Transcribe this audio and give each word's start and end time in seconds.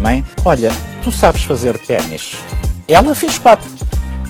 Mãe, 0.00 0.24
olha, 0.44 0.70
tu 1.02 1.10
sabes 1.10 1.42
fazer 1.42 1.76
ténis. 1.78 2.36
Ela 2.86 3.12
fez 3.12 3.38
quatro, 3.40 3.68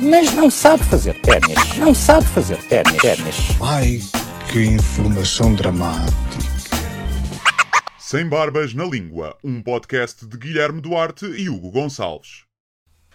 mas 0.01 0.33
não 0.33 0.51
sabe 0.51 0.83
fazer 0.85 1.21
ténis. 1.21 1.77
Não 1.77 1.95
sabe 1.95 2.27
fazer 2.29 2.57
ténis. 2.69 2.97
ténis. 2.97 3.37
Ai, 3.61 4.01
que 4.51 4.65
informação 4.65 5.55
dramática. 5.55 6.17
Sem 7.99 8.27
Barbas 8.27 8.73
na 8.73 8.85
Língua, 8.87 9.37
um 9.45 9.61
podcast 9.63 10.27
de 10.27 10.39
Guilherme 10.39 10.81
Duarte 10.81 11.27
e 11.27 11.51
Hugo 11.51 11.71
Gonçalves. 11.71 12.45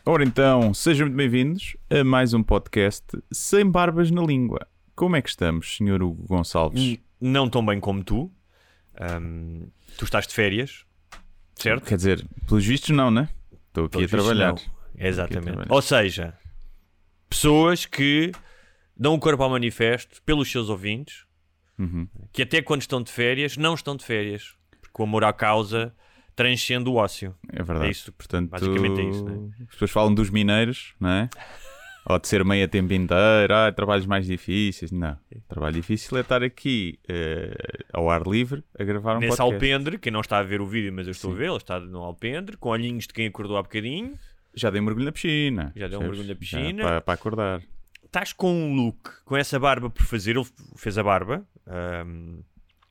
Ora 0.06 0.24
então, 0.24 0.72
sejam 0.72 1.08
muito 1.08 1.18
bem-vindos 1.18 1.76
a 1.90 2.04
mais 2.04 2.36
um 2.36 2.44
podcast 2.44 3.06
Sem 3.32 3.66
Barbas 3.70 4.12
na 4.12 4.22
Língua. 4.22 4.68
Como 4.96 5.16
é 5.16 5.22
que 5.22 5.30
estamos, 5.30 5.78
Sr. 5.78 6.04
Hugo 6.04 6.28
Gonçalves? 6.28 6.80
N- 6.82 7.02
Não 7.20 7.50
tão 7.50 7.66
bem 7.66 7.80
como 7.80 8.04
tu. 8.04 8.32
Ahm, 9.00 9.68
tu 9.98 10.06
estás 10.06 10.26
de 10.28 10.34
férias, 10.34 10.86
certo? 11.56 11.86
Quer 11.86 11.98
dizer, 11.98 12.26
pelos 12.48 12.66
vistos 12.66 12.90
não, 12.96 13.12
né? 13.12 13.30
Estou 13.68 13.86
aqui 13.86 14.08
Pelos 14.08 14.14
a 14.14 14.18
trabalhar. 14.18 14.56
Exatamente. 14.98 15.44
trabalhar. 15.46 15.72
Ou 15.72 15.82
seja, 15.82 16.34
pessoas 17.30 17.86
que 17.86 18.32
dão 18.96 19.14
o 19.14 19.20
corpo 19.20 19.44
ao 19.44 19.50
manifesto 19.50 20.22
pelos 20.24 20.50
seus 20.52 20.70
ouvintes, 20.70 21.26
Uhum. 21.78 22.08
que 22.34 22.42
até 22.42 22.60
quando 22.62 22.82
estão 22.82 23.04
de 23.04 23.12
férias, 23.12 23.56
não 23.56 23.76
estão 23.76 23.96
de 23.96 24.04
férias. 24.04 24.56
Porque 24.82 25.00
o 25.00 25.04
amor 25.06 25.24
à 25.24 25.32
causa 25.32 25.94
transcende 26.36 26.90
o 26.90 26.96
ócio. 26.96 27.36
É 27.54 27.62
verdade. 27.62 27.88
É 27.88 27.92
isso, 27.92 28.12
Portanto, 28.14 28.50
basicamente 28.50 29.00
é 29.00 29.04
isso, 29.10 29.24
né? 29.24 29.50
As 29.62 29.74
pessoas 29.74 29.92
falam 29.92 30.12
dos 30.14 30.32
mineiros, 30.32 30.96
não 31.00 31.10
é? 31.10 31.30
Ou 32.10 32.18
de 32.20 32.28
ser 32.28 32.46
meio 32.46 32.64
a 32.64 32.68
tempo 32.70 32.94
inteiro, 32.94 33.54
ah, 33.54 33.70
trabalhos 33.72 34.06
mais 34.06 34.26
difíceis. 34.26 34.92
Não. 34.92 35.18
Trabalho 35.48 35.76
difícil 35.76 36.18
é 36.18 36.22
estar 36.22 36.42
aqui 36.42 36.98
eh, 37.08 37.54
ao 37.92 38.10
ar 38.10 38.26
livre 38.26 38.64
a 38.80 38.84
gravar 38.86 39.18
um 39.18 39.20
Nesse 39.20 39.38
podcast. 39.38 39.54
alpendre, 39.54 39.98
quem 39.98 40.12
não 40.12 40.22
está 40.22 40.38
a 40.38 40.44
ver 40.44 40.62
o 40.62 40.66
vídeo, 40.66 40.94
mas 40.94 41.06
eu 41.06 41.12
estou 41.12 41.32
Sim. 41.32 41.36
a 41.36 41.40
ver, 41.40 41.48
ele 41.48 41.58
está 41.58 41.80
no 41.82 42.00
alpendre, 42.00 42.56
com 42.56 42.70
olhinhos 42.70 43.08
de 43.08 43.14
quem 43.14 43.28
acordou 43.28 43.58
há 43.58 43.62
bocadinho. 43.64 44.18
Já 44.56 44.70
dei 44.70 44.80
um 44.80 44.86
mergulho 44.86 45.06
na 45.06 45.12
piscina. 45.12 45.74
Já 45.76 45.90
deu 45.90 46.00
um 46.00 46.04
mergulho 46.04 46.30
na 46.30 46.36
piscina. 46.36 46.84
Para, 46.84 47.02
para 47.02 47.14
acordar. 47.14 47.62
estás 48.06 48.32
com 48.32 48.54
um 48.54 48.74
look, 48.74 49.12
com 49.26 49.36
essa 49.36 49.60
barba 49.60 49.90
por 49.90 50.06
fazer, 50.06 50.38
ele 50.38 50.48
fez 50.78 50.98
a 50.98 51.04
barba, 51.04 51.46
ahm, 51.68 52.40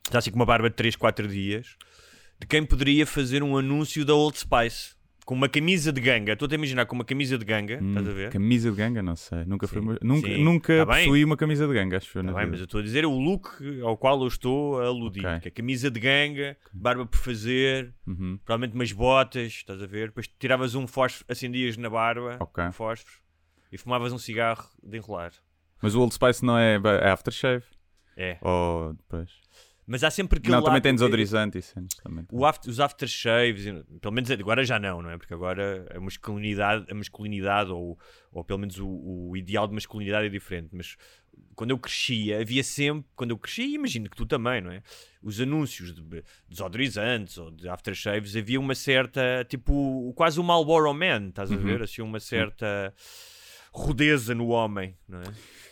está 0.05 0.19
assim 0.19 0.29
com 0.29 0.35
uma 0.35 0.45
barba 0.45 0.69
de 0.69 0.75
3, 0.75 0.95
4 0.95 1.27
dias, 1.27 1.75
de 2.39 2.45
quem 2.45 2.63
poderia 2.63 3.07
fazer 3.07 3.41
um 3.41 3.57
anúncio 3.57 4.05
da 4.05 4.13
Old 4.13 4.37
Spice, 4.37 4.95
com 5.27 5.35
uma 5.35 5.49
camisa 5.49 5.91
de 5.91 5.99
ganga, 5.99 6.31
estou 6.31 6.47
a 6.49 6.55
imaginar 6.55 6.85
com 6.85 6.95
uma 6.95 7.03
camisa 7.03 7.37
de 7.37 7.43
ganga, 7.43 7.79
Hum, 7.81 7.89
estás 7.89 8.07
a 8.07 8.13
ver? 8.13 8.29
Camisa 8.31 8.71
de 8.71 8.77
ganga, 8.77 9.03
não 9.03 9.17
sei. 9.17 9.43
Nunca, 9.43 9.67
Sim. 9.67 9.79
uma- 9.79 9.99
nunca, 10.01 10.27
Sim. 10.29 10.41
nunca 10.41 10.77
Tá 10.77 10.85
bem. 10.93 11.03
possuí 11.03 11.25
uma 11.25 11.35
camisa 11.35 11.67
de 11.67 11.73
ganga, 11.73 11.97
acho 11.97 12.17
eu. 12.17 12.23
na 12.23 12.31
Tá 12.31 12.37
bem, 12.37 12.45
vida. 12.45 12.51
mas 12.51 12.59
eu 12.61 12.63
estou 12.63 12.79
a 12.79 12.83
dizer 12.83 13.05
o 13.05 13.11
look 13.11 13.49
ao 13.83 13.97
qual 13.97 14.21
eu 14.21 14.27
estou 14.27 14.79
a 14.79 14.85
aludir, 14.85 15.25
Ok. 15.25 15.41
que 15.41 15.47
é 15.49 15.51
camisa 15.51 15.91
de 15.91 15.99
ganga, 15.99 16.55
barba 16.73 17.05
por 17.05 17.17
fazer, 17.19 17.93
Uhum. 18.07 18.39
provavelmente 18.45 18.73
umas 18.73 18.91
botas, 18.93 19.47
estás 19.47 19.83
a 19.83 19.85
ver? 19.85 20.07
Depois 20.07 20.29
tiravas 20.39 20.75
um 20.75 20.87
fósforo, 20.87 21.25
acendias 21.27 21.75
na 21.75 21.89
barba, 21.89 22.37
Ok. 22.39 22.63
um 22.63 22.71
fósforo, 22.71 23.17
e 23.69 23.77
fumavas 23.77 24.13
um 24.13 24.17
cigarro 24.17 24.63
de 24.81 24.95
enrolar. 24.95 25.33
Mas 25.81 25.93
o 25.93 25.99
Old 25.99 26.13
Spice 26.13 26.45
não 26.45 26.57
é 26.57 26.75
é 27.03 27.09
aftershave? 27.11 27.65
É. 28.15 28.37
Ou 28.41 28.93
depois? 28.93 29.29
Mas 29.89 30.03
há 30.03 30.11
sempre 30.11 30.37
aquele 30.39 30.53
Não, 30.53 30.61
também 30.61 30.81
tem 30.81 30.93
desodorizante 30.93 31.61
cenas 31.61 31.93
também. 32.03 32.25
O 32.29 32.45
after- 32.45 32.69
os 32.69 32.77
aftershaves, 32.81 33.63
pelo 34.01 34.13
menos 34.13 34.29
agora 34.29 34.65
já 34.65 34.77
não, 34.77 35.01
não 35.01 35.09
é? 35.09 35.17
Porque 35.17 35.33
agora 35.33 35.87
a 35.95 35.99
masculinidade, 36.01 36.85
a 36.91 36.93
masculinidade 36.93 37.71
ou, 37.71 37.97
ou 38.31 38.43
pelo 38.43 38.59
menos 38.59 38.77
o, 38.79 38.87
o 39.29 39.37
ideal 39.37 39.65
de 39.65 39.73
masculinidade 39.73 40.25
é 40.27 40.29
diferente. 40.29 40.67
Mas 40.73 40.97
quando 41.55 41.69
eu 41.71 41.77
crescia, 41.79 42.41
havia 42.41 42.63
sempre, 42.65 43.09
quando 43.15 43.31
eu 43.31 43.37
crescia, 43.37 43.65
imagino 43.75 44.09
que 44.09 44.17
tu 44.17 44.25
também, 44.25 44.59
não 44.59 44.71
é? 44.71 44.83
Os 45.23 45.39
anúncios 45.39 45.93
de 45.95 46.23
desodorizantes 46.49 47.37
ou 47.37 47.49
de 47.49 47.69
aftershaves, 47.69 48.35
havia 48.35 48.59
uma 48.59 48.75
certa, 48.75 49.45
tipo, 49.47 50.11
quase 50.17 50.37
o 50.37 50.43
Marlboro 50.43 50.93
Man, 50.93 51.29
estás 51.29 51.49
a 51.49 51.55
Uhum. 51.55 51.61
ver? 51.63 51.81
Assim, 51.83 52.01
uma 52.01 52.19
certa 52.19 52.93
rudeza 53.71 54.35
no 54.35 54.47
homem, 54.49 54.97
não 55.07 55.19
é? 55.21 55.23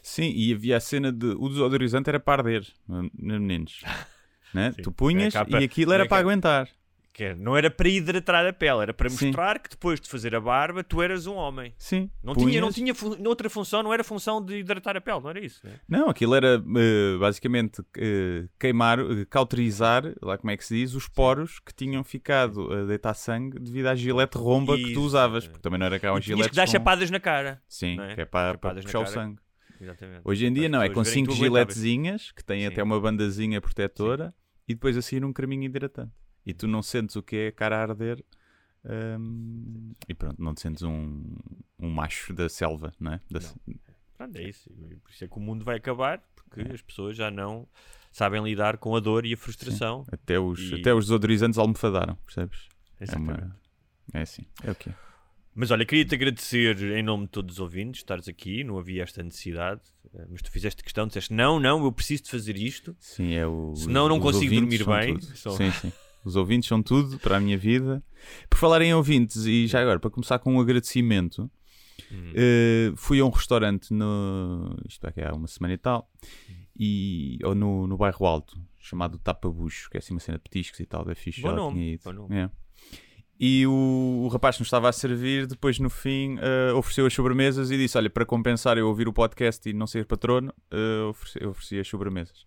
Sim, 0.08 0.32
e 0.36 0.54
havia 0.54 0.78
a 0.78 0.80
cena 0.80 1.12
de. 1.12 1.26
O 1.26 1.50
desodorizante 1.50 2.08
era 2.10 2.20
para 2.20 2.44
arder, 2.44 2.64
nos 2.88 3.10
meninos. 3.18 3.82
né? 4.54 4.72
Sim. 4.72 4.84
Tu 4.84 4.92
punhas 4.92 5.34
É 5.34 5.40
capa- 5.40 5.60
e 5.60 5.64
aquilo 5.64 5.92
era 5.92 6.04
é 6.04 6.08
para 6.08 6.18
aguentar. 6.22 6.70
Que 7.12 7.24
é, 7.24 7.34
não 7.36 7.56
era 7.58 7.72
para 7.72 7.88
hidratar 7.88 8.46
a 8.46 8.52
pele, 8.54 8.82
era 8.82 8.94
para 8.94 9.10
Sim. 9.10 9.28
mostrar 9.28 9.58
que 9.58 9.70
depois 9.70 10.00
de 10.02 10.08
fazer 10.10 10.36
a 10.36 10.40
barba 10.42 10.84
tu 10.84 11.02
eras 11.02 11.26
um 11.26 11.34
homem. 11.36 11.74
Sim. 11.78 12.10
Não 12.22 12.36
tinha, 12.36 12.46
não 12.62 12.68
punhas- 12.68 12.76
tinha 12.76 12.94
fu- 12.94 13.18
outra 13.28 13.50
função, 13.50 13.82
não 13.82 13.92
era 13.94 14.04
função 14.04 14.44
de 14.44 14.58
hidratar 14.60 14.96
a 14.98 15.02
pele, 15.02 15.22
não 15.22 15.30
era 15.30 15.40
isso. 15.40 15.66
Né? 15.66 15.80
Não, 15.90 16.10
aquilo 16.10 16.36
era 16.36 16.62
eh, 16.78 17.18
basicamente 17.18 17.82
eh, 17.98 18.48
queimar, 18.60 19.00
eh, 19.00 19.26
cauterizar, 19.30 20.04
lá 20.22 20.38
como 20.38 20.52
é 20.52 20.58
que 20.58 20.66
se 20.66 20.76
diz, 20.76 20.94
os 20.94 21.08
poros 21.08 21.58
que 21.60 21.74
tinham 21.74 22.04
ficado 22.04 22.72
a 22.72 22.84
deitar 22.86 23.14
sangue 23.16 23.58
devido 23.60 23.88
à 23.88 23.96
gilete 23.96 24.38
romba 24.38 24.76
que 24.76 24.84
tu 24.84 24.90
Isso, 24.90 25.02
usavas. 25.02 25.48
Porque 25.48 25.62
também 25.62 25.80
não 25.80 25.86
era 25.88 25.98
cá 25.98 26.14
um 26.14 26.18
E 26.18 26.22
tinhas 26.22 26.38
gilete. 26.38 26.50
que 26.50 26.56
dar 26.58 26.68
chapadas 26.68 27.10
na 27.10 27.20
cara. 27.20 27.60
Sim, 27.68 27.98
é? 28.00 28.14
que 28.14 28.22
é 28.22 28.26
para, 28.26 28.58
para 28.58 28.82
puxar 28.82 29.00
o 29.00 29.06
sangue. 29.08 29.40
Exatamente. 29.80 30.22
Hoje 30.24 30.46
em 30.46 30.54
dia 30.54 30.70
não, 30.70 30.82
é 30.82 30.90
com 30.90 31.04
verem 31.04 31.26
que 31.26 31.32
5 31.32 31.32
tu 31.32 31.32
aguentavas. 31.46 31.76
giletezinhas 31.76 32.32
que 32.32 32.44
têm 32.44 32.62
Sim. 32.62 32.68
até 32.68 32.82
uma 32.84 33.00
bandazinha 33.00 33.60
protetora 33.62 34.34
e 34.68 34.74
depois 34.74 34.96
assim 34.98 35.24
um 35.24 35.34
creminho 35.34 35.64
hidratante. 35.64 36.12
E 36.46 36.54
tu 36.54 36.68
não 36.68 36.82
sentes 36.82 37.16
o 37.16 37.24
que 37.24 37.36
é 37.36 37.48
a 37.48 37.52
cara 37.52 37.78
a 37.78 37.82
arder 37.82 38.24
hum, 39.20 39.92
e 40.08 40.14
pronto, 40.14 40.42
não 40.42 40.54
te 40.54 40.62
sentes 40.62 40.84
um, 40.84 41.36
um 41.80 41.90
macho 41.90 42.34
da 42.34 42.48
selva, 42.50 42.94
não 43.00 43.14
é? 43.14 43.22
Da- 43.30 43.40
Pronto, 44.18 44.38
é 44.38 44.44
isso. 44.44 44.70
E 44.90 44.96
Por 44.96 45.12
isso 45.12 45.26
é 45.26 45.28
que 45.28 45.38
o 45.38 45.42
mundo 45.42 45.66
vai 45.66 45.76
acabar, 45.78 46.24
porque 46.36 46.62
as 46.74 46.82
pessoas 46.82 47.18
já 47.18 47.30
não 47.30 47.68
sabem 48.14 48.42
lidar 48.44 48.78
com 48.78 48.96
a 48.96 49.00
dor 49.02 49.26
e 49.26 49.34
a 49.34 49.38
frustração. 49.38 50.06
Até, 50.10 50.40
os, 50.40 50.60
E- 50.72 50.76
até 50.76 50.94
os 50.94 51.06
desodorizantes 51.06 51.58
almofadaram, 51.60 52.16
percebes? 52.26 52.70
É, 53.00 53.04
Exatamente. 53.04 53.42
uma, 53.42 53.60
é 54.14 54.22
assim, 54.22 54.46
é 54.64 54.72
o 54.72 54.76
que 54.76 54.90
é. 54.90 54.96
Mas 55.56 55.72
olha, 55.72 55.86
queria-te 55.86 56.14
agradecer 56.14 56.82
em 56.98 57.02
nome 57.02 57.24
de 57.26 57.30
todos 57.32 57.56
os 57.56 57.60
ouvintes 57.62 58.02
estares 58.02 58.28
aqui, 58.28 58.62
não 58.64 58.78
havia 58.78 59.04
esta 59.04 59.24
necessidade, 59.24 59.80
eh, 60.14 60.26
mas 60.30 60.42
tu 60.42 60.52
fizeste 60.52 60.84
questão, 60.84 61.08
disseste 61.08 61.34
não, 61.34 61.60
não, 61.62 61.84
eu 61.86 61.92
preciso 61.94 62.24
de 62.24 62.30
fazer 62.32 62.58
isto. 62.58 62.94
Sim, 63.00 63.34
é 63.34 63.48
o. 63.48 63.74
Senão 63.76 64.10
não 64.10 64.18
os 64.18 64.22
consigo 64.24 64.54
ouvintes 64.54 64.80
dormir 64.86 65.06
bem. 65.06 65.22
São- 65.22 65.56
Sim, 65.56 65.72
sim. 65.72 65.92
Os 66.26 66.36
ouvintes 66.36 66.68
são 66.68 66.84
tudo 66.84 67.18
para 67.20 67.38
a 67.38 67.40
minha 67.40 67.58
vida. 67.58 68.04
Por 68.50 68.58
falar 68.58 68.82
em 68.82 68.94
ouvintes, 68.94 69.46
e 69.46 69.66
já 69.68 69.80
agora, 69.82 70.00
para 70.00 70.10
começar 70.10 70.40
com 70.40 70.54
um 70.56 70.60
agradecimento, 70.60 71.50
Hum. 72.12 72.34
eh, 72.36 72.92
fui 72.98 73.20
a 73.22 73.26
um 73.26 73.30
restaurante 73.30 73.94
no. 73.94 74.76
Isto 74.90 75.08
é 75.08 75.12
que 75.14 75.22
há 75.22 75.34
uma 75.34 75.48
semana 75.48 75.74
e 75.74 75.78
tal, 75.78 76.12
e, 76.78 77.38
ou 77.44 77.56
no, 77.56 77.88
no 77.88 77.96
bairro 77.96 78.26
Alto, 78.26 78.60
chamado 78.78 79.18
Tapa 79.20 79.50
Bucho, 79.50 79.90
que 79.90 79.96
é 79.96 80.00
assim 80.00 80.14
uma 80.14 80.20
cena 80.20 80.38
de 80.38 80.44
petiscos 80.44 80.80
e 80.82 80.86
tal, 80.86 81.10
é 81.10 81.16
fixe. 81.16 81.42
Bom 81.42 81.54
nome, 81.56 81.98
bom 82.04 82.12
nome. 82.12 82.36
É. 82.36 82.50
E 83.40 83.68
o, 83.68 84.22
o 84.24 84.28
rapaz 84.30 84.56
que 84.56 84.62
nos 84.62 84.68
estava 84.68 84.88
a 84.88 84.94
servir, 84.94 85.46
depois 85.46 85.78
no 85.78 85.90
fim, 85.90 86.38
eh, 86.40 86.72
ofereceu 86.74 87.06
as 87.06 87.14
sobremesas 87.14 87.70
e 87.70 87.78
disse: 87.78 87.98
Olha, 87.98 88.10
para 88.10 88.26
compensar 88.26 88.78
eu 88.78 88.88
ouvir 88.88 89.08
o 89.10 89.14
podcast 89.14 89.70
e 89.70 89.74
não 89.74 89.86
ser 89.86 90.06
patrono, 90.06 90.54
eh, 90.72 91.02
ofereci, 91.10 91.40
eu 91.42 91.50
ofereci 91.50 91.80
as 91.80 91.88
sobremesas. 91.88 92.46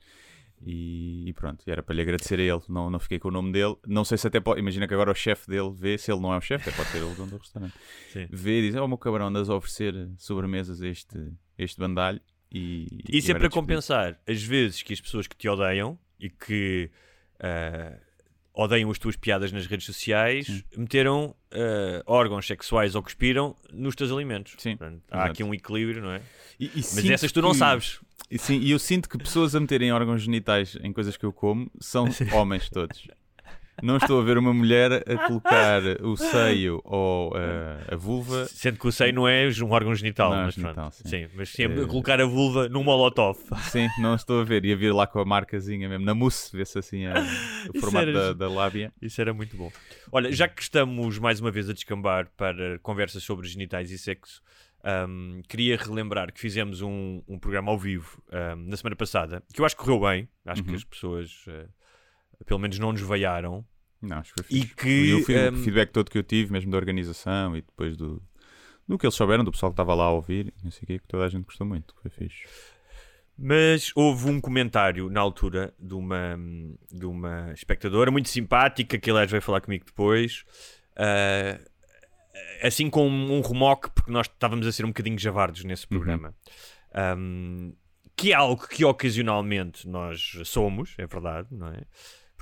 E, 0.64 1.28
e 1.28 1.32
pronto, 1.34 1.62
era 1.66 1.82
para 1.82 1.94
lhe 1.94 2.00
agradecer 2.00 2.40
a 2.40 2.42
ele. 2.42 2.62
Não, 2.68 2.90
não 2.90 2.98
fiquei 2.98 3.18
com 3.18 3.28
o 3.28 3.30
nome 3.30 3.52
dele. 3.52 3.76
Não 3.86 4.02
sei 4.02 4.16
se 4.16 4.26
até 4.26 4.40
pode. 4.40 4.60
Imagina 4.60 4.88
que 4.88 4.94
agora 4.94 5.10
o 5.10 5.14
chefe 5.14 5.46
dele 5.46 5.70
vê, 5.72 5.98
se 5.98 6.10
ele 6.10 6.20
não 6.20 6.32
é 6.32 6.38
o 6.38 6.40
chefe, 6.40 6.70
até 6.70 6.76
pode 6.76 6.88
ser 6.90 7.02
o 7.02 7.14
dono 7.14 7.32
do 7.32 7.36
restaurante. 7.36 7.74
Sim. 8.10 8.26
Vê 8.30 8.60
e 8.60 8.70
diz: 8.70 8.80
Oh, 8.80 8.88
meu 8.88 8.98
cabrão, 8.98 9.26
andas 9.26 9.50
a 9.50 9.54
oferecer 9.54 9.94
sobremesas 10.16 10.80
a 10.80 10.88
este, 10.88 11.32
este 11.58 11.78
bandalho. 11.78 12.20
E, 12.50 12.86
Isso 13.10 13.30
e 13.30 13.32
é 13.32 13.38
para 13.38 13.50
compensar 13.50 14.18
as 14.26 14.42
vezes 14.42 14.82
que 14.82 14.94
as 14.94 15.00
pessoas 15.02 15.26
que 15.26 15.36
te 15.36 15.46
odeiam 15.50 15.98
e 16.18 16.30
que 16.30 16.90
ah, 17.40 17.98
odeiam 18.60 18.90
as 18.90 18.98
tuas 18.98 19.14
piadas 19.14 19.52
nas 19.52 19.66
redes 19.66 19.86
sociais 19.86 20.64
meteram 20.76 21.34
ah, 21.52 22.02
órgãos 22.06 22.46
sexuais 22.46 22.94
ou 22.94 23.02
cuspiram 23.02 23.54
nos 23.72 23.94
teus 23.94 24.10
alimentos. 24.10 24.54
Sim, 24.58 24.76
Portanto, 24.76 25.02
há 25.10 25.16
exato. 25.18 25.30
aqui 25.32 25.44
um 25.44 25.54
equilíbrio, 25.54 26.02
não 26.02 26.10
é? 26.12 26.20
E- 26.58 26.66
e 26.66 26.76
Mas 26.76 27.08
essas 27.10 27.30
tu 27.32 27.40
não 27.40 27.52
que- 27.52 27.58
sabes. 27.58 28.00
E 28.30 28.38
sim, 28.38 28.58
e 28.58 28.70
eu 28.72 28.78
sinto 28.78 29.08
que 29.08 29.16
pessoas 29.16 29.54
a 29.54 29.60
meterem 29.60 29.90
órgãos 29.92 30.20
genitais 30.22 30.76
em 30.82 30.92
coisas 30.92 31.16
que 31.16 31.24
eu 31.24 31.32
como 31.32 31.70
são 31.80 32.04
homens 32.34 32.68
todos. 32.68 33.06
Não 33.82 33.96
estou 33.96 34.20
a 34.20 34.24
ver 34.24 34.38
uma 34.38 34.52
mulher 34.52 34.92
a 35.08 35.26
colocar 35.26 35.82
o 36.02 36.16
seio 36.16 36.80
ou 36.84 37.30
uh, 37.32 37.36
a 37.92 37.96
vulva. 37.96 38.46
Sendo 38.46 38.78
que 38.78 38.86
o 38.86 38.92
seio 38.92 39.12
não 39.14 39.26
é 39.28 39.48
um 39.62 39.70
órgão 39.70 39.94
genital, 39.94 40.30
Não 40.30 40.40
é 40.40 40.44
mas 40.46 40.54
genital, 40.54 40.74
pronto. 40.74 40.94
sim. 40.96 41.08
Sim, 41.08 41.28
mas 41.34 41.54
Eh, 41.58 41.64
a 41.64 41.86
colocar 41.86 42.20
a 42.20 42.24
vulva 42.26 42.68
num 42.68 42.82
molotov. 42.84 43.38
Sim, 43.62 43.90
não 43.96 44.14
estou 44.14 44.40
a 44.40 44.44
ver. 44.44 44.64
Ia 44.64 44.76
vir 44.76 44.92
lá 44.92 45.06
com 45.06 45.18
a 45.20 45.24
marcazinha 45.24 45.88
mesmo, 45.88 46.04
na 46.04 46.14
mousse, 46.14 46.56
vê-se 46.56 46.78
assim 46.78 47.06
a- 47.06 47.14
o 47.14 47.72
Isso 47.74 47.80
formato 47.80 48.08
era- 48.08 48.34
da, 48.34 48.46
da 48.46 48.50
lábia. 48.52 48.92
Isso 49.00 49.20
era 49.20 49.32
muito 49.32 49.56
bom. 49.56 49.70
Olha, 50.12 50.30
já 50.32 50.48
que 50.48 50.62
estamos 50.62 51.18
mais 51.18 51.40
uma 51.40 51.50
vez 51.50 51.68
a 51.68 51.72
descambar 51.72 52.28
para 52.36 52.78
conversas 52.80 53.22
sobre 53.22 53.46
genitais 53.48 53.90
e 53.90 53.98
sexo, 53.98 54.40
ahm, 54.82 55.40
queria 55.48 55.76
relembrar 55.76 56.32
que 56.32 56.40
fizemos 56.40 56.80
um, 56.82 57.22
um 57.28 57.38
programa 57.38 57.70
ao 57.70 57.78
vivo 57.78 58.22
ahm, 58.32 58.68
na 58.68 58.76
semana 58.76 58.96
passada, 58.96 59.42
que 59.52 59.60
eu 59.60 59.64
acho 59.64 59.76
que 59.76 59.82
correu 59.82 60.00
bem. 60.00 60.28
Acho 60.46 60.62
que 60.62 60.70
Uhum. 60.70 60.76
as 60.76 60.84
pessoas, 60.84 61.44
eh, 61.48 61.66
pelo 62.44 62.60
menos, 62.60 62.78
não 62.78 62.92
nos 62.92 63.02
veiaram. 63.02 63.64
Não, 64.00 64.18
acho 64.18 64.32
que 64.34 64.42
foi 64.44 64.56
E 64.56 64.62
fixe. 64.62 64.74
que, 64.74 64.88
E 64.88 65.14
o 65.14 65.20
o 65.20 65.56
feedback 65.56 65.90
todo 65.90 66.10
que 66.10 66.18
eu 66.18 66.22
tive, 66.22 66.52
mesmo 66.52 66.70
da 66.70 66.76
organização 66.76 67.56
e 67.56 67.62
depois 67.62 67.96
do, 67.96 68.22
do 68.86 68.98
que 68.98 69.06
eles 69.06 69.14
souberam, 69.14 69.44
do 69.44 69.50
pessoal 69.50 69.70
que 69.70 69.74
estava 69.74 69.94
lá 69.94 70.04
a 70.04 70.10
ouvir, 70.10 70.52
não 70.62 70.70
sei 70.70 70.82
o 70.84 70.86
que, 70.86 70.98
que 71.00 71.08
toda 71.08 71.24
a 71.24 71.28
gente 71.28 71.44
gostou 71.44 71.66
muito. 71.66 71.94
Foi 72.00 72.10
fixe. 72.10 72.44
Mas 73.36 73.92
houve 73.94 74.28
um 74.28 74.40
comentário 74.40 75.08
na 75.08 75.20
altura 75.20 75.72
de 75.78 75.94
uma, 75.94 76.36
de 76.90 77.06
uma 77.06 77.52
espectadora 77.52 78.10
muito 78.10 78.28
simpática, 78.28 78.98
que 78.98 79.10
aliás 79.10 79.30
veio 79.30 79.42
falar 79.42 79.60
comigo 79.60 79.84
depois, 79.84 80.44
ah, 80.96 81.58
assim 82.62 82.90
com 82.90 83.08
um 83.08 83.40
remoque, 83.40 83.90
porque 83.94 84.10
nós 84.10 84.26
estávamos 84.26 84.66
a 84.66 84.72
ser 84.72 84.84
um 84.84 84.88
bocadinho 84.88 85.18
javardos 85.18 85.62
nesse 85.64 85.86
programa. 85.86 86.34
Um, 87.16 87.74
que 88.16 88.32
é 88.32 88.34
algo 88.34 88.66
que 88.66 88.84
ocasionalmente 88.84 89.86
nós 89.88 90.40
somos, 90.44 90.94
é 90.98 91.06
verdade, 91.06 91.48
não 91.52 91.68
é? 91.68 91.82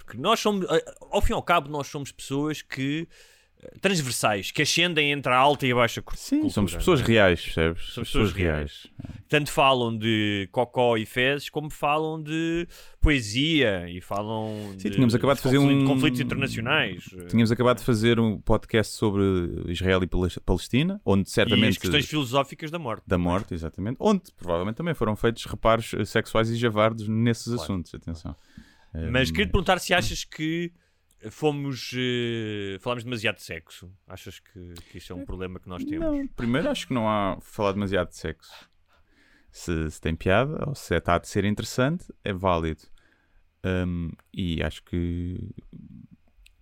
Porque 0.06 0.20
nós 0.20 0.40
somos, 0.40 0.64
ah, 0.70 0.80
ao 1.10 1.20
fim 1.20 1.32
e 1.32 1.34
ao 1.34 1.42
cabo, 1.42 1.68
nós 1.68 1.88
somos 1.88 2.10
pessoas 2.12 2.62
que 2.62 3.06
ah, 3.62 3.68
transversais, 3.80 4.50
que 4.50 4.62
ascendem 4.62 5.10
entre 5.12 5.32
a 5.32 5.36
alta 5.36 5.66
e 5.66 5.72
a 5.72 5.74
baixa 5.74 6.02
Sim, 6.14 6.36
cultura. 6.36 6.52
somos 6.54 6.74
pessoas 6.74 7.00
é? 7.00 7.04
reais, 7.04 7.40
percebes? 7.42 7.82
Somos 7.86 8.08
pessoas 8.10 8.32
reais. 8.32 8.86
tanto 9.28 9.50
falam 9.50 9.96
de 9.96 10.48
cocó 10.52 10.96
e 10.96 11.04
fezes, 11.06 11.48
como 11.50 11.68
falam 11.70 12.22
de 12.22 12.68
poesia 13.00 13.88
e 13.88 14.00
falam 14.00 14.54
Sim, 14.72 14.76
de 14.76 14.90
tínhamos 14.90 15.14
acabado 15.14 15.36
de 15.38 15.42
fazer 15.42 15.58
conflito- 15.58 15.80
um- 15.82 15.86
conflitos 15.86 16.20
internacionais. 16.20 17.04
Tínhamos 17.30 17.50
acabado 17.50 17.78
de 17.78 17.84
fazer 17.84 18.20
um 18.20 18.38
podcast 18.40 18.94
sobre 18.94 19.22
Israel 19.68 20.02
e 20.02 20.08
Palestina, 20.44 21.00
onde 21.04 21.22
e 21.22 21.26
as 21.26 21.30
certamente. 21.32 21.80
questões 21.80 22.06
filosóficas 22.06 22.70
da 22.70 22.78
morte. 22.78 23.04
da 23.06 23.16
morte, 23.18 23.54
exatamente. 23.54 23.96
Onde 24.00 24.22
provavelmente 24.36 24.76
também 24.76 24.94
foram 24.94 25.16
feitos 25.16 25.44
reparos 25.46 25.94
eh, 25.94 26.04
sexuais 26.04 26.50
e 26.50 26.56
javardos 26.56 27.08
nesses 27.08 27.46
Claro. 27.46 27.62
assuntos. 27.62 27.94
Atenção. 27.94 28.36
Eh, 28.55 28.55
Mas 29.10 29.30
queria 29.30 29.46
te 29.46 29.52
perguntar 29.52 29.78
se 29.78 29.94
achas 29.94 30.24
que 30.24 30.72
fomos. 31.30 31.92
eh, 31.96 32.78
falámos 32.80 33.04
demasiado 33.04 33.36
de 33.36 33.42
sexo. 33.42 33.90
Achas 34.06 34.38
que, 34.38 34.74
que 34.90 34.98
isso 34.98 35.12
é 35.12 35.16
um 35.16 35.24
problema 35.24 35.58
que 35.58 35.68
nós 35.68 35.84
temos? 35.84 36.06
Não, 36.06 36.26
primeiro 36.28 36.68
acho 36.68 36.86
que 36.86 36.94
não 36.94 37.08
há 37.08 37.38
falar 37.40 37.72
demasiado 37.72 38.08
de 38.08 38.16
sexo. 38.16 38.68
Se, 39.50 39.90
se 39.90 40.00
tem 40.00 40.14
piada 40.14 40.68
ou 40.68 40.74
se 40.74 40.94
está 40.94 41.16
a 41.16 41.24
ser 41.24 41.44
interessante, 41.44 42.12
é 42.22 42.32
válido. 42.32 42.82
Um, 43.64 44.10
e 44.32 44.62
acho 44.62 44.82
que 44.84 45.38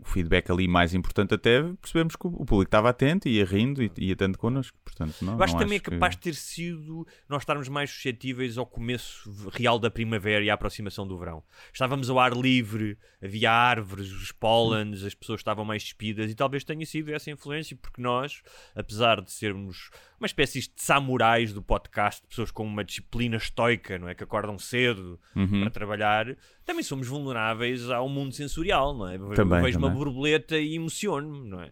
o 0.05 0.11
feedback 0.11 0.51
ali 0.51 0.69
mais 0.69 0.95
importante 0.95 1.35
até 1.35 1.63
percebemos 1.81 2.15
que 2.17 2.27
o 2.27 2.31
público 2.31 2.63
estava 2.65 2.91
atento 2.91 3.29
e 3.29 3.39
ia 3.39 3.45
rindo 3.45 3.83
e 3.83 3.91
ia 3.99 4.15
tanto 4.17 4.39
connosco. 4.39 4.77
Portanto, 4.85 5.15
não, 5.25 5.35
Eu 5.37 5.43
acho 5.43 5.55
não 5.55 5.61
também 5.61 5.77
é 5.77 5.81
que- 5.81 5.91
capaz 5.91 6.15
de 6.15 6.21
ter 6.23 6.35
sido 6.35 7.07
nós 7.29 7.43
estarmos 7.43 7.69
mais 7.69 7.91
suscetíveis 7.91 8.59
ao 8.59 8.67
começo 8.67 9.49
real 9.53 9.79
da 9.79 9.91
primavera 9.91 10.45
e 10.45 10.51
à 10.51 10.55
aproximação 10.55 11.07
do 11.07 11.19
verão. 11.19 11.43
Estávamos 11.73 12.11
ao 12.11 12.19
ar 12.21 12.33
livre, 12.33 12.99
havia 13.23 13.51
árvores, 13.51 14.11
os 14.13 14.31
pólenes, 14.31 15.03
as 15.03 15.15
pessoas 15.15 15.41
estavam 15.41 15.65
mais 15.65 15.83
despidas 15.83 16.31
e 16.31 16.35
talvez 16.35 16.63
tenha 16.65 16.85
sido 16.87 17.13
essa 17.13 17.31
influência, 17.31 17.77
porque 17.81 18.01
nós, 18.01 18.43
apesar 18.75 19.21
de 19.21 19.33
sermos 19.33 19.91
uma 20.25 20.27
espécie 20.27 20.61
de 20.61 20.73
samurais 20.77 21.53
do 21.53 21.63
podcast, 21.63 22.27
pessoas 22.27 22.51
com 22.51 22.65
uma 22.65 22.83
disciplina 22.83 23.37
estoica, 23.37 23.99
não 23.99 24.09
é? 24.09 24.15
Que 24.15 24.25
acordam 24.25 24.59
cedo 24.59 25.21
Uhum. 25.37 25.61
para 25.61 25.71
trabalhar, 25.71 26.35
também 26.65 26.83
somos 26.83 27.07
vulneráveis 27.07 27.89
ao 27.91 28.09
mundo 28.09 28.33
sensorial, 28.35 28.97
não 28.97 29.07
é? 29.09 29.19
Também, 29.35 29.63
vejo 29.63 29.79
uma 29.79 29.89
também. 29.89 30.03
borboleta 30.05 30.59
e 30.59 30.75
emociono-me, 30.77 31.49
não 31.49 31.61
é? 31.61 31.71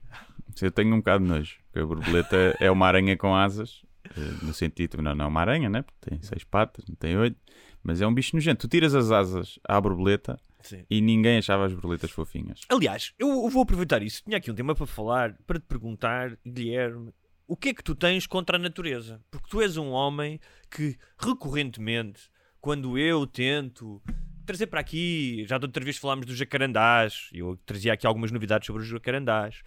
Eu 0.61 0.71
tenho 0.71 0.95
um 0.95 0.99
bocado 0.99 1.25
de 1.25 1.31
nojo, 1.31 1.57
porque 1.65 1.79
a 1.81 1.87
borboleta 1.87 2.57
é 2.61 2.71
uma 2.71 2.87
aranha 2.87 3.17
com 3.17 3.35
asas, 3.35 3.83
eh, 4.05 4.21
no 4.43 4.53
sentido, 4.53 5.01
não, 5.01 5.15
não 5.15 5.25
é 5.25 5.29
uma 5.29 5.41
aranha, 5.41 5.71
né? 5.71 5.81
Porque 5.83 6.11
tem 6.11 6.21
seis 6.23 6.45
patas, 6.45 6.85
não 6.87 6.95
tem 6.95 7.17
oito, 7.17 7.39
mas 7.83 8.03
é 8.03 8.07
um 8.07 8.13
bicho 8.13 8.37
nojento. 8.37 8.69
Tu 8.69 8.71
tiras 8.71 8.95
as 8.95 9.11
asas 9.11 9.59
à 9.67 9.81
borboleta 9.81 10.39
Sim. 10.61 10.85
e 10.91 11.01
ninguém 11.01 11.39
achava 11.39 11.65
as 11.65 11.73
borboletas 11.73 12.11
fofinhas. 12.11 12.61
Aliás, 12.69 13.15
eu 13.19 13.49
vou 13.49 13.63
aproveitar 13.63 14.03
isso. 14.03 14.23
Tinha 14.25 14.37
aqui 14.37 14.51
um 14.51 14.55
tema 14.55 14.75
para 14.75 14.87
falar, 14.87 15.35
para 15.47 15.59
te 15.59 15.65
perguntar, 15.67 16.37
Guilherme, 16.47 17.13
o 17.47 17.56
que 17.56 17.71
é 17.71 17.75
que 17.75 17.83
tu 17.85 17.94
tens 17.94 18.27
contra 18.27 18.56
a 18.56 18.61
natureza? 18.61 19.21
Porque 19.31 19.49
tu 19.50 19.61
és 19.61 19.77
um 19.77 19.91
homem 19.91 20.39
que 20.71 20.97
recorrentemente, 21.19 22.23
quando 22.61 22.97
eu 22.99 23.27
tento 23.27 24.00
trazer 24.44 24.67
para 24.67 24.81
aqui, 24.81 25.44
já 25.47 25.56
de 25.56 25.67
outra 25.67 25.85
vez 25.85 25.97
falámos 25.97 26.27
dos 26.27 26.37
jacarandás, 26.37 27.29
eu 27.33 27.56
trazia 27.65 27.93
aqui 27.93 28.05
algumas 28.06 28.33
novidades 28.33 28.67
sobre 28.67 28.83
os 28.83 28.89
jacarandás, 28.89 29.62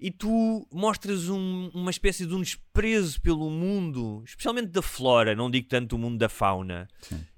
e 0.00 0.10
tu 0.10 0.66
mostras 0.72 1.28
um- 1.28 1.70
uma 1.74 1.90
espécie 1.90 2.24
de 2.26 2.34
um 2.34 2.40
desprezo 2.40 3.20
pelo 3.20 3.50
mundo, 3.50 4.22
especialmente 4.24 4.68
da 4.68 4.80
flora, 4.80 5.34
não 5.34 5.50
digo 5.50 5.68
tanto 5.68 5.96
o 5.96 5.98
mundo 5.98 6.16
da 6.16 6.30
fauna. 6.30 6.88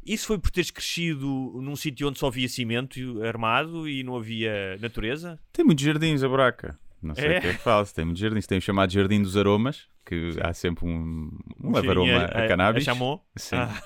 Isso 0.07 0.29
foi 0.29 0.39
por 0.39 0.53
teres 0.53 0.71
crescido 0.71 1.27
num 1.61 1.75
sítio 1.75 2.09
onde 2.09 2.19
só 2.19 2.29
havia 2.29 2.49
cimento 2.49 3.23
armado 3.25 3.89
e 3.89 4.05
não 4.05 4.17
havia 4.17 4.79
natureza? 4.81 5.39
Tem 5.53 5.65
muitos 5.65 5.85
jardins 5.85 6.23
a 6.23 6.29
buraca. 6.29 6.79
Não 7.03 7.15
sei 7.15 7.35
É? 7.35 7.39
o 7.39 7.41
que 7.41 7.47
é 7.49 7.53
que 7.53 7.59
fala. 7.61 7.87
Tem 7.87 8.05
muitos 8.05 8.21
jardins. 8.21 8.47
Tem 8.47 8.59
o 8.59 8.61
chamado 8.63 8.93
Jardim 8.93 9.23
dos 9.23 9.37
Aromas, 9.37 9.89
que 10.05 10.31
há 10.43 10.53
sempre 10.53 10.85
um, 10.87 11.31
um, 11.63 11.73
leve 11.73 11.91
aroma 11.91 12.25
a, 12.25 12.49
cannabis. 12.49 12.83
A 12.83 12.93
chamou? 12.93 13.25
Sim. 13.37 13.57
Ah. 13.57 13.83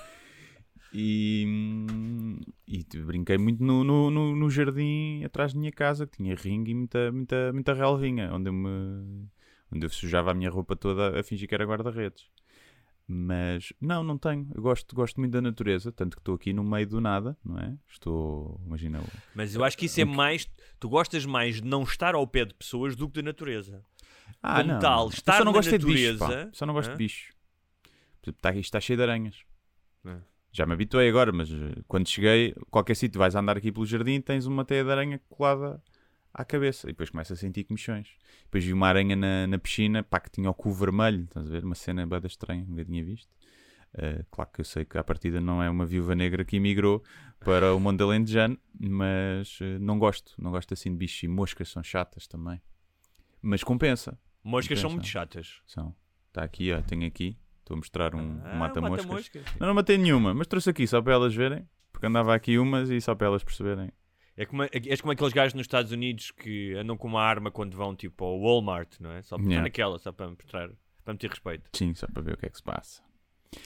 E, 0.95 1.45
e 2.67 2.85
brinquei 3.03 3.37
muito 3.37 3.63
no, 3.63 3.83
no, 3.83 4.11
no- 4.11 4.35
no 4.35 4.49
jardim 4.49 5.23
atrás 5.23 5.53
da 5.53 5.59
minha 5.59 5.71
casa, 5.71 6.05
que 6.05 6.17
tinha 6.17 6.35
ringue 6.35 6.71
e 6.71 6.75
muita, 6.75 7.11
muita, 7.11 7.51
muita 7.53 7.73
relvinha, 7.73 8.31
onde 8.31 8.49
eu, 8.49 8.53
me, 8.53 9.27
onde 9.71 9.85
eu 9.85 9.89
sujava 9.89 10.31
a 10.31 10.33
minha 10.35 10.51
roupa 10.51 10.75
toda 10.75 11.19
a 11.19 11.23
fingir 11.23 11.47
que 11.47 11.55
era 11.55 11.65
guarda-redes. 11.65 12.25
Mas 13.07 13.73
não, 13.81 14.01
não 14.03 14.17
tenho. 14.17 14.47
Eu 14.55 14.61
gosto, 14.61 14.95
gosto 14.95 15.19
muito 15.19 15.33
da 15.33 15.41
natureza, 15.41 15.91
tanto 15.91 16.15
que 16.15 16.21
estou 16.21 16.35
aqui 16.35 16.53
no 16.53 16.63
meio 16.63 16.87
do 16.87 17.01
nada, 17.01 17.37
não 17.43 17.59
é? 17.59 17.77
Estou, 17.87 18.59
imagina, 18.65 19.01
Mas 19.35 19.53
eu 19.53 19.63
acho 19.63 19.77
que 19.77 19.85
isso 19.87 19.99
é 19.99 20.05
mais. 20.05 20.47
Tu 20.79 20.87
gostas 20.87 21.25
mais 21.25 21.55
de 21.61 21.67
não 21.67 21.83
estar 21.83 22.15
ao 22.15 22.25
pé 22.25 22.45
de 22.45 22.53
pessoas 22.53 22.95
do 22.95 23.09
que 23.09 23.21
da 23.21 23.23
natureza. 23.23 23.83
Ah, 24.41 24.61
Como 24.61 24.73
não. 24.73 24.79
tal, 24.79 25.05
Eu 25.05 25.09
estar 25.09 25.37
só 25.37 25.43
não 25.45 25.51
gosto 25.51 25.73
é 25.73 25.77
de 25.77 25.85
natureza- 25.85 26.19
pá. 26.27 26.49
Só 26.53 26.65
não 26.65 26.73
gosto 26.73 26.89
Hã? 26.89 26.93
de 26.93 26.97
bichos. 26.97 27.33
Por 28.21 28.29
exemplo, 28.29 28.41
tá, 28.41 28.49
isto 28.51 28.59
está 28.63 28.79
cheio 28.79 28.97
de 28.97 29.03
aranhas. 29.03 29.43
É. 30.05 30.17
Já 30.51 30.65
me 30.65 30.73
habituei 30.73 31.09
agora, 31.09 31.31
mas 31.33 31.51
eh, 31.51 31.81
quando 31.87 32.07
cheguei, 32.07 32.53
qualquer 32.69 32.95
sítio, 32.95 33.19
vais 33.19 33.35
andar 33.35 33.57
aqui 33.57 33.71
pelo 33.71 33.85
jardim 33.85 34.21
tens 34.21 34.45
uma 34.45 34.63
teia 34.63 34.83
de 34.83 34.91
aranha 34.91 35.19
colada 35.27 35.81
à 36.33 36.43
cabeça. 36.43 36.87
E 36.87 36.91
depois 36.93 37.09
começa 37.09 37.33
a 37.33 37.37
sentir 37.37 37.63
comichões. 37.65 38.07
Depois 38.45 38.63
vi 38.63 38.73
uma 38.73 38.87
aranha 38.87 39.15
na, 39.15 39.47
na 39.47 39.57
piscina, 39.59 40.03
pá, 40.03 40.19
que 40.19 40.29
tinha 40.31 40.49
o 40.49 40.53
cu 40.53 40.71
vermelho. 40.71 41.23
Estás 41.23 41.45
a 41.47 41.49
ver? 41.49 41.63
Uma 41.63 41.75
cena 41.75 42.05
bada 42.07 42.27
estranha, 42.27 42.65
nunca 42.67 42.83
tinha 42.85 43.03
visto. 43.03 43.29
Eh, 43.95 44.25
claro 44.31 44.49
que 44.51 44.61
eu 44.61 44.65
sei 44.65 44.85
que 44.85 44.97
à 44.97 45.03
partida 45.03 45.39
não 45.39 45.61
é 45.61 45.69
uma 45.69 45.85
viúva 45.85 46.15
negra 46.15 46.43
que 46.43 46.55
emigrou 46.55 47.03
para 47.39 47.75
o 47.75 47.79
mundo 47.79 48.03
alentejano, 48.03 48.57
mas 48.79 49.59
eh, 49.61 49.77
não 49.79 49.99
gosto. 49.99 50.33
Não 50.39 50.49
gosto 50.51 50.73
assim 50.73 50.89
de 50.91 50.97
bichos. 50.97 51.21
E 51.23 51.27
moscas 51.27 51.69
são 51.69 51.83
chatas 51.83 52.25
também. 52.27 52.59
Mas 53.41 53.63
compensa. 53.63 54.17
Moscas 54.43 54.79
são 54.79 54.89
Compensa. 54.89 54.95
muito 54.95 55.07
chatas. 55.11 55.61
São. 55.67 55.95
Está 56.29 56.43
aqui, 56.43 56.71
ó, 56.73 56.81
tenho 56.81 57.05
aqui. 57.05 57.37
Estou 57.59 57.75
a 57.75 57.77
mostrar 57.77 58.15
um, 58.15 58.41
Ah, 58.43 58.53
um 58.55 58.57
mata-moscas. 58.57 59.05
mata-moscas. 59.05 59.43
não, 59.59 59.67
não 59.67 59.73
matei 59.73 59.97
nenhuma, 59.97 60.33
mas 60.33 60.47
trouxe 60.47 60.69
aqui 60.69 60.85
só 60.87 61.01
para 61.01 61.13
elas 61.13 61.33
verem. 61.35 61.67
Porque 61.91 62.07
andava 62.07 62.33
aqui 62.33 62.57
umas 62.57 62.89
e 62.89 62.99
só 62.99 63.13
para 63.15 63.27
elas 63.27 63.43
perceberem. 63.43 63.91
É 64.35 64.45
como, 64.45 64.63
és 64.63 64.99
como 65.01 65.11
aqueles 65.11 65.31
gajos 65.33 65.53
nos 65.53 65.63
Estados 65.65 65.91
Unidos 65.91 66.31
que 66.31 66.73
andam 66.75 66.97
com 66.97 67.07
uma 67.07 67.21
arma 67.21 67.51
quando 67.51 67.75
vão 67.77 67.95
tipo 67.95 68.25
ao 68.25 68.39
Walmart, 68.41 68.99
não 68.99 69.11
é? 69.11 69.21
Só 69.21 69.35
para 69.37 69.45
Yeah. 69.45 69.63
naquela, 69.63 69.99
só 69.99 70.11
para 70.11 70.29
mostrar, 70.29 70.69
para 71.05 71.13
meter 71.13 71.29
respeito. 71.29 71.69
Sim, 71.73 71.93
só 71.93 72.07
para 72.07 72.21
ver 72.23 72.33
o 72.33 72.37
que 72.37 72.45
é 72.47 72.49
que 72.49 72.57
se 72.57 72.63
passa. 72.63 73.01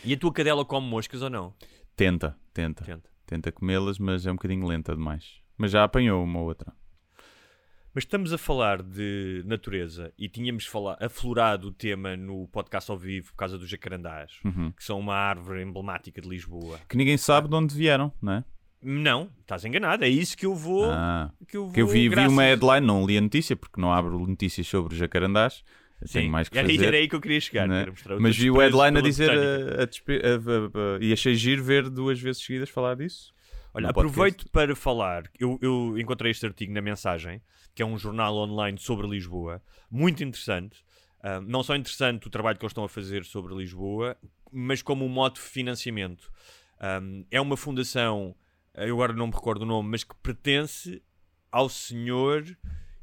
E 0.04 0.14
a 0.14 0.18
tua 0.18 0.34
cadela 0.34 0.66
come 0.66 0.86
moscas 0.88 1.22
ou 1.22 1.30
não? 1.30 1.54
Tenta, 1.96 2.38
tenta. 2.54 2.84
Tenta. 2.84 3.10
Tenta 3.26 3.52
comê-las, 3.52 3.98
mas 3.98 4.26
é 4.26 4.32
um 4.32 4.36
bocadinho 4.36 4.68
lenta 4.68 4.94
demais. 4.94 5.42
Mas 5.58 5.72
já 5.72 5.84
apanhou 5.86 6.24
uma 6.24 6.40
ou 6.40 6.46
outra. 6.48 6.74
Mas 7.94 8.04
estamos 8.04 8.32
a 8.32 8.38
falar 8.38 8.84
de 8.84 9.42
natureza 9.46 10.14
e 10.18 10.30
tínhamos 10.30 10.66
falar, 10.66 10.98
aflorado 11.02 11.70
o 11.70 11.72
tema 11.72 12.16
no 12.16 12.48
podcast 12.50 12.92
ao 12.92 12.98
vivo 12.98 13.32
por 13.32 13.38
causa 13.38 13.58
dos 13.58 13.68
jacarandás, 13.70 14.40
Uhum. 14.46 14.72
que 14.72 14.84
são 14.84 15.00
uma 15.00 15.16
árvore 15.16 15.64
emblemática 15.64 16.22
de 16.22 16.30
Lisboa. 16.30 16.80
Que 16.88 16.96
ninguém 16.96 17.18
sabe 17.18 17.48
de 17.48 17.56
onde 17.56 17.74
vieram, 17.74 18.14
não 18.22 18.34
é? 18.34 18.44
Não, 18.82 19.30
estás 19.42 19.66
enganado, 19.66 20.04
é 20.06 20.10
isso 20.10 20.38
que 20.38 20.46
eu 20.46 20.54
vou. 20.56 20.92
Ah, 20.92 21.32
que 21.48 21.58
eu, 21.58 21.64
vou 21.66 21.74
que 21.74 21.82
eu 21.82 21.88
vi, 21.88 22.08
vi 22.10 22.28
uma 22.28 22.44
headline, 22.44 22.86
não 22.86 23.06
li 23.06 23.18
a 23.18 23.22
notícia, 23.22 23.56
porque 23.56 23.82
não 23.82 23.92
abro 23.92 24.18
notícias 24.20 24.68
sobre 24.68 24.96
jacarandás. 24.96 25.64
Sim, 26.06 26.20
Tenho 26.20 26.32
mais 26.32 26.48
que 26.48 26.58
era, 26.58 26.68
fazer. 26.68 26.86
era 26.86 26.98
aí 26.98 27.08
que 27.10 27.16
eu 27.16 27.22
queria 27.22 27.42
chegar. 27.42 27.68
é? 27.72 27.90
o 27.90 28.22
Mas 28.22 28.38
vi 28.38 28.52
o 28.52 28.60
headline 28.60 29.00
a 29.00 29.02
dizer 29.02 29.32
botânica. 29.32 29.82
a, 29.82 30.30
a 30.30 30.94
a- 30.94 30.98
a- 30.98 31.04
e 31.04 31.12
achei 31.12 31.34
giro 31.34 31.64
ver 31.64 31.90
duas 31.90 32.20
vezes 32.20 32.44
seguidas 32.44 32.70
falar 32.70 32.96
disso. 32.96 33.34
Olha, 33.74 33.90
aproveito 33.90 34.48
para 34.52 34.76
falar. 34.76 35.24
Eu, 35.40 35.58
eu 35.62 35.98
encontrei 35.98 36.30
este 36.32 36.46
artigo 36.46 36.72
na 36.72 36.82
Mensagem, 36.82 37.42
que 37.74 37.82
é 37.82 37.86
um 37.86 37.98
jornal 37.98 38.36
online 38.38 38.78
sobre 38.78 39.08
Lisboa, 39.08 39.62
muito 39.90 40.24
interessante. 40.24 40.86
Ah, 41.22 41.42
não 41.42 41.64
só 41.64 41.76
interessante 41.76 42.28
o 42.28 42.30
trabalho 42.30 42.60
que 42.60 42.64
eles 42.64 42.72
estão 42.72 42.84
a 42.84 42.90
fazer 42.90 43.26
sobre 43.26 43.56
Lisboa, 43.56 44.16
mas 44.52 44.84
como 44.84 45.04
um 45.04 45.10
modo 45.10 45.34
de 45.36 45.42
financiamento. 45.42 46.32
Ah, 46.80 47.02
é 47.32 47.42
uma 47.42 47.58
fundação, 47.58 48.36
eu 48.86 48.96
agora 48.96 49.14
não 49.14 49.28
me 49.28 49.34
recordo 49.34 49.62
o 49.64 49.66
nome, 49.66 49.90
mas 49.90 50.04
que 50.04 50.16
pertence 50.22 51.02
ao 51.52 51.70
senhor 51.70 52.44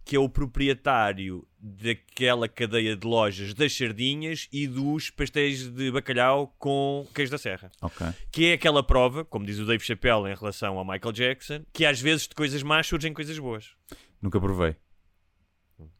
que 0.07 0.16
é 0.16 0.19
o 0.19 0.28
proprietário 0.28 1.49
daquela 1.59 2.47
cadeia 2.47 2.95
de 2.95 3.07
lojas 3.07 3.54
das 3.54 3.75
sardinhas 3.75 4.49
e 4.52 4.66
dos 4.66 5.09
pastéis 5.09 5.66
de 5.66 5.90
bacalhau 5.90 6.54
com 6.59 7.07
queijo 7.14 7.31
da 7.33 7.38
serra 7.38 7.73
Ok. 7.81 8.07
que 8.31 8.47
é 8.50 8.52
aquela 8.52 8.83
prova, 8.83 9.25
como 9.25 9.47
diz 9.47 9.59
o 9.59 9.64
Dave 9.64 9.83
Chappelle 9.83 10.31
em 10.31 10.35
relação 10.35 10.76
ao 10.78 10.85
Michael 10.85 11.12
Jackson, 11.12 11.64
que 11.73 11.87
às 11.87 11.99
vezes 12.02 12.28
de 12.28 12.35
coisas 12.35 12.62
más 12.62 12.87
surgem 12.87 13.14
coisas 13.14 13.38
boas. 13.38 13.75
Nunca 14.21 14.38
provei. 14.38 14.76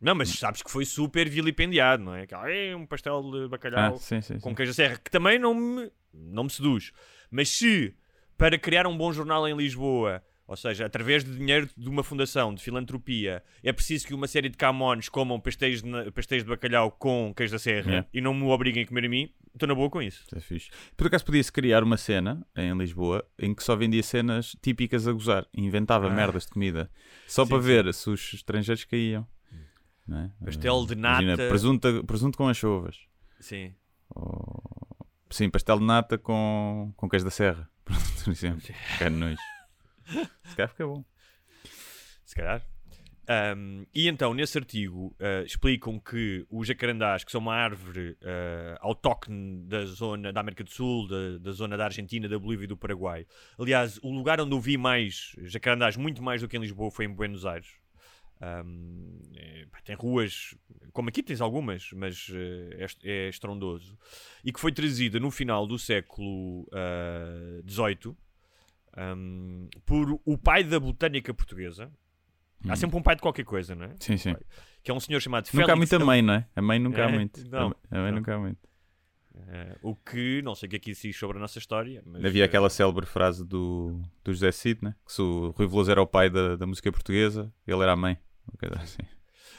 Não, 0.01 0.15
mas 0.15 0.29
sabes 0.29 0.63
que 0.63 0.71
foi 0.71 0.85
super 0.85 1.29
vilipendiado, 1.29 2.03
não 2.05 2.15
é? 2.15 2.27
Que, 2.27 2.35
"Ah, 2.35 2.49
é 2.49 2.77
um 2.77 2.87
pastel 2.87 3.23
de 3.23 3.49
bacalhau 3.49 3.95
Ah, 3.95 3.99
sim, 3.99 4.21
sim, 4.21 4.39
com 4.39 4.51
sim. 4.51 4.55
queijo 4.55 4.71
da 4.71 4.75
serra, 4.77 4.99
que 4.99 5.11
também 5.11 5.39
não 5.39 5.53
me, 5.55 5.91
não 6.13 6.45
me 6.45 6.51
seduz. 6.51 6.93
Mas 7.31 7.49
se, 7.49 7.95
para 8.37 8.59
criar 8.59 8.87
um 8.87 8.97
bom 8.97 9.13
jornal 9.13 9.47
em 9.49 9.57
Lisboa, 9.57 10.23
ou 10.47 10.57
seja, 10.57 10.85
através 10.85 11.25
de 11.25 11.35
dinheiro 11.37 11.69
de 11.77 11.89
uma 11.89 12.03
fundação 12.03 12.55
de 12.55 12.63
filantropia, 12.63 13.43
é 13.63 13.73
preciso 13.73 14.07
que 14.07 14.15
uma 14.15 14.27
série 14.27 14.49
de 14.49 14.57
camões 14.59 15.09
comam 15.09 15.41
pastéis 15.41 15.83
de, 15.83 16.11
pastéis 16.11 16.43
de 16.45 16.51
bacalhau 16.51 16.91
com 16.91 17.33
queijo 17.35 17.53
da 17.53 17.59
serra 17.59 18.07
e 18.13 18.21
não 18.21 18.35
me 18.35 18.45
obriguem 18.45 18.83
a 18.83 18.87
comer 18.87 19.07
a 19.07 19.09
mim, 19.09 19.31
estou 19.55 19.67
na 19.67 19.75
boa 19.75 19.89
com 19.89 20.03
isso. 20.03 20.25
É 20.37 20.41
fixe. 20.41 20.71
Por 20.97 21.07
acaso 21.07 21.25
podia-se 21.25 21.51
criar 21.51 21.83
uma 21.83 21.97
cena 21.97 22.47
em 22.57 22.77
Lisboa 22.77 23.25
em 23.39 23.55
que 23.55 23.63
só 23.65 23.75
vendia 23.75 24.03
cenas 24.03 24.55
típicas 24.61 25.09
a 25.09 25.13
gozar. 25.13 25.47
Inventava 25.57 26.09
Ah. 26.09 26.11
merdas 26.11 26.45
de 26.45 26.51
comida. 26.51 26.91
Só 27.27 27.45
Sim, 27.45 27.49
para 27.51 27.61
sim. 27.63 27.67
ver 27.67 27.95
se 27.95 28.11
os 28.11 28.35
estrangeiros 28.35 28.85
caíam. 28.85 29.27
É? 30.11 30.45
Pastel 30.45 30.85
de 30.85 30.93
Imagina, 30.93 31.31
nata. 31.37 31.49
presunto, 31.49 32.05
presunto 32.05 32.37
com 32.37 32.47
anchovas. 32.47 32.99
Sim. 33.41 33.75
Ou- 34.15 34.63
Sim, 35.31 35.49
pastel 35.49 35.79
de 35.79 35.85
nata 35.85 36.19
com, 36.19 36.93
com 36.97 37.09
queijo 37.09 37.25
da 37.25 37.31
serra. 37.31 37.69
Por 37.85 38.31
exemplo. 38.31 38.63
Que 38.99 39.09
nojo. 39.09 39.37
Se 40.45 40.57
calhar 40.57 40.69
fica 40.69 40.87
bom. 40.87 41.05
se 42.25 42.35
calhar. 42.35 42.63
Um, 43.57 43.87
e 43.95 44.07
então, 44.07 44.35
nesse 44.35 44.59
artigo, 44.59 45.17
uh, 45.19 45.45
explicam 45.47 45.99
que 45.99 46.47
os 46.51 46.69
jacarandás, 46.69 47.25
que 47.25 47.33
são 47.33 47.41
uma 47.41 47.55
árvore 47.55 48.19
uh, 48.21 48.77
autóctone 48.81 49.67
da 49.67 49.87
zona 49.87 50.33
da 50.33 50.41
América 50.41 50.63
do 50.63 50.71
Sul, 50.71 51.09
da, 51.09 51.39
da 51.39 51.53
zona 51.53 51.77
da 51.77 51.85
Argentina, 51.87 52.29
da 52.29 52.39
Bolívia 52.39 52.65
e 52.65 52.69
do 52.69 52.77
Paraguai. 52.77 53.27
Aliás, 53.59 53.99
o 54.03 54.11
lugar 54.11 54.41
onde 54.41 54.55
eu 54.55 54.61
vi 54.61 54.77
mais 54.77 55.33
jacarandás, 55.39 55.97
muito 55.97 56.23
mais 56.23 56.43
do 56.43 56.49
que 56.49 56.57
em 56.57 56.61
Lisboa, 56.61 56.91
foi 56.91 57.07
em 57.07 57.13
Buenos 57.13 57.47
Aires. 57.47 57.69
Um, 58.43 59.21
é, 59.35 59.65
tem 59.85 59.95
ruas, 59.97 60.55
como 60.93 61.09
aqui 61.09 61.23
tens 61.23 61.41
algumas, 61.41 61.91
mas 61.93 62.29
uh, 62.29 62.35
é, 62.73 62.87
é 63.03 63.29
estrondoso. 63.29 63.99
E 64.45 64.53
que 64.53 64.61
foi 64.61 64.73
trazida 64.73 65.19
no 65.21 65.31
final 65.31 65.67
do 65.67 65.79
século 65.79 66.67
XVIII 67.67 68.15
um, 68.97 69.69
por 69.85 70.21
o 70.25 70.39
pai 70.39 70.65
da 70.65 70.79
botânica 70.79 71.33
portuguesa. 71.35 71.91
Há 72.67 72.73
Hum. 72.73 72.77
sempre 72.77 72.97
um 72.97 73.03
pai 73.03 73.15
de 73.17 73.21
qualquer 73.23 73.45
coisa, 73.45 73.75
não 73.75 73.85
é? 73.87 73.95
Sim, 74.01 74.17
sim. 74.17 74.35
Que 74.83 74.91
é 74.91 74.95
um 74.95 75.01
senhor 75.01 75.21
chamado 75.21 75.47
Nunca 75.53 75.65
há 75.65 75.67
Félix 75.77 75.91
muita 75.91 76.05
mãe, 76.05 76.23
não 76.23 76.35
é? 76.35 76.47
A 76.57 76.63
mãe 76.63 76.79
nunca 76.79 77.05
há 77.05 77.11
É, 77.11 77.13
muito. 77.13 77.51
não, 77.51 77.75
a 77.91 77.99
mãe 77.99 78.11
não. 78.11 78.19
nunca 78.19 78.35
há 78.35 78.39
muito. 78.39 78.59
Eh, 79.37 79.77
o 79.83 79.97
que 79.97 80.41
não 80.43 80.55
sei 80.55 80.67
o 80.67 80.71
que 80.71 80.77
é 80.77 80.79
que 80.79 80.91
isso 80.93 81.03
diz 81.03 81.17
sobre 81.17 81.39
a 81.39 81.41
nossa 81.41 81.59
história. 81.59 82.03
Mas, 82.07 82.25
Havia 82.25 82.45
eh, 82.45 82.47
aquela 82.47 82.71
célebre 82.71 83.05
frase 83.05 83.45
do, 83.45 84.01
do 84.23 84.33
José 84.33 84.53
Cid, 84.53 84.83
né? 84.83 84.95
que 85.05 85.13
se 85.13 85.21
o 85.21 85.51
Rui 85.51 85.67
Veloso 85.67 85.91
era 85.91 86.01
o 86.01 86.07
pai 86.07 86.31
da, 86.31 86.57
da 86.57 86.67
música 86.67 86.91
portuguesa, 86.93 87.53
ele 87.67 87.83
era 87.83 87.93
a 87.93 87.97
mãe. 87.97 88.19
Assim. 88.81 89.03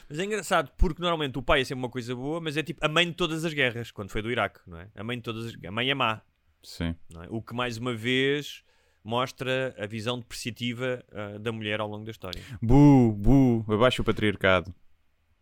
Mas 0.08 0.20
é 0.20 0.24
engraçado 0.24 0.72
porque 0.78 1.02
normalmente 1.02 1.38
o 1.38 1.42
pai 1.42 1.62
é 1.62 1.64
sempre 1.66 1.84
uma 1.84 1.90
coisa 1.90 2.16
boa, 2.16 2.40
mas 2.40 2.56
é 2.56 2.64
tipo 2.64 2.86
a 2.86 2.88
mãe 2.88 3.08
de 3.08 3.14
todas 3.14 3.44
as 3.44 3.54
guerras, 3.54 3.92
quando 3.92 4.12
foi 4.12 4.22
do 4.22 4.32
Iraque, 4.32 4.60
não 4.68 4.80
é? 4.80 4.90
A 4.96 5.04
mãe 5.04 5.18
de 5.18 5.24
todas 5.24 5.48
as... 5.48 5.66
A 5.66 5.72
mãe 5.72 5.90
é 5.90 5.94
má, 5.96 6.22
Sim. 6.64 6.96
é? 7.16 7.28
O 7.30 7.42
que 7.42 7.54
mais 7.54 7.78
uma 7.78 7.94
vez 7.94 8.64
mostra 9.04 9.76
a 9.78 9.86
visão 9.86 10.20
depreciativa 10.20 11.04
ah, 11.12 11.38
da 11.40 11.52
mulher 11.52 11.80
ao 11.80 11.88
longo 11.88 12.06
da 12.06 12.12
história. 12.12 12.42
Bu, 12.62 13.14
bu, 13.14 13.66
abaixo 13.74 14.02
o 14.02 14.06
patriarcado. 14.06 14.74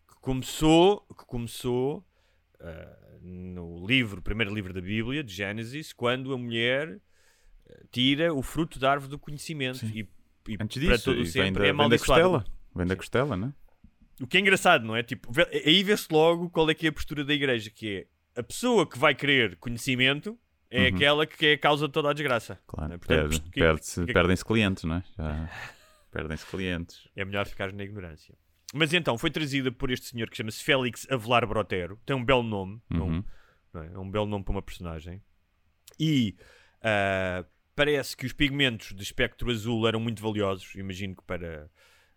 que 0.08 0.16
começou, 0.22 1.02
que 1.18 1.25
começou 1.25 2.06
ah, 2.60 3.02
no 3.24 3.86
livro, 3.88 4.22
primeiro 4.22 4.53
livro 4.53 4.74
da 4.74 4.82
Bíblia, 4.82 5.24
de 5.24 5.34
Gênesis, 5.34 5.94
quando 5.94 6.34
a 6.34 6.38
mulher 6.38 7.00
ah, 7.70 7.74
tira 7.92 8.34
o 8.34 8.42
fruto 8.44 8.77
da 8.80 8.92
árvore 8.92 9.10
do 9.12 9.18
conhecimento 9.20 9.77
Sim. 9.77 9.88
e, 10.48 10.51
e 10.51 10.58
Antes 10.60 10.84
para 10.84 10.96
disso, 10.96 11.06
todo 11.06 11.15
o 11.15 11.24
vem 11.24 11.32
sempre 11.32 11.62
da, 11.63 11.68
é 11.68 11.68
da 11.68 11.74
amaldiçoada. 11.74 12.22
costela. 12.22 12.46
Vem 12.75 12.86
da 12.88 12.96
costela, 12.96 13.38
né? 13.38 13.53
O 14.22 14.27
que 14.27 14.38
é 14.38 14.39
engraçado, 14.42 14.86
não 14.86 14.96
é? 14.96 15.01
Tipo, 15.03 15.32
aí 15.65 15.84
vê-se 15.84 16.08
logo 16.12 16.50
qual 16.50 16.70
é 16.70 16.74
que 16.74 16.86
é 16.86 16.89
a 16.89 16.94
postura 16.94 17.24
da 17.24 17.34
igreja, 17.34 17.70
que 17.70 18.08
é 18.36 18.39
a 18.39 18.44
pessoa 18.44 18.88
que 18.88 18.98
vai 19.00 19.15
querer 19.15 19.56
conhecimento 19.58 20.38
é 20.70 20.82
Uhum. 20.89 20.96
aquela 20.96 21.27
que 21.27 21.46
é 21.46 21.53
a 21.53 21.58
causa 21.58 21.86
de 21.88 21.94
toda 21.94 22.10
a 22.10 22.13
desgraça. 22.13 22.60
Claro. 22.65 22.94
é? 22.94 22.98
Perde- 22.98 23.42
perde-se- 23.51 24.06
que- 24.06 24.12
Perdem-se 24.13 24.44
clientes, 24.44 24.84
não 24.86 24.96
é? 24.96 25.03
Já 25.15 25.50
perdem-se 26.12 26.46
clientes. 26.48 27.08
É 27.15 27.24
melhor 27.24 27.46
ficar 27.48 27.72
na 27.72 27.84
ignorância. 27.84 28.36
Mas 28.74 28.92
então, 28.92 29.18
foi 29.18 29.30
trazida 29.30 29.72
por 29.72 29.92
este 29.92 30.08
senhor 30.08 30.30
que 30.30 30.36
chama-se 30.36 30.63
Félix 30.63 31.08
Avelar 31.10 31.48
Brotero. 31.48 32.00
Tem 32.06 32.15
um 32.15 32.25
belo 32.25 32.44
nome. 32.44 32.82
Uhum. 32.92 33.24
é? 33.75 33.94
É 33.94 34.00
um 34.00 34.10
belo 34.10 34.25
nome 34.25 34.44
para 34.44 34.51
uma 34.51 34.62
personagem. 34.62 35.22
E 36.00 36.36
ah, 36.82 37.46
parece 37.75 38.15
que 38.15 38.25
os 38.25 38.34
pigmentos 38.34 38.94
de 38.94 39.01
espectro 39.01 39.50
azul 39.50 39.88
eram 39.88 40.00
muito 40.00 40.22
valiosos, 40.22 40.75
imagino 40.75 41.15
que 41.15 41.24
para 41.24 41.70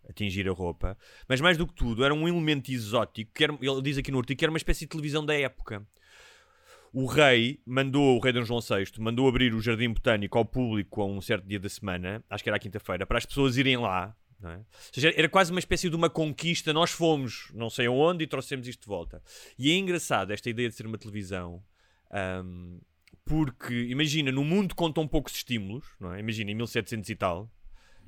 atingir 0.09 0.47
a 0.47 0.51
roupa. 0.51 0.97
Mas 1.27 1.41
mais 1.41 1.57
do 1.57 1.65
que 1.65 1.73
tudo, 1.73 2.03
era 2.03 2.13
um 2.13 2.27
elemento 2.27 2.71
exótico, 2.71 3.31
que 3.33 3.43
era, 3.43 3.53
ele 3.61 3.81
diz 3.81 3.97
aqui 3.97 4.11
no 4.11 4.19
artigo, 4.19 4.37
que 4.37 4.45
era 4.45 4.51
uma 4.51 4.57
espécie 4.57 4.81
de 4.81 4.87
televisão 4.87 5.25
da 5.25 5.33
época. 5.33 5.85
O 6.93 7.05
rei 7.05 7.59
mandou, 7.65 8.17
o 8.17 8.19
rei 8.19 8.31
Dom 8.31 8.43
João 8.43 8.61
VI, 8.61 8.85
mandou 8.99 9.27
abrir 9.27 9.53
o 9.53 9.61
Jardim 9.61 9.89
Botânico 9.89 10.37
ao 10.37 10.45
público 10.45 11.01
a 11.01 11.05
um 11.05 11.21
certo 11.21 11.45
dia 11.45 11.59
da 11.59 11.69
semana, 11.69 12.23
acho 12.29 12.43
que 12.43 12.49
era 12.49 12.57
a 12.57 12.59
quinta-feira, 12.59 13.05
para 13.05 13.17
as 13.17 13.25
pessoas 13.25 13.57
irem 13.57 13.77
lá. 13.77 14.15
É? 14.43 14.57
Ou 14.57 14.65
seja, 14.91 15.13
era 15.15 15.27
quase 15.27 15.51
uma 15.51 15.59
espécie 15.59 15.89
de 15.89 15.95
uma 15.95 16.09
conquista. 16.09 16.71
Nós 16.71 16.91
fomos 16.91 17.49
não 17.53 17.69
sei 17.69 17.87
aonde 17.87 18.23
e 18.23 18.27
trouxemos 18.27 18.67
isto 18.67 18.81
de 18.81 18.87
volta. 18.87 19.21
E 19.57 19.71
é 19.71 19.75
engraçado 19.75 20.31
esta 20.31 20.49
ideia 20.49 20.69
de 20.69 20.75
ser 20.75 20.85
uma 20.85 20.97
televisão, 20.97 21.63
ahm, 22.11 22.79
porque 23.25 23.73
imagina, 23.89 24.31
no 24.31 24.43
mundo 24.43 24.75
com 24.75 24.91
tão 24.91 25.07
poucos 25.07 25.35
estímulos, 25.35 25.85
é? 26.15 26.19
imagina 26.19 26.51
em 26.51 26.55
1700 26.55 27.09
e 27.09 27.15
tal, 27.15 27.51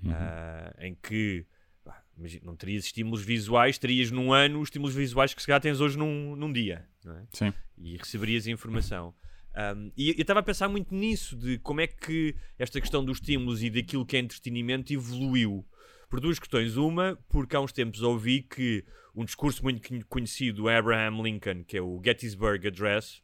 ah, 0.08 0.74
em 0.80 0.96
que 0.96 1.46
pá, 1.84 2.02
imagina, 2.18 2.46
não 2.46 2.56
terias 2.56 2.86
estímulos 2.86 3.22
visuais, 3.22 3.78
terias 3.78 4.12
num 4.12 4.32
ano 4.32 4.62
os 4.62 4.68
estímulos 4.68 4.96
visuais 4.96 5.34
que 5.34 5.42
se 5.42 5.48
calhar 5.48 5.62
tens 5.62 5.82
hoje 5.82 5.98
num, 5.98 6.36
num 6.36 6.52
dia. 6.52 6.88
É? 7.06 7.24
Sim. 7.32 7.54
e 7.78 7.98
receberias 7.98 8.46
informação. 8.46 9.14
Um, 9.56 9.92
e 9.98 10.10
eu 10.10 10.22
estava 10.22 10.40
a 10.42 10.44
pensar 10.44 10.70
muito 10.70 10.94
nisso, 10.94 11.36
de 11.36 11.58
como 11.60 11.82
é 11.82 11.88
que 11.88 12.36
esta 12.58 12.80
questão 12.80 13.04
dos 13.04 13.18
estímulos 13.18 13.64
e 13.64 13.70
daquilo 13.70 14.06
que 14.06 14.16
é 14.16 14.20
entretenimento 14.20 14.94
evoluiu. 14.94 15.66
Por 16.10 16.20
duas 16.20 16.40
questões. 16.40 16.76
Uma, 16.78 17.18
porque 17.30 17.56
há 17.56 17.62
uns 17.62 17.72
tempos 17.72 18.02
ouvi 18.02 18.42
que 18.42 18.84
um 19.16 19.24
discurso 19.24 19.62
muito 19.64 19.88
conhe- 19.88 20.04
conhecido 20.04 20.64
do 20.64 20.70
Abraham 20.70 21.22
Lincoln, 21.22 21.64
que 21.64 21.78
é 21.78 21.82
o 21.82 22.02
Gettysburg 22.04 22.68
Address, 22.68 23.22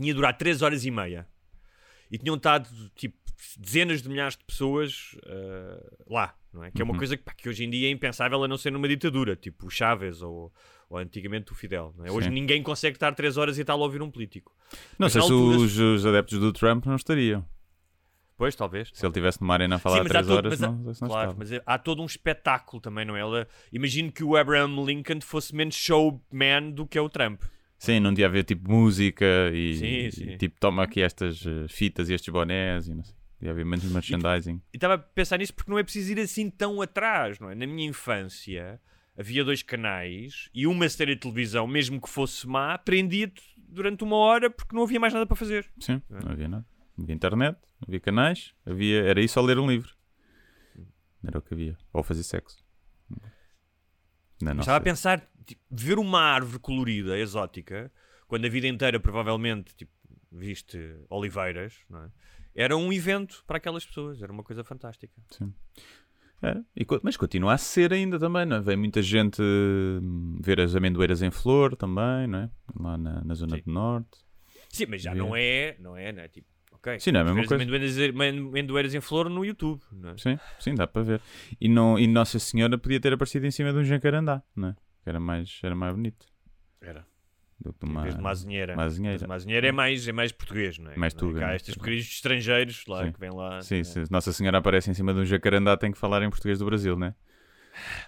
tinha 0.00 0.14
durado 0.14 0.38
3 0.38 0.62
horas 0.62 0.84
e 0.84 0.90
meia. 0.90 1.26
E 2.10 2.18
tinham 2.18 2.36
estado, 2.36 2.68
tipo, 2.94 3.16
dezenas 3.58 4.00
de 4.02 4.08
milhares 4.08 4.36
de 4.36 4.44
pessoas 4.44 5.16
ah, 5.26 5.92
lá, 6.08 6.34
não 6.52 6.62
é? 6.62 6.70
Que 6.70 6.80
é 6.80 6.84
uma 6.84 6.92
Uhum. 6.92 6.98
coisa 6.98 7.16
que, 7.16 7.22
pá, 7.24 7.32
que 7.34 7.48
hoje 7.48 7.64
em 7.64 7.70
dia 7.70 7.88
é 7.88 7.90
impensável 7.90 8.42
a 8.44 8.46
não 8.48 8.56
ser 8.56 8.70
numa 8.70 8.86
ditadura, 8.88 9.34
tipo 9.34 9.66
o 9.66 9.70
Chávez 9.70 10.22
ou, 10.22 10.52
ou 10.88 10.98
antigamente 10.98 11.50
o 11.50 11.54
Fidel. 11.54 11.92
é? 12.04 12.12
Hoje 12.12 12.30
ninguém 12.30 12.62
consegue 12.62 12.96
estar 12.96 13.12
3 13.12 13.36
horas 13.36 13.58
e 13.58 13.64
tal 13.64 13.80
a 13.80 13.84
ouvir 13.84 14.00
um 14.02 14.10
político. 14.10 14.56
Não 14.98 15.06
Mas 15.06 15.12
sei 15.12 15.22
se 15.22 15.32
altura- 15.32 15.56
os, 15.58 15.78
os 15.78 16.06
adeptos 16.06 16.38
do 16.38 16.52
Trump 16.52 16.86
não 16.86 16.94
estariam. 16.96 17.44
Pois, 18.36 18.54
talvez. 18.56 18.90
Se 18.92 19.04
ele 19.04 19.10
estivesse 19.10 19.40
numa 19.40 19.54
arena 19.54 19.76
a 19.76 19.78
falar 19.78 19.96
Sim, 19.96 20.00
há 20.00 20.04
mas 20.04 20.10
há 20.10 20.14
3 20.14 20.26
todo- 20.26 20.36
horas, 20.36 20.50
mas 20.52 20.62
há- 20.62 20.66
não, 20.66 20.78
não 20.78 20.92
claro, 20.94 21.30
estava. 21.30 21.34
mas 21.38 21.52
é- 21.52 21.62
há 21.64 21.78
todo 21.78 22.02
um 22.02 22.06
espetáculo 22.06 22.80
também, 22.82 23.04
não 23.04 23.16
é? 23.16 23.46
Imagino 23.72 24.10
que 24.10 24.24
o 24.24 24.36
Abraham 24.36 24.84
Lincoln 24.84 25.20
fosse 25.20 25.54
menos 25.54 25.76
showman 25.76 26.72
do 26.72 26.86
que 26.86 26.98
é 26.98 27.00
o 27.00 27.08
Trump. 27.08 27.42
Sim, 27.78 28.00
não 28.00 28.10
devia 28.12 28.26
haver 28.26 28.44
tipo 28.44 28.70
música 28.70 29.24
e, 29.52 29.74
Sim, 29.76 29.86
e, 29.86 30.12
sim. 30.12 30.36
tipo 30.38 30.58
toma 30.58 30.82
aqui 30.84 31.00
estas 31.02 31.44
eh, 31.46 31.66
fitas 31.68 32.08
e 32.08 32.14
estes 32.14 32.32
bonés 32.32 32.88
e 32.88 32.94
não 32.94 33.04
sei. 33.04 33.14
Devia 33.38 33.50
haver 33.52 33.64
menos 33.66 33.84
merchandising. 33.84 34.60
E 34.72 34.76
estava 34.76 34.94
a 34.94 34.98
pensar 34.98 35.38
nisso 35.38 35.52
porque 35.54 35.70
não 35.70 35.78
é 35.78 35.82
preciso 35.82 36.12
ir 36.12 36.20
assim 36.20 36.48
tão 36.48 36.80
atrás, 36.80 37.38
não 37.38 37.50
é? 37.50 37.54
Na 37.54 37.66
minha 37.66 37.86
infância 37.88 38.80
havia 39.18 39.44
dois 39.44 39.62
canais 39.62 40.48
e 40.54 40.66
uma 40.66 40.88
série 40.88 41.14
de 41.14 41.20
televisão, 41.20 41.66
mesmo 41.66 42.00
que 42.00 42.08
fosse 42.08 42.46
má, 42.48 42.78
prendia-te 42.78 43.42
durante 43.56 44.02
uma 44.02 44.16
hora 44.16 44.48
porque 44.50 44.74
não 44.74 44.82
havia 44.84 44.98
mais 44.98 45.12
nada 45.12 45.26
para 45.26 45.36
fazer. 45.36 45.66
Sim, 45.78 46.00
não 46.08 46.32
havia 46.32 46.48
nada. 46.48 46.64
Não 46.96 47.04
havia 47.04 47.14
internet, 47.14 47.58
não 47.80 47.86
havia 47.88 48.00
canais, 48.00 48.54
havia, 48.64 49.02
era 49.02 49.20
isso 49.20 49.38
ou 49.40 49.46
ler 49.46 49.58
um 49.58 49.66
livro. 49.68 49.94
Era 51.26 51.38
o 51.38 51.42
que 51.42 51.54
havia. 51.54 51.76
Ou 51.92 52.02
fazer 52.02 52.22
sexo. 52.22 52.62
Mas 54.40 54.56
nossa- 54.56 54.60
Estava 54.60 54.78
a 54.78 54.80
pensar, 54.80 55.30
tipo, 55.46 55.62
ver 55.70 55.98
uma 55.98 56.20
árvore 56.20 56.58
colorida, 56.58 57.18
exótica, 57.18 57.90
quando 58.26 58.44
a 58.46 58.48
vida 58.48 58.66
inteira 58.66 58.98
provavelmente 59.00 59.74
tipo, 59.74 59.92
viste 60.30 60.78
oliveiras, 61.08 61.78
não 61.88 62.04
é? 62.04 62.10
era 62.54 62.76
um 62.76 62.92
evento 62.92 63.42
para 63.46 63.56
aquelas 63.56 63.84
pessoas, 63.84 64.22
era 64.22 64.32
uma 64.32 64.42
coisa 64.44 64.62
fantástica. 64.62 65.12
Sim. 65.30 65.52
É, 66.42 66.58
e 66.76 66.86
mas 67.02 67.16
continua 67.16 67.54
a 67.54 67.58
ser 67.58 67.92
ainda 67.92 68.18
também, 68.18 68.44
não 68.44 68.56
é? 68.56 68.60
Vem 68.60 68.76
muita 68.76 69.00
gente 69.00 69.40
hum, 69.40 70.38
ver 70.42 70.60
as 70.60 70.76
amendoeiras 70.76 71.22
em 71.22 71.30
flor 71.30 71.74
também, 71.74 72.26
não 72.26 72.38
é? 72.40 72.50
Lá 72.78 72.98
na, 72.98 73.24
na 73.24 73.34
zona 73.34 73.56
Sim. 73.56 73.62
do 73.64 73.72
norte. 73.72 74.18
Sim, 74.68 74.86
mas 74.86 75.00
já 75.02 75.14
não 75.14 75.34
é, 75.34 75.76
não 75.78 75.96
é, 75.96 76.12
não 76.12 76.22
é 76.22 76.28
tipo, 76.28 76.48
ok. 76.84 77.00
Sim, 77.00 77.12
não 77.12 77.20
é 77.20 77.22
a 77.22 77.26
mesma 77.26 77.46
coisa. 77.46 77.64
Amendoeiras, 78.10 78.94
em 78.94 79.00
flor 79.00 79.28
no 79.30 79.44
YouTube, 79.44 79.80
não 79.92 80.10
é? 80.10 80.16
Sim, 80.18 80.38
sim, 80.60 80.74
dá 80.74 80.86
para 80.86 81.02
ver. 81.02 81.20
E, 81.60 81.68
não, 81.68 81.98
e 81.98 82.06
Nossa 82.06 82.38
Senhora 82.38 82.76
podia 82.78 83.00
ter 83.00 83.12
aparecido 83.12 83.46
em 83.46 83.50
cima 83.50 83.72
de 83.72 83.78
um 83.78 83.84
jacarandá, 83.84 84.42
não 84.54 84.68
é? 84.68 84.72
Que 85.02 85.08
era 85.10 85.18
mais, 85.20 85.60
era 85.62 85.74
mais 85.74 85.94
bonito 85.94 86.26
Era. 86.80 87.06
do 87.60 87.72
que 87.72 87.84
Em 87.86 87.90
uma, 87.90 88.02
vez 88.02 88.14
de 88.16 88.22
mazinheira. 88.22 88.74
uma 88.74 88.84
azinheira. 88.84 89.18
Mas 89.26 89.42
mazinheira 89.44 89.68
é 89.68 89.72
mais, 89.72 90.06
é 90.08 90.12
mais 90.12 90.32
português, 90.32 90.78
não 90.78 90.90
é? 90.90 90.96
Mais 90.96 91.14
Não 91.14 91.18
é? 91.18 91.20
tuga, 91.20 91.40
Cá 91.40 91.46
não 91.46 91.52
é? 91.52 91.56
estes 91.56 91.74
pequenos 91.74 92.00
estrangeiros 92.00 92.84
lá 92.86 93.04
Sim. 93.04 93.12
que 93.12 93.20
vêm 93.20 93.30
lá. 93.34 93.60
Sim, 93.62 93.78
é. 93.80 93.84
se 93.84 94.04
Nossa 94.10 94.32
Senhora 94.32 94.58
aparece 94.58 94.90
em 94.90 94.94
cima 94.94 95.12
de 95.14 95.20
um 95.20 95.24
jacarandá, 95.24 95.76
tem 95.76 95.90
que 95.92 95.98
falar 95.98 96.22
em 96.22 96.30
português 96.30 96.58
do 96.58 96.64
Brasil, 96.64 96.96
né? 96.98 97.14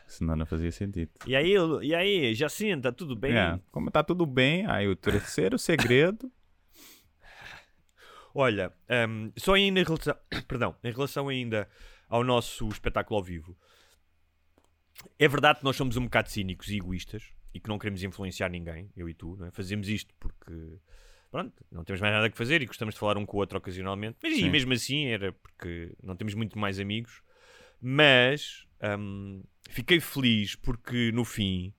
Senão 0.07 0.37
não 0.37 0.47
fazia 0.47 0.71
sentido. 0.71 1.11
E 1.27 1.35
aí, 1.35 1.55
e 1.83 1.95
aí, 1.95 2.35
Jacinta, 2.35 2.93
tudo 2.93 3.17
bem? 3.17 3.37
É, 3.37 3.59
como 3.73 3.91
tá 3.91 4.03
tudo 4.03 4.25
bem, 4.25 4.65
aí 4.67 4.87
o 4.87 4.95
terceiro 4.95 5.59
segredo. 5.59 6.31
Olha, 8.39 8.71
hum, 9.09 9.33
só 9.35 9.55
ainda 9.55 9.81
em 9.81 9.83
relação, 9.83 10.15
perdão, 10.47 10.77
em 10.85 10.93
relação 10.93 11.29
ainda 11.29 11.67
ao 12.07 12.23
nosso 12.23 12.69
espetáculo 12.69 13.17
ao 13.17 13.25
vivo, 13.25 13.57
é 15.19 15.27
verdade 15.27 15.61
que 15.61 15.65
nós 15.65 15.75
somos 15.75 15.97
um 15.97 16.05
bocado 16.05 16.31
cínicos 16.31 16.69
e 16.69 16.77
egoístas 16.77 17.25
e 17.55 17.61
que 17.61 17.69
não 17.69 17.79
queremos 17.79 18.03
influenciar 18.03 18.51
ninguém, 18.51 18.91
eu 18.95 19.09
e 19.09 19.15
tu, 19.15 19.37
não 19.39 19.47
é? 19.47 19.51
Fazemos 19.51 19.89
isto 19.89 20.13
porque, 20.21 20.53
pronto, 21.31 21.65
não 21.73 21.83
temos 21.83 21.99
mais 22.03 22.13
nada 22.13 22.29
que 22.29 22.37
fazer 22.37 22.61
e 22.61 22.67
gostamos 22.67 22.95
de 22.95 23.01
falar 23.01 23.17
um 23.17 23.25
com 23.25 23.39
o 23.39 23.41
outro 23.41 23.57
ocasionalmente, 23.57 24.19
mas 24.23 24.35
e 24.35 24.41
Sim. 24.43 24.51
mesmo 24.51 24.75
assim 24.75 25.07
era 25.07 25.33
porque 25.33 25.95
não 26.03 26.15
temos 26.15 26.35
muito 26.35 26.59
mais 26.59 26.79
amigos, 26.79 27.23
mas 27.81 28.67
hum, 28.99 29.43
fiquei 29.71 29.99
feliz 29.99 30.55
porque 30.55 31.11
no 31.11 31.25
fim 31.25 31.73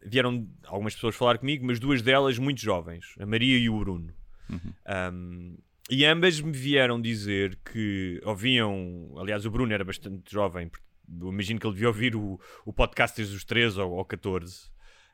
vieram 0.00 0.48
algumas 0.64 0.94
pessoas 0.94 1.14
falar 1.14 1.36
comigo, 1.36 1.66
mas 1.66 1.78
duas 1.78 2.00
delas 2.00 2.38
muito 2.38 2.62
jovens, 2.62 3.14
a 3.20 3.26
Maria 3.26 3.58
e 3.58 3.68
o 3.68 3.78
Bruno. 3.78 4.14
Um, 5.12 5.56
e 5.92 6.06
ambas 6.06 6.40
me 6.40 6.52
vieram 6.52 6.98
dizer 6.98 7.58
que 7.70 8.18
ouviam. 8.24 9.14
Aliás, 9.18 9.44
o 9.44 9.50
Bruno 9.50 9.74
era 9.74 9.84
bastante 9.84 10.32
jovem, 10.32 10.70
eu 11.20 11.28
imagino 11.28 11.60
que 11.60 11.66
ele 11.66 11.74
devia 11.74 11.88
ouvir 11.88 12.16
o, 12.16 12.40
o 12.64 12.72
podcast 12.72 13.14
desde 13.14 13.36
os 13.36 13.44
13 13.44 13.78
ou, 13.78 13.92
ou 13.92 14.04
14. 14.04 14.70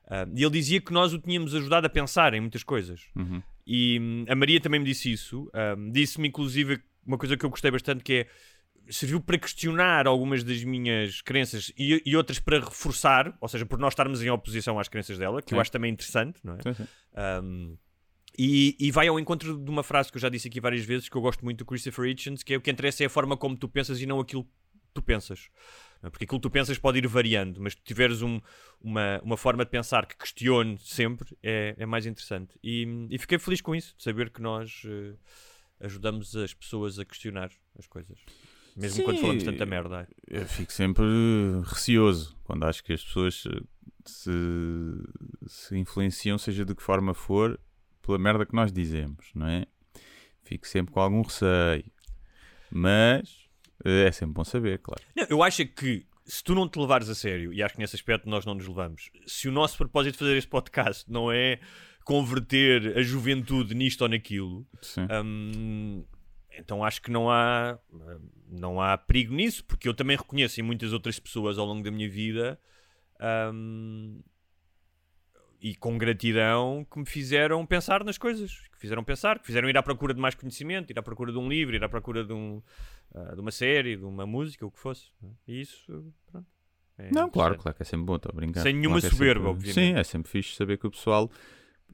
Um, 0.08 0.38
e 0.38 0.42
ele 0.44 0.52
dizia 0.52 0.80
que 0.80 0.92
nós 0.92 1.12
o 1.12 1.18
tínhamos 1.18 1.52
ajudado 1.52 1.88
a 1.88 1.90
pensar 1.90 2.32
em 2.32 2.40
muitas 2.40 2.62
coisas. 2.62 3.08
Uhum. 3.16 3.42
E 3.66 3.98
hum, 4.00 4.24
a 4.28 4.36
Maria 4.36 4.60
também 4.60 4.78
me 4.78 4.86
disse 4.86 5.10
isso. 5.10 5.50
Um, 5.52 5.90
Disse-me, 5.90 6.28
inclusive, 6.28 6.80
uma 7.04 7.18
coisa 7.18 7.36
que 7.36 7.44
eu 7.44 7.50
gostei 7.50 7.72
bastante, 7.72 8.04
que 8.04 8.12
é 8.12 8.26
serviu 8.88 9.20
para 9.20 9.36
questionar 9.36 10.06
algumas 10.06 10.44
das 10.44 10.62
minhas 10.62 11.20
crenças 11.22 11.72
e, 11.76 12.00
e 12.06 12.16
outras 12.16 12.38
para 12.38 12.60
reforçar, 12.60 13.36
ou 13.40 13.48
seja, 13.48 13.66
por 13.66 13.80
nós 13.80 13.94
estarmos 13.94 14.22
em 14.22 14.30
oposição 14.30 14.78
às 14.78 14.88
crenças 14.88 15.18
dela, 15.18 15.42
que 15.42 15.54
eu 15.54 15.56
Sim. 15.56 15.60
acho 15.60 15.72
também 15.72 15.92
interessante, 15.92 16.38
não 16.44 16.54
é? 16.54 16.62
Sim, 16.62 16.74
sim. 16.74 16.86
Um, 17.42 17.76
e, 18.38 18.76
e 18.78 18.90
vai 18.90 19.08
ao 19.08 19.18
encontro 19.18 19.58
de 19.58 19.70
uma 19.70 19.82
frase 19.82 20.10
que 20.10 20.16
eu 20.16 20.20
já 20.20 20.28
disse 20.28 20.46
aqui 20.48 20.60
várias 20.60 20.84
vezes, 20.84 21.08
que 21.08 21.16
eu 21.16 21.20
gosto 21.20 21.44
muito 21.44 21.58
do 21.58 21.64
Christopher 21.66 22.06
Hitchens, 22.06 22.42
que 22.42 22.54
é 22.54 22.56
o 22.56 22.60
que 22.60 22.70
interessa 22.70 23.02
é 23.02 23.06
a 23.06 23.10
forma 23.10 23.36
como 23.36 23.56
tu 23.56 23.68
pensas 23.68 24.00
e 24.00 24.06
não 24.06 24.20
aquilo 24.20 24.44
que 24.44 24.50
tu 24.94 25.02
pensas. 25.02 25.48
É? 26.02 26.08
Porque 26.08 26.24
aquilo 26.24 26.38
que 26.38 26.42
tu 26.48 26.50
pensas 26.50 26.78
pode 26.78 26.98
ir 26.98 27.06
variando, 27.08 27.60
mas 27.60 27.72
se 27.72 27.80
tiveres 27.84 28.22
um- 28.22 28.40
uma, 28.80 29.20
uma 29.22 29.36
forma 29.36 29.64
de 29.64 29.70
pensar 29.70 30.06
que 30.06 30.16
questione 30.16 30.78
sempre, 30.78 31.36
é, 31.42 31.74
é 31.76 31.84
mais 31.86 32.06
interessante. 32.06 32.56
E, 32.62 32.86
e 33.10 33.18
fiquei 33.18 33.38
feliz 33.38 33.60
com 33.60 33.74
isso, 33.74 33.94
de 33.96 34.04
saber 34.04 34.30
que 34.30 34.40
nós 34.40 34.82
eh, 34.86 35.14
ajudamos 35.80 36.36
as 36.36 36.54
pessoas 36.54 36.98
a 37.00 37.04
questionar 37.04 37.50
as 37.76 37.86
coisas. 37.88 38.18
Mesmo 38.76 38.98
Sim. 38.98 39.02
quando 39.02 39.20
falamos 39.20 39.42
tanta 39.42 39.66
merda. 39.66 40.08
Eu 40.28 40.46
fico 40.46 40.72
sempre 40.72 41.04
receoso 41.64 42.36
quando 42.44 42.62
acho 42.64 42.84
que 42.84 42.92
as 42.92 43.02
pessoas 43.02 43.42
se, 44.04 44.30
se 45.48 45.76
influenciam, 45.76 46.38
seja 46.38 46.64
de 46.64 46.74
que 46.76 46.82
forma 46.82 47.12
for, 47.12 47.58
pela 48.08 48.18
merda 48.18 48.46
que 48.46 48.54
nós 48.54 48.72
dizemos, 48.72 49.26
não 49.34 49.46
é? 49.46 49.66
Fico 50.42 50.66
sempre 50.66 50.94
com 50.94 51.00
algum 51.00 51.20
receio. 51.20 51.84
Mas 52.70 53.46
eh, 53.84 54.06
é 54.06 54.12
sempre 54.12 54.32
bom 54.32 54.44
saber, 54.44 54.78
claro. 54.78 55.02
Não, 55.14 55.26
eu 55.28 55.42
acho 55.42 55.60
é 55.60 55.66
que 55.66 56.06
se 56.24 56.42
tu 56.42 56.54
não 56.54 56.66
te 56.66 56.78
levares 56.78 57.10
a 57.10 57.14
sério, 57.14 57.52
e 57.52 57.62
acho 57.62 57.74
que 57.74 57.80
nesse 57.80 57.96
aspecto 57.96 58.26
nós 58.26 58.46
não 58.46 58.54
nos 58.54 58.66
levamos, 58.66 59.10
se 59.26 59.46
o 59.46 59.52
nosso 59.52 59.76
propósito 59.76 60.14
de 60.14 60.18
fazer 60.20 60.36
este 60.38 60.48
podcast 60.48 61.10
não 61.10 61.30
é 61.30 61.60
converter 62.02 62.96
a 62.96 63.02
juventude 63.02 63.74
nisto 63.74 64.00
ou 64.02 64.08
naquilo, 64.08 64.66
hum, 65.24 66.02
então 66.58 66.82
acho 66.82 67.02
que 67.02 67.10
não 67.10 67.30
há, 67.30 67.78
não 68.48 68.80
há 68.80 68.96
perigo 68.96 69.34
nisso, 69.34 69.62
porque 69.64 69.86
eu 69.86 69.92
também 69.92 70.16
reconheço 70.16 70.58
em 70.60 70.62
muitas 70.62 70.94
outras 70.94 71.18
pessoas 71.18 71.58
ao 71.58 71.66
longo 71.66 71.82
da 71.82 71.90
minha 71.90 72.08
vida 72.08 72.58
hum, 73.52 74.22
e 75.60 75.74
com 75.74 75.98
gratidão 75.98 76.86
que 76.90 76.98
me 76.98 77.06
fizeram 77.06 77.64
pensar 77.66 78.04
nas 78.04 78.16
coisas, 78.16 78.52
que 78.72 78.78
fizeram 78.78 79.02
pensar, 79.02 79.38
que 79.40 79.46
fizeram 79.46 79.68
ir 79.68 79.76
à 79.76 79.82
procura 79.82 80.14
de 80.14 80.20
mais 80.20 80.34
conhecimento, 80.34 80.90
ir 80.90 80.98
à 80.98 81.02
procura 81.02 81.32
de 81.32 81.38
um 81.38 81.48
livro, 81.48 81.74
ir 81.74 81.82
à 81.82 81.88
procura 81.88 82.24
de, 82.24 82.32
um, 82.32 82.62
ah, 83.14 83.34
de 83.34 83.40
uma 83.40 83.50
série, 83.50 83.96
de 83.96 84.04
uma 84.04 84.24
música, 84.26 84.64
o 84.64 84.70
que 84.70 84.78
fosse. 84.78 85.10
E 85.46 85.60
isso, 85.60 86.12
pronto. 86.30 86.46
é 86.98 87.10
Não, 87.12 87.28
claro, 87.28 87.56
claro 87.56 87.76
que 87.76 87.82
é 87.82 87.86
sempre 87.86 88.06
bom, 88.06 88.16
estou 88.16 88.30
a 88.32 88.36
brincar. 88.36 88.62
Sem 88.62 88.74
nenhuma 88.74 89.00
Claro 89.00 89.00
que 89.00 89.06
é 89.06 89.10
soberba, 89.18 89.40
sempre- 89.48 89.50
obviamente. 89.50 89.74
Sim, 89.94 89.98
é 89.98 90.04
sempre 90.04 90.30
fixe 90.30 90.54
saber 90.54 90.78
que 90.78 90.86
o 90.86 90.90
pessoal, 90.90 91.30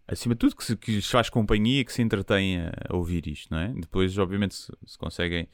acima 0.06 0.34
de 0.34 0.40
tudo, 0.40 0.56
que 0.56 0.64
se, 0.64 0.76
que 0.76 0.92
lhes 0.92 1.10
faz 1.10 1.30
companhia, 1.30 1.84
que 1.84 1.92
se 1.92 2.02
entretém 2.02 2.58
a, 2.60 2.70
a 2.90 2.96
ouvir 2.96 3.26
isto, 3.26 3.50
não 3.50 3.58
é? 3.60 3.68
Depois, 3.72 4.16
obviamente, 4.18 4.54
se, 4.54 4.72
se 4.84 4.98
conseguem 4.98 5.48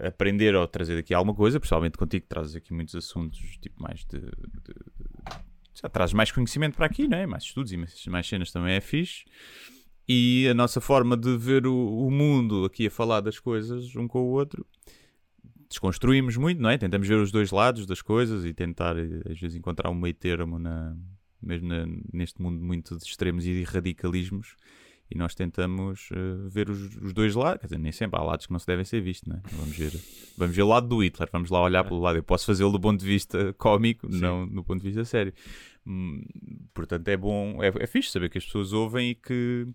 aprender 0.00 0.54
ou 0.56 0.66
trazer 0.66 0.98
aqui 0.98 1.14
alguma 1.14 1.34
coisa, 1.34 1.60
principalmente 1.60 1.96
contigo, 1.98 2.22
que 2.22 2.28
trazes 2.28 2.56
aqui 2.56 2.72
muitos 2.72 2.94
assuntos, 2.96 3.38
tipo, 3.58 3.80
mais 3.82 4.04
de. 4.04 4.18
de- 4.18 5.53
já 5.80 5.88
traz 5.88 6.12
mais 6.12 6.30
conhecimento 6.30 6.76
para 6.76 6.86
aqui, 6.86 7.06
não 7.08 7.18
é? 7.18 7.26
Mais 7.26 7.42
estudos 7.44 7.72
e 7.72 7.76
mais, 7.76 8.06
mais 8.06 8.26
cenas 8.26 8.50
também 8.52 8.74
é 8.74 8.80
fixe. 8.80 9.24
E 10.08 10.46
a 10.48 10.54
nossa 10.54 10.80
forma 10.80 11.16
de 11.16 11.36
ver 11.36 11.66
o, 11.66 11.74
o 12.06 12.10
mundo 12.10 12.64
aqui 12.64 12.86
a 12.86 12.90
falar 12.90 13.20
das 13.20 13.38
coisas 13.38 13.94
um 13.96 14.06
com 14.06 14.20
o 14.20 14.30
outro 14.32 14.66
desconstruímos 15.68 16.36
muito, 16.36 16.60
não 16.60 16.70
é? 16.70 16.78
Tentamos 16.78 17.08
ver 17.08 17.16
os 17.18 17.32
dois 17.32 17.50
lados 17.50 17.86
das 17.86 18.00
coisas 18.00 18.44
e 18.44 18.52
tentar, 18.52 18.96
eh, 18.96 19.22
às 19.30 19.40
vezes, 19.40 19.56
encontrar 19.56 19.90
um 19.90 19.94
meio 19.94 20.14
termo 20.14 20.58
na, 20.58 20.96
mesmo 21.42 21.66
na- 21.68 21.86
neste 22.12 22.40
mundo 22.40 22.60
muito 22.62 22.96
de 22.96 23.04
extremos 23.04 23.44
e 23.46 23.52
de 23.54 23.62
radicalismos. 23.64 24.54
E 25.10 25.18
nós 25.18 25.34
tentamos 25.34 26.08
eh, 26.12 26.48
ver 26.48 26.70
os, 26.70 26.96
os 26.96 27.12
dois 27.12 27.34
lados, 27.34 27.60
quer 27.60 27.66
dizer, 27.66 27.78
nem 27.78 27.92
sempre 27.92 28.18
há 28.18 28.22
lados 28.22 28.46
que 28.46 28.52
não 28.52 28.58
se 28.58 28.66
devem 28.66 28.84
ser 28.84 29.02
vistos, 29.02 29.28
não 29.28 29.36
é? 29.36 29.42
Vamos 29.52 29.76
ver, 29.76 29.92
vamos 30.36 30.56
ver 30.56 30.62
o 30.62 30.68
lado 30.68 30.88
do 30.88 31.02
Hitler, 31.02 31.28
vamos 31.30 31.50
lá 31.50 31.60
olhar 31.60 31.84
pelo 31.84 32.00
lado. 32.00 32.16
Eu 32.16 32.22
posso 32.22 32.46
fazê-lo 32.46 32.72
do 32.72 32.80
ponto 32.80 33.00
de 33.00 33.06
vista 33.06 33.52
cómico, 33.54 34.08
não 34.08 34.48
do 34.48 34.64
ponto 34.64 34.80
de 34.80 34.88
vista 34.88 35.04
sério. 35.04 35.32
Hum, 35.86 36.24
portanto, 36.72 37.06
é 37.08 37.16
bom, 37.16 37.62
é, 37.62 37.70
é 37.78 37.86
fixe 37.86 38.10
saber 38.10 38.30
que 38.30 38.38
as 38.38 38.44
pessoas 38.44 38.72
ouvem 38.72 39.10
e 39.10 39.14
que, 39.14 39.68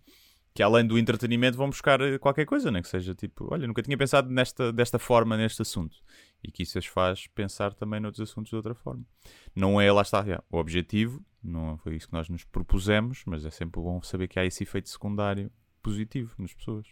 que 0.53 0.63
além 0.63 0.85
do 0.85 0.97
entretenimento 0.97 1.57
vão 1.57 1.69
buscar 1.69 2.01
eh, 2.01 2.17
qualquer 2.17 2.45
coisa, 2.45 2.71
né? 2.71 2.81
que 2.81 2.87
seja 2.87 3.13
tipo, 3.13 3.47
olha, 3.51 3.67
nunca 3.67 3.83
tinha 3.83 3.97
pensado 3.97 4.29
nesta, 4.29 4.73
desta 4.73 4.97
forma 4.97 5.37
neste 5.37 5.61
assunto 5.61 5.97
e 6.43 6.51
que 6.51 6.63
isso 6.63 6.77
as 6.77 6.85
faz 6.85 7.27
pensar 7.27 7.73
também 7.73 7.99
noutros 7.99 8.29
assuntos 8.29 8.49
de 8.49 8.55
outra 8.55 8.73
forma. 8.73 9.05
Não 9.55 9.79
é, 9.79 9.91
lá 9.91 10.01
está, 10.01 10.23
já, 10.25 10.43
o 10.49 10.57
objetivo, 10.57 11.23
não 11.43 11.77
foi 11.77 11.95
isso 11.95 12.07
que 12.07 12.13
nós 12.13 12.27
nos 12.29 12.43
propusemos, 12.43 13.21
mas 13.25 13.45
é 13.45 13.49
sempre 13.49 13.81
bom 13.81 14.01
saber 14.01 14.27
que 14.27 14.39
há 14.39 14.45
esse 14.45 14.63
efeito 14.63 14.89
secundário 14.89 15.51
positivo 15.81 16.33
nas 16.37 16.53
pessoas. 16.53 16.85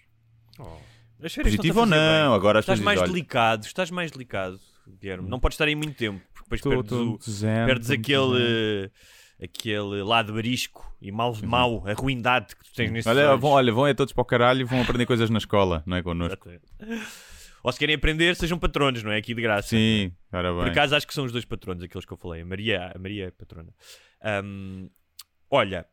As 1.22 1.34
férias 1.34 1.56
Positivo 1.56 1.82
ou 1.82 1.86
não, 1.86 1.98
bem. 2.30 2.36
agora 2.36 2.60
Estás 2.60 2.80
mais 2.80 3.00
olha, 3.00 3.08
delicado, 3.10 3.66
estás 3.66 3.90
mais 3.92 4.12
delicado, 4.12 4.60
Guilherme. 5.00 5.28
Não 5.30 5.40
podes 5.40 5.56
estar 5.56 5.66
aí 5.66 5.76
muito 5.76 5.96
tempo, 5.96 6.22
porque 6.34 6.44
depois 6.44 6.62
Tô- 6.62 6.70
perdes, 6.70 6.90
tô 6.90 7.30
o, 7.30 7.32
zen, 7.32 7.66
perdes 7.66 7.90
aquele, 7.92 8.92
aquele 9.42 10.04
lado 10.04 10.36
arisco 10.38 10.96
e 11.02 11.12
mau, 11.12 11.36
mau, 11.44 11.84
a 11.88 11.94
ruindade 11.94 12.56
que 12.56 12.64
tu 12.64 12.74
tens 12.74 12.92
nesses 12.92 13.08
Olha, 13.08 13.30
olhos. 13.32 13.42
vão, 13.42 13.52
olha, 13.52 13.74
vão 13.74 13.88
é 13.88 13.94
todos 13.94 14.14
para 14.14 14.22
o 14.22 14.26
caralho 14.26 14.62
e 14.62 14.64
vão 14.64 14.82
aprender 14.82 15.06
coisas 15.08 15.30
na 15.30 15.40
escola, 15.40 15.82
não 15.86 15.98
é 15.98 16.04
connosco. 16.04 16.50
Ou 17.64 17.72
se 17.74 17.80
querem 17.80 17.96
aprender, 17.96 18.36
sejam 18.36 18.58
patronos, 18.58 19.04
não 19.04 19.12
é? 19.12 19.18
Aqui 19.18 19.34
de 19.34 19.42
graça. 19.42 19.70
Sim, 19.70 20.12
ora 20.32 20.52
bem. 20.54 20.62
Por 20.62 20.70
acaso 20.70 20.96
acho 20.96 21.06
que 21.08 21.14
são 21.14 21.26
os 21.26 21.32
dois 21.32 21.44
patronos, 21.44 21.84
aqueles 21.84 22.06
que 22.06 22.14
eu 22.14 22.18
falei. 22.18 22.42
A 22.42 22.46
Maria, 22.46 22.92
a 22.96 23.00
Maria 23.00 23.26
é 23.26 23.32
patrona. 23.32 23.74
Ahm, 24.22 24.90
olha, 25.50 25.88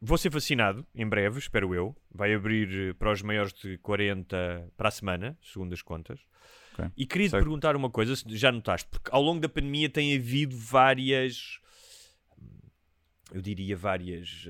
vou 0.00 0.18
ser 0.18 0.30
vacinado 0.30 0.86
em 0.94 1.06
breve, 1.08 1.38
espero 1.38 1.74
eu. 1.74 1.96
Vai 2.10 2.34
abrir 2.34 2.90
eh, 2.90 2.92
para 2.94 3.12
os 3.12 3.22
maiores 3.22 3.52
de 3.52 3.78
40 3.78 4.72
para 4.76 4.88
a 4.88 4.92
semana, 4.92 5.38
segundo 5.42 5.72
as 5.72 5.82
contas. 5.82 6.20
Ok. 6.72 6.90
E 6.96 7.06
queria 7.06 7.28
te 7.28 7.30
Sei. 7.32 7.40
perguntar 7.40 7.76
uma 7.76 7.90
coisa, 7.90 8.14
se 8.14 8.24
já 8.36 8.52
notaste, 8.52 8.88
porque 8.90 9.10
ao 9.12 9.22
longo 9.22 9.40
da 9.40 9.48
pandemia 9.48 9.88
tem 9.88 10.16
havido 10.16 10.56
várias. 10.56 11.60
Eu 13.32 13.42
diria 13.42 13.76
várias. 13.76 14.46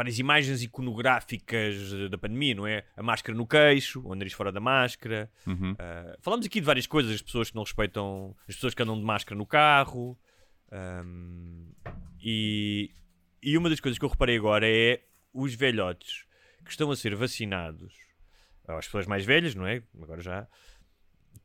Várias 0.00 0.18
imagens 0.18 0.62
iconográficas 0.62 1.92
da 2.08 2.16
pandemia, 2.16 2.54
não 2.54 2.66
é? 2.66 2.84
A 2.96 3.02
máscara 3.02 3.36
no 3.36 3.46
queixo, 3.46 4.00
o 4.02 4.14
nariz 4.14 4.32
fora 4.32 4.50
da 4.50 4.58
máscara. 4.58 5.30
Uhum. 5.46 5.72
Uh, 5.72 6.16
falamos 6.20 6.46
aqui 6.46 6.58
de 6.58 6.64
várias 6.64 6.86
coisas, 6.86 7.16
as 7.16 7.20
pessoas 7.20 7.50
que 7.50 7.56
não 7.56 7.62
respeitam, 7.62 8.34
as 8.48 8.54
pessoas 8.54 8.72
que 8.72 8.82
andam 8.82 8.96
de 8.98 9.04
máscara 9.04 9.36
no 9.36 9.44
carro. 9.44 10.18
um, 10.72 11.70
e, 12.18 12.90
e 13.42 13.58
uma 13.58 13.68
das 13.68 13.78
coisas 13.78 13.98
que 13.98 14.04
eu 14.04 14.08
reparei 14.08 14.38
agora 14.38 14.66
é 14.66 15.02
os 15.34 15.54
velhotes 15.54 16.24
que 16.64 16.70
estão 16.70 16.90
a 16.90 16.96
ser 16.96 17.14
vacinados, 17.14 17.92
ou 18.68 18.76
as 18.76 18.86
pessoas 18.86 19.06
mais 19.06 19.26
velhas, 19.26 19.54
não 19.54 19.66
é? 19.66 19.82
Agora 20.00 20.22
já, 20.22 20.48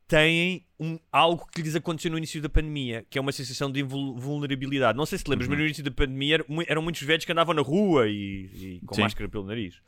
têm 0.08 0.64
um, 0.78 0.98
algo 1.10 1.46
que 1.52 1.62
lhes 1.62 1.74
aconteceu 1.74 2.10
no 2.10 2.18
início 2.18 2.40
da 2.40 2.48
pandemia, 2.48 3.04
que 3.10 3.18
é 3.18 3.20
uma 3.20 3.32
sensação 3.32 3.70
de 3.70 3.82
vulnerabilidade. 3.82 4.96
Não 4.96 5.06
sei 5.06 5.18
se 5.18 5.24
te 5.24 5.28
lembras, 5.28 5.48
mas 5.48 5.58
no 5.58 5.64
início 5.64 5.82
da 5.84 5.90
pandemia 5.90 6.36
eram 6.36 6.44
mu- 6.48 6.64
eram 6.66 6.82
muitos 6.82 7.02
velhos 7.02 7.24
que 7.24 7.32
andavam 7.32 7.54
na 7.54 7.62
rua 7.62 8.08
e, 8.08 8.50
e 8.54 8.80
com 8.86 8.94
Sim. 8.94 9.02
máscara 9.02 9.28
pelo 9.28 9.44
nariz. 9.44 9.80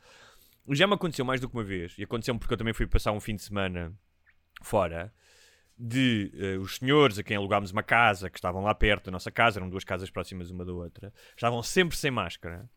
Já 0.71 0.85
me 0.85 0.93
aconteceu 0.93 1.25
mais 1.25 1.39
do 1.41 1.47
que 1.49 1.55
uma 1.55 1.63
vez, 1.63 1.95
e 1.97 2.03
aconteceu 2.03 2.37
porque 2.37 2.53
eu 2.53 2.57
também 2.57 2.73
fui 2.73 2.85
passar 2.85 3.11
um 3.11 3.19
fim 3.19 3.35
de 3.35 3.41
semana 3.41 3.91
fora, 4.61 5.11
de 5.77 6.31
eh, 6.35 6.57
os 6.57 6.75
senhores 6.75 7.17
a 7.17 7.23
quem 7.23 7.37
alugámos 7.37 7.71
uma 7.71 7.81
casa, 7.81 8.29
que 8.29 8.37
estavam 8.37 8.61
lá 8.61 8.75
perto 8.75 9.05
da 9.05 9.11
nossa 9.11 9.31
casa, 9.31 9.57
eram 9.59 9.69
duas 9.69 9.83
casas 9.85 10.09
próximas 10.09 10.51
uma 10.51 10.65
da 10.65 10.73
outra, 10.73 11.13
estavam 11.35 11.63
sempre 11.63 11.95
sem 11.97 12.11
máscara 12.11 12.69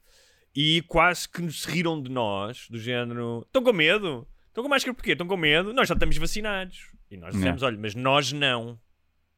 e 0.55 0.83
quase 0.87 1.29
que 1.29 1.43
nos 1.43 1.65
riram 1.65 2.01
de 2.01 2.09
nós, 2.11 2.69
do 2.71 2.79
género: 2.79 3.43
estão 3.47 3.63
com 3.65 3.73
medo? 3.73 4.27
Estão 4.47 4.63
com 4.63 4.71
máscara 4.71 4.95
porquê? 4.95 5.13
Estão 5.13 5.27
com 5.27 5.37
medo? 5.37 5.73
Nós 5.73 5.89
já 5.89 5.95
estamos 5.95 6.17
vacinados. 6.17 6.92
E 7.13 7.17
nós 7.17 7.35
dissemos: 7.35 7.63
olha, 7.63 7.79
mas 7.79 7.95
nós 7.95 8.33
não. 8.33 8.81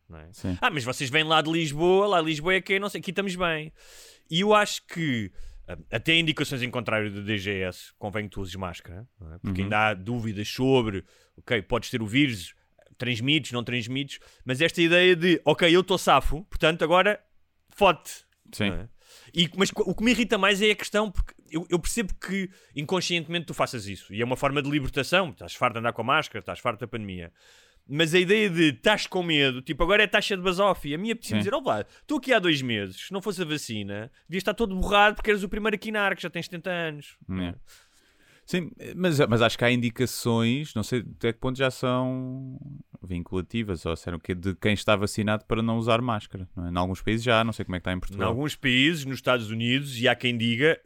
Não 0.08 0.18
é? 0.18 0.30
Ah, 0.60 0.70
mas 0.70 0.84
vocês 0.84 1.10
vêm 1.10 1.24
lá 1.24 1.42
de 1.42 1.50
Lisboa, 1.50 2.06
lá 2.06 2.20
Lisboa 2.20 2.54
é 2.54 2.60
que 2.60 2.78
não 2.78 2.88
sei, 2.88 3.00
aqui 3.00 3.10
estamos 3.10 3.34
bem. 3.34 3.72
E 4.30 4.40
eu 4.40 4.54
acho 4.54 4.86
que 4.86 5.32
ah, 5.66 5.76
até 5.90 6.14
indicações 6.14 6.62
em 6.62 6.70
contrário 6.70 7.10
do 7.10 7.22
DGS, 7.22 7.92
convém 7.98 8.24
que 8.24 8.30
tu 8.30 8.40
uses 8.40 8.54
máscara, 8.54 9.06
é? 9.22 9.38
porque 9.38 9.60
Uhum. 9.60 9.64
ainda 9.66 9.88
há 9.88 9.94
dúvidas 9.94 10.48
sobre, 10.48 11.04
ok, 11.36 11.62
podes 11.62 11.90
ter 11.90 12.00
o 12.02 12.06
vírus, 12.06 12.54
transmites, 12.96 13.50
não 13.50 13.64
transmites, 13.64 14.20
mas 14.44 14.60
esta 14.60 14.80
ideia 14.80 15.16
de, 15.16 15.40
ok, 15.44 15.74
eu 15.74 15.80
estou 15.80 15.98
safo, 15.98 16.44
portanto 16.44 16.84
agora 16.84 17.18
fode-te. 17.70 18.24
Sim. 18.52 18.70
é? 18.70 18.88
E, 19.34 19.50
mas 19.56 19.70
o 19.74 19.94
que 19.94 20.04
me 20.04 20.12
irrita 20.12 20.38
mais 20.38 20.62
é 20.62 20.70
a 20.70 20.74
questão, 20.76 21.10
porque 21.10 21.34
eu, 21.50 21.66
eu 21.68 21.78
percebo 21.78 22.14
que 22.14 22.48
inconscientemente 22.74 23.46
tu 23.46 23.54
faças 23.54 23.86
isso, 23.86 24.14
e 24.14 24.22
é 24.22 24.24
uma 24.24 24.36
forma 24.36 24.62
de 24.62 24.70
libertação, 24.70 25.30
estás 25.30 25.54
farto 25.54 25.74
de 25.74 25.80
andar 25.80 25.92
com 25.92 26.02
a 26.02 26.04
máscara, 26.04 26.38
estás 26.38 26.60
farto 26.60 26.80
da 26.80 26.86
pandemia. 26.86 27.32
Mas 27.86 28.14
a 28.14 28.18
ideia 28.18 28.48
de 28.48 28.70
estás 28.70 29.06
com 29.06 29.22
medo, 29.22 29.60
tipo, 29.60 29.82
agora 29.82 30.02
é 30.02 30.06
taxa 30.06 30.34
de 30.36 30.42
basófia. 30.42 30.96
A 30.96 30.98
minha 30.98 31.14
precisa 31.14 31.36
dizer: 31.36 31.52
Olá, 31.52 31.84
estou 32.00 32.16
aqui 32.16 32.32
há 32.32 32.38
dois 32.38 32.62
meses, 32.62 33.08
se 33.08 33.12
não 33.12 33.20
fosse 33.20 33.42
a 33.42 33.44
vacina, 33.44 34.10
devias 34.26 34.40
estar 34.40 34.54
todo 34.54 34.74
borrado 34.74 35.16
porque 35.16 35.30
eras 35.30 35.42
o 35.42 35.48
primeiro 35.50 35.74
a 35.74 35.78
quinar, 35.78 36.16
que 36.16 36.22
já 36.22 36.30
tens 36.30 36.46
70 36.46 36.70
anos. 36.70 37.16
É. 37.42 37.54
Sim, 38.46 38.70
mas, 38.94 39.18
mas 39.20 39.40
acho 39.42 39.56
que 39.56 39.64
há 39.64 39.70
indicações, 39.70 40.74
não 40.74 40.82
sei 40.82 41.00
até 41.16 41.32
que 41.32 41.38
ponto 41.38 41.56
já 41.58 41.70
são 41.70 42.58
vinculativas, 43.02 43.84
ou 43.86 43.96
serão 43.96 44.18
que 44.18 44.34
de 44.34 44.54
quem 44.54 44.74
está 44.74 44.94
vacinado 44.96 45.44
para 45.46 45.62
não 45.62 45.78
usar 45.78 46.00
máscara. 46.02 46.48
Não 46.56 46.66
é? 46.66 46.70
Em 46.70 46.76
alguns 46.76 47.00
países 47.02 47.24
já, 47.24 47.42
não 47.44 47.52
sei 47.52 47.64
como 47.64 47.76
é 47.76 47.78
que 47.78 47.82
está 47.82 47.92
em 47.92 47.96
Em 47.96 48.00
Portugal. 48.00 48.28
alguns 48.28 48.54
países, 48.56 49.04
nos 49.04 49.16
Estados 49.16 49.50
Unidos, 49.50 49.98
e 50.00 50.08
há 50.08 50.14
quem 50.14 50.36
diga, 50.36 50.80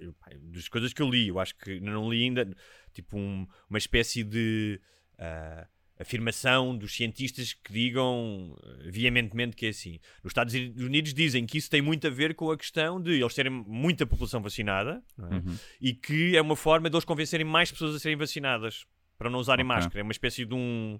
das 0.53 0.69
coisas 0.69 0.93
que 0.93 1.03
eu 1.03 1.09
li, 1.11 1.29
eu 1.29 1.39
acho 1.39 1.57
que 1.57 1.81
não 1.81 2.11
li 2.11 2.23
ainda, 2.25 2.49
tipo 2.93 3.17
um- 3.17 3.47
uma 3.69 3.79
espécie 3.79 4.23
de 4.25 4.81
ah, 5.19 5.67
afirmação 6.01 6.77
dos 6.77 6.95
cientistas 6.95 7.53
que 7.53 7.73
digam 7.73 8.57
eh, 8.63 8.91
veementemente 8.91 9.57
que 9.57 9.67
é 9.67 9.69
assim. 9.71 9.99
Nos 10.23 10.31
Estados 10.31 10.55
Unidos 10.55 11.13
dizem 11.13 11.45
que 11.47 11.59
isso 11.59 11.69
tem 11.71 11.83
muito 11.83 12.07
a 12.07 12.11
ver 12.11 12.35
com 12.35 12.51
a 12.51 12.57
questão 12.57 13.01
de 13.01 13.13
eles 13.21 13.35
terem 13.35 13.51
muita 13.53 14.07
população 14.07 14.41
vacinada 14.41 15.03
é? 15.19 15.23
Uhum. 15.35 15.57
e 15.81 15.93
que 15.95 16.37
é 16.37 16.41
uma 16.43 16.57
forma 16.57 16.89
de 16.89 16.95
eles 16.97 17.05
convencerem 17.05 17.45
mais 17.47 17.71
pessoas 17.73 17.95
a 17.95 17.99
serem 17.99 18.17
vacinadas 18.17 18.87
para 19.19 19.29
não 19.29 19.39
usarem 19.41 19.65
Ok. 19.65 19.77
máscara. 19.77 20.01
É 20.01 20.03
uma 20.03 20.13
espécie 20.13 20.45
de 20.45 20.55
um. 20.55 20.99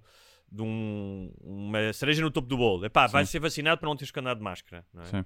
De 0.51 0.63
um, 0.63 1.31
uma 1.41 1.93
cereja 1.93 2.23
no 2.23 2.31
topo 2.31 2.47
do 2.47 2.57
bolo. 2.57 2.83
Epá, 2.83 3.05
vai 3.05 3.23
Sim. 3.23 3.33
ser 3.33 3.39
vacinado 3.39 3.79
para 3.79 3.87
não 3.87 3.95
teres 3.95 4.09
que 4.09 4.19
andar 4.19 4.33
de 4.33 4.41
máscara. 4.41 4.83
Não 4.91 5.03
é? 5.03 5.05
Sim. 5.05 5.25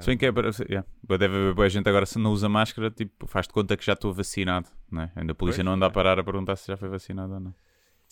Se 0.00 0.06
bem 0.06 0.18
que 0.18 0.26
é, 0.26 0.30
para- 0.32 0.50
yeah. 0.68 0.86
Deve 1.02 1.24
haver 1.24 1.54
boa 1.54 1.68
gente 1.68 1.88
agora 1.88 2.04
se 2.06 2.18
não 2.18 2.30
usa 2.30 2.46
máscara, 2.48 2.90
tipo, 2.90 3.26
faz 3.26 3.46
de 3.46 3.52
conta 3.54 3.74
que 3.76 3.84
já 3.84 3.94
estou 3.94 4.12
vacinado. 4.12 4.68
Não 4.90 5.00
é? 5.02 5.12
Ainda 5.16 5.32
a 5.32 5.34
polícia 5.34 5.58
Pois, 5.58 5.64
não 5.66 5.72
anda 5.72 5.86
a 5.86 5.88
é. 5.88 5.92
parar 5.92 6.18
a 6.18 6.22
perguntar 6.24 6.56
se 6.56 6.68
já 6.68 6.76
foi 6.76 6.90
vacinado 6.90 7.32
ou 7.34 7.40
não. 7.40 7.54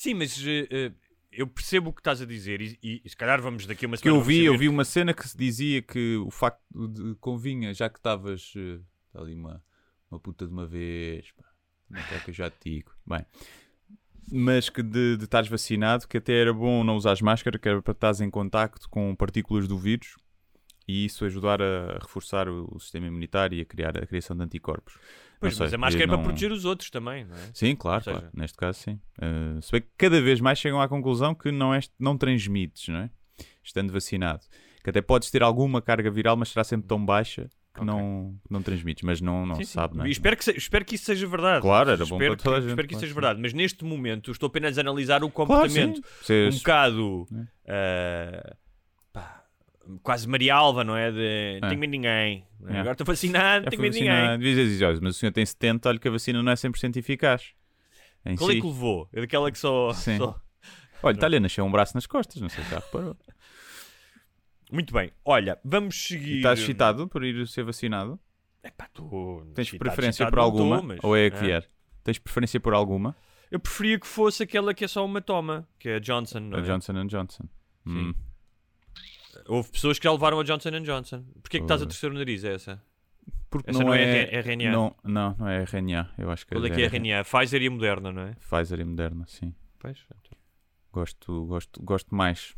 Sim, 0.02 0.14
mas 0.14 0.36
eh, 0.44 0.90
eu 1.30 1.46
percebo 1.46 1.90
o 1.90 1.92
que 1.92 2.00
estás 2.00 2.20
a 2.20 2.26
dizer 2.26 2.60
e, 2.60 2.76
e- 2.82 3.02
e 3.04 3.08
se 3.08 3.16
calhar 3.16 3.40
vamos 3.40 3.66
daqui 3.66 3.84
a 3.84 3.88
uma 3.88 3.96
Que 3.96 4.02
semana. 4.02 4.20
eu 4.20 4.24
vi, 4.24 4.44
eu 4.44 4.58
vi 4.58 4.68
uma 4.68 4.84
cena 4.84 5.14
que 5.14 5.28
se 5.28 5.38
dizia 5.38 5.80
que 5.80 6.16
o 6.16 6.28
facto 6.28 6.60
de 6.88 7.14
convinha, 7.20 7.72
já 7.72 7.88
que 7.88 8.00
estavas 8.00 8.52
tá 9.12 9.20
ali 9.20 9.32
uma, 9.36 9.62
uma 10.10 10.18
puta 10.18 10.44
de 10.44 10.52
uma 10.52 10.66
vez, 10.66 11.30
pá, 11.30 11.44
não 11.88 12.00
é 12.00 12.20
que 12.24 12.30
eu 12.30 12.34
já 12.34 12.50
te 12.50 12.68
digo. 12.68 12.90
Bem, 13.06 13.24
mas 14.32 14.68
que 14.68 14.82
de, 14.82 15.16
de 15.18 15.22
estares 15.22 15.48
vacinado, 15.48 16.08
que 16.08 16.18
até 16.18 16.32
era 16.32 16.52
bom 16.52 16.82
não 16.82 16.96
usares 16.96 17.20
máscara, 17.20 17.56
que 17.56 17.68
era 17.68 17.80
para 17.80 17.92
estares 17.92 18.20
em 18.20 18.28
contacto 18.28 18.88
com 18.90 19.14
partículas 19.14 19.68
do 19.68 19.78
vírus 19.78 20.16
e 20.88 21.04
isso 21.04 21.24
ajudar 21.24 21.62
a 21.62 21.98
reforçar 22.00 22.48
o, 22.48 22.68
o 22.74 22.80
sistema 22.80 23.06
imunitário 23.06 23.56
e 23.56 23.60
a 23.60 23.64
criar 23.64 23.96
a 23.96 24.04
criação 24.04 24.36
de 24.36 24.42
anticorpos. 24.42 24.98
Pois, 25.42 25.58
Não 25.58 25.58
sei, 25.58 25.64
mas 25.66 25.74
a 25.74 25.78
máscara 25.78 26.02
é 26.02 26.04
eu 26.04 26.08
para 26.08 26.16
não- 26.18 26.24
proteger 26.24 26.52
os 26.52 26.64
outros 26.64 26.88
também, 26.88 27.24
não 27.24 27.34
é? 27.36 27.50
Sim, 27.52 27.74
claro, 27.74 28.04
seja- 28.04 28.18
claro. 28.18 28.32
Neste 28.34 28.56
caso, 28.56 28.78
sim. 28.78 29.00
Uh, 29.18 29.60
se 29.60 29.72
bem 29.72 29.80
que 29.80 29.88
cada 29.98 30.20
vez 30.22 30.40
mais 30.40 30.58
chegam 30.58 30.80
à 30.80 30.88
conclusão 30.88 31.34
que 31.34 31.50
não, 31.50 31.74
és, 31.74 31.90
não 31.98 32.16
transmites, 32.16 32.88
não 32.88 33.00
é? 33.00 33.10
Estando 33.62 33.92
vacinado. 33.92 34.40
Que 34.84 34.90
até 34.90 35.02
podes 35.02 35.30
ter 35.30 35.42
alguma 35.42 35.82
carga 35.82 36.10
viral, 36.10 36.36
mas 36.36 36.48
será 36.50 36.62
sempre 36.64 36.86
tão 36.86 37.04
baixa 37.04 37.48
que 37.74 37.80
Ok. 37.80 37.84
não, 37.86 38.34
não 38.50 38.62
transmites. 38.62 39.02
Mas 39.02 39.20
não, 39.20 39.44
não 39.46 39.54
Sim, 39.56 39.62
se 39.64 39.68
sim. 39.70 39.74
sabe, 39.74 39.96
não 39.96 40.04
é? 40.04 40.10
Espero 40.10 40.36
que, 40.36 40.44
se- 40.44 40.56
espero 40.56 40.84
que 40.84 40.94
isso 40.96 41.04
seja 41.06 41.26
verdade. 41.26 41.62
Claro, 41.62 41.90
era 41.90 42.04
bom 42.06 42.16
espero 42.16 42.36
para 42.36 42.42
toda 42.44 42.56
a 42.56 42.60
gente, 42.60 42.70
Espero 42.70 42.88
que 42.88 42.94
isso 42.94 43.00
claro, 43.00 43.08
seja 43.08 43.14
verdade. 43.20 43.40
Mas 43.40 43.52
neste 43.52 43.84
momento 43.84 44.30
estou 44.30 44.46
apenas 44.48 44.76
a 44.78 44.80
analisar 44.80 45.24
o 45.24 45.30
Claro, 45.30 45.32
comportamento. 45.52 46.02
Vocês- 46.20 46.54
um 46.54 46.58
bocado 46.58 47.26
É. 47.66 48.54
pá, 48.61 48.61
quase 50.02 50.28
Maria 50.28 50.54
Alva, 50.54 50.82
não 50.84 50.96
é? 50.96 51.10
De 51.10 51.58
não 51.60 51.66
É. 51.68 51.70
tenho 51.70 51.80
medo 51.80 51.90
de 51.90 51.98
ninguém. 51.98 52.46
não 52.60 52.70
é? 52.70 52.76
É. 52.76 52.80
Agora 52.80 52.92
estou 52.92 53.06
vacinado, 53.06 53.64
não 53.64 53.70
tenho 53.70 53.80
foi 53.80 53.90
medo 53.90 53.92
de 53.94 54.00
ninguém. 54.08 54.38
Devias 54.38 54.68
dizer, 54.68 54.84
olha, 54.86 54.98
mas 55.02 55.16
o 55.16 55.18
senhor 55.18 55.32
tem 55.32 55.44
70, 55.44 55.88
olha 55.88 55.98
que 55.98 56.08
a 56.08 56.10
vacina 56.10 56.42
não 56.42 56.52
é 56.52 56.54
100% 56.56 56.96
eficaz. 56.96 57.52
Em 58.24 58.36
Qual 58.36 58.50
é 58.50 58.54
si. 58.54 58.60
que 58.60 58.66
levou? 58.66 59.08
É 59.12 59.20
daquela 59.20 59.50
que 59.50 59.58
só. 59.58 59.92
Sim. 59.92 60.18
só- 60.18 60.40
Olha, 61.02 61.14
está-lhe 61.14 61.36
a 61.36 61.40
nascer 61.40 61.60
um 61.62 61.70
braço 61.70 61.96
nas 61.96 62.06
costas, 62.06 62.40
não 62.40 62.48
sei 62.48 62.62
se 62.62 62.70
já 62.70 62.76
reparou. 62.76 63.16
Muito 64.70 64.92
bem. 64.94 65.12
Olha, 65.24 65.58
vamos 65.64 65.96
seguir. 66.06 66.34
E 66.34 66.36
estás 66.36 66.60
excitado 66.60 67.06
por 67.08 67.24
ir 67.24 67.46
ser 67.48 67.62
vacinado? 67.64 68.18
Epá, 68.64 68.88
tô 68.94 69.42
Tens 69.54 69.66
excitado, 69.68 69.78
preferência 69.90 70.22
excitado 70.24 70.30
por 70.30 70.36
não 70.36 70.44
alguma? 70.44 70.76
tô, 70.78 70.82
mas, 70.84 70.98
ou 71.02 71.16
é 71.16 71.26
a 71.26 71.30
que 71.30 71.36
é. 71.38 71.40
vier? 71.40 71.68
Tens 72.04 72.18
preferência 72.18 72.60
por 72.60 72.72
alguma? 72.72 73.14
Eu 73.50 73.58
preferia 73.60 73.98
que 73.98 74.06
fosse 74.06 74.42
aquela 74.44 74.72
que 74.72 74.84
é 74.84 74.88
só 74.88 75.04
uma 75.04 75.20
toma, 75.20 75.68
que 75.78 75.88
é 75.88 75.96
a 75.96 75.98
Johnson. 75.98 76.40
Não 76.40 76.58
A 76.58 76.60
é? 76.60 76.64
Johnson 76.64 77.06
Johnson. 77.06 77.44
Hum. 77.84 78.14
Houve 79.46 79.70
pessoas 79.70 79.98
que 79.98 80.04
já 80.04 80.12
levaram 80.12 80.40
a 80.40 80.44
Johnson 80.44 80.70
Johnson. 80.80 81.24
Porquê 81.42 81.58
que 81.58 81.64
estás 81.64 81.82
a 81.82 81.86
torcer 81.86 82.10
o 82.10 82.14
nariz? 82.14 82.44
É 82.44 82.54
essa? 82.54 82.82
Porque 83.50 83.70
Essa 83.70 83.80
não, 83.80 83.88
não 83.88 83.94
é 83.94 84.34
é, 84.34 84.40
RNA? 84.40 84.72
Não, 84.72 84.96
não, 85.04 85.36
não 85.38 85.48
é 85.48 85.62
RNA. 85.62 86.10
Eu 86.16 86.30
acho 86.30 86.46
que 86.46 86.54
Qual 86.54 86.64
é 86.64 86.70
que 86.70 86.82
é 86.82 86.86
RNA? 86.86 87.22
Pfizer 87.22 87.62
e 87.62 87.68
Moderna, 87.68 88.10
não 88.10 88.22
é? 88.22 88.34
Pfizer 88.34 88.80
e 88.80 88.84
Moderna, 88.84 89.24
sim. 89.28 89.54
Pois. 89.78 89.98
Gosto, 90.90 91.44
gosto, 91.44 91.82
gosto 91.82 92.14
mais. 92.14 92.54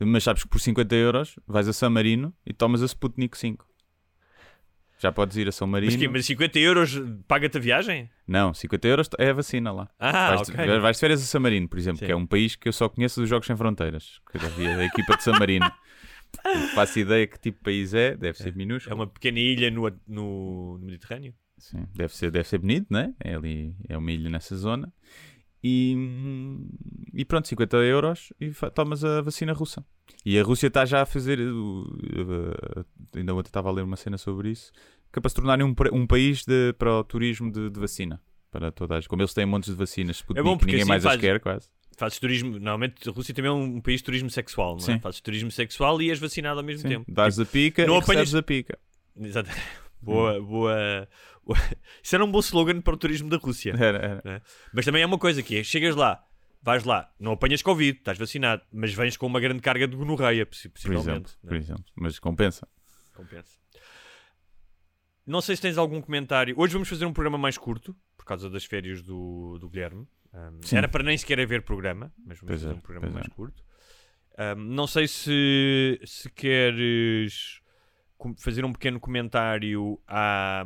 Mas 0.00 0.24
sabes 0.24 0.42
que 0.42 0.48
por 0.48 0.60
50 0.60 0.94
euros 0.96 1.38
vais 1.46 1.68
a 1.68 1.72
San 1.72 1.90
Marino 1.90 2.34
e 2.44 2.52
tomas 2.52 2.82
a 2.82 2.86
Sputnik 2.86 3.38
5. 3.38 3.64
Já 4.98 5.10
podes 5.10 5.36
ir 5.36 5.48
a 5.48 5.52
São 5.52 5.66
Marino. 5.66 5.92
Mas, 5.92 6.00
quê? 6.00 6.08
mas 6.08 6.26
50 6.26 6.58
euros 6.60 7.02
paga-te 7.26 7.58
a 7.58 7.60
viagem? 7.60 8.08
Não, 8.26 8.54
50 8.54 8.86
euros 8.86 9.08
é 9.18 9.30
a 9.30 9.32
vacina 9.32 9.72
lá. 9.72 9.88
Ah, 9.98 10.36
vais, 10.36 10.48
ok. 10.48 10.78
vais 10.78 10.96
de 10.96 11.00
férias 11.00 11.22
a 11.22 11.24
San 11.24 11.40
Marino, 11.40 11.68
por 11.68 11.76
exemplo, 11.76 11.98
Sim. 11.98 12.06
que 12.06 12.12
é 12.12 12.16
um 12.16 12.24
país 12.26 12.54
que 12.54 12.68
eu 12.68 12.72
só 12.72 12.88
conheço 12.88 13.20
dos 13.20 13.28
Jogos 13.28 13.46
Sem 13.46 13.56
Fronteiras. 13.56 14.20
Que 14.30 14.38
havia 14.44 14.76
a 14.76 14.84
equipa 14.84 15.16
de 15.16 15.24
San 15.24 15.38
Marino. 15.38 15.70
Não 16.44 16.68
faço 16.68 16.98
ideia 16.98 17.26
que 17.26 17.38
tipo 17.38 17.58
de 17.58 17.64
país 17.64 17.94
é, 17.94 18.16
deve 18.16 18.36
ser 18.38 18.48
É 18.50 18.52
minúsculo. 18.52 18.96
uma 18.96 19.06
pequena 19.06 19.38
ilha 19.38 19.70
no, 19.70 19.82
no, 20.06 20.78
no 20.78 20.86
Mediterrâneo. 20.86 21.34
Sim, 21.58 21.86
deve 21.94 22.14
ser, 22.16 22.30
deve 22.30 22.48
ser 22.48 22.58
bonito, 22.58 22.86
né? 22.90 23.14
É 23.20 23.34
ali, 23.34 23.74
é 23.88 23.96
uma 23.96 24.10
ilha 24.10 24.28
nessa 24.28 24.56
zona. 24.56 24.92
E, 25.64 25.96
e 27.14 27.24
pronto, 27.24 27.46
50 27.46 27.76
euros 27.76 28.32
e 28.40 28.50
tomas 28.74 29.04
a 29.04 29.20
vacina 29.20 29.52
russa. 29.52 29.84
E 30.24 30.36
a 30.38 30.42
Rússia 30.42 30.66
está 30.66 30.84
já 30.84 31.02
a 31.02 31.06
fazer. 31.06 31.38
uh, 31.40 32.84
ainda 33.14 33.34
ontem 33.34 33.48
estava 33.48 33.68
a 33.68 33.72
ler 33.72 33.82
uma 33.82 33.96
cena 33.96 34.18
sobre 34.18 34.50
isso. 34.50 34.72
Que 35.12 35.18
é 35.18 35.22
para 35.22 35.28
se 35.28 35.34
tornarem 35.36 35.64
um, 35.64 35.74
um 35.92 36.06
país 36.06 36.44
de, 36.44 36.72
para 36.74 36.98
o 36.98 37.04
turismo 37.04 37.50
de, 37.52 37.70
de 37.70 37.78
vacina. 37.78 38.20
Para 38.50 38.72
todas 38.72 38.98
as. 38.98 39.06
Como 39.06 39.22
eles 39.22 39.32
têm 39.34 39.46
montes 39.46 39.70
de 39.70 39.76
vacinas, 39.76 40.16
Sputnik, 40.16 40.42
bom 40.44 40.56
porque 40.56 40.66
ninguém 40.72 40.82
assim 40.82 40.88
mais 40.88 41.02
faz- 41.04 41.14
as 41.16 41.20
quer, 41.20 41.38
quase. 41.40 41.68
Fazes 41.96 42.18
turismo. 42.18 42.52
Normalmente 42.52 43.08
a 43.08 43.12
Rússia 43.12 43.34
também 43.34 43.50
é 43.50 43.52
um 43.54 43.80
país 43.80 44.00
de 44.00 44.04
turismo 44.04 44.30
sexual, 44.30 44.76
não 44.76 44.82
é? 44.82 44.94
Sim. 44.94 45.00
Fazes 45.00 45.20
turismo 45.20 45.50
sexual 45.50 46.00
e 46.02 46.10
és 46.10 46.18
vacinado 46.18 46.60
ao 46.60 46.64
mesmo 46.64 46.82
Sim. 46.82 46.88
tempo. 46.88 47.04
Dás 47.12 47.38
a 47.38 47.44
pica 47.44 47.86
não 47.86 47.96
e 47.96 47.98
apanhas- 47.98 48.34
a 48.34 48.42
pica. 48.42 48.78
Exato. 49.16 49.50
Boa, 50.02 50.42
boa. 50.42 51.08
Isso 52.02 52.16
era 52.16 52.24
um 52.24 52.30
bom 52.32 52.40
slogan 52.40 52.80
para 52.80 52.92
o 52.92 52.96
turismo 52.96 53.28
da 53.30 53.36
Rússia. 53.36 53.72
Era, 53.78 54.20
era. 54.24 54.42
Mas 54.74 54.84
também 54.84 55.00
é 55.00 55.06
uma 55.06 55.16
coisa 55.18 55.44
que 55.44 55.58
é, 55.58 55.62
chegas 55.62 55.94
lá, 55.94 56.20
vais 56.60 56.82
lá, 56.82 57.08
não 57.20 57.30
apanhas 57.30 57.62
Covid, 57.62 57.98
estás 57.98 58.18
vacinado, 58.18 58.62
mas 58.72 58.92
vens 58.92 59.16
com 59.16 59.26
uma 59.28 59.38
grande 59.38 59.60
carga 59.60 59.86
de 59.86 59.94
gonorreia, 59.96 60.44
possi- 60.44 60.68
Por 60.68 60.74
possivelmente. 60.74 61.08
exemplo, 61.10 61.32
não 61.44 61.48
por 61.50 61.54
é? 61.54 61.58
exemplo. 61.60 61.84
Mas 61.94 62.18
compensa. 62.18 62.66
Compensa. 63.14 63.56
Não 65.24 65.40
sei 65.40 65.54
se 65.54 65.62
tens 65.62 65.78
algum 65.78 66.00
comentário. 66.00 66.54
Hoje 66.58 66.72
vamos 66.72 66.88
fazer 66.88 67.06
um 67.06 67.12
programa 67.12 67.38
mais 67.38 67.56
curto, 67.56 67.94
por 68.16 68.24
causa 68.24 68.50
das 68.50 68.64
férias 68.64 69.02
do, 69.02 69.56
do 69.60 69.68
Guilherme. 69.68 70.04
Um, 70.34 70.60
era 70.76 70.88
para 70.88 71.02
nem 71.04 71.16
sequer 71.18 71.38
haver 71.40 71.62
programa, 71.62 72.12
mas 72.24 72.38
vamos 72.40 72.54
fazer 72.60 72.72
é, 72.72 72.74
um 72.76 72.80
programa 72.80 73.10
mais 73.10 73.26
é. 73.26 73.30
curto. 73.30 73.62
Um, 74.38 74.54
não 74.60 74.86
sei 74.86 75.06
se, 75.06 76.00
se 76.06 76.30
queres 76.30 77.60
fazer 78.38 78.64
um 78.64 78.72
pequeno 78.72 78.98
comentário 78.98 80.00
à, 80.08 80.64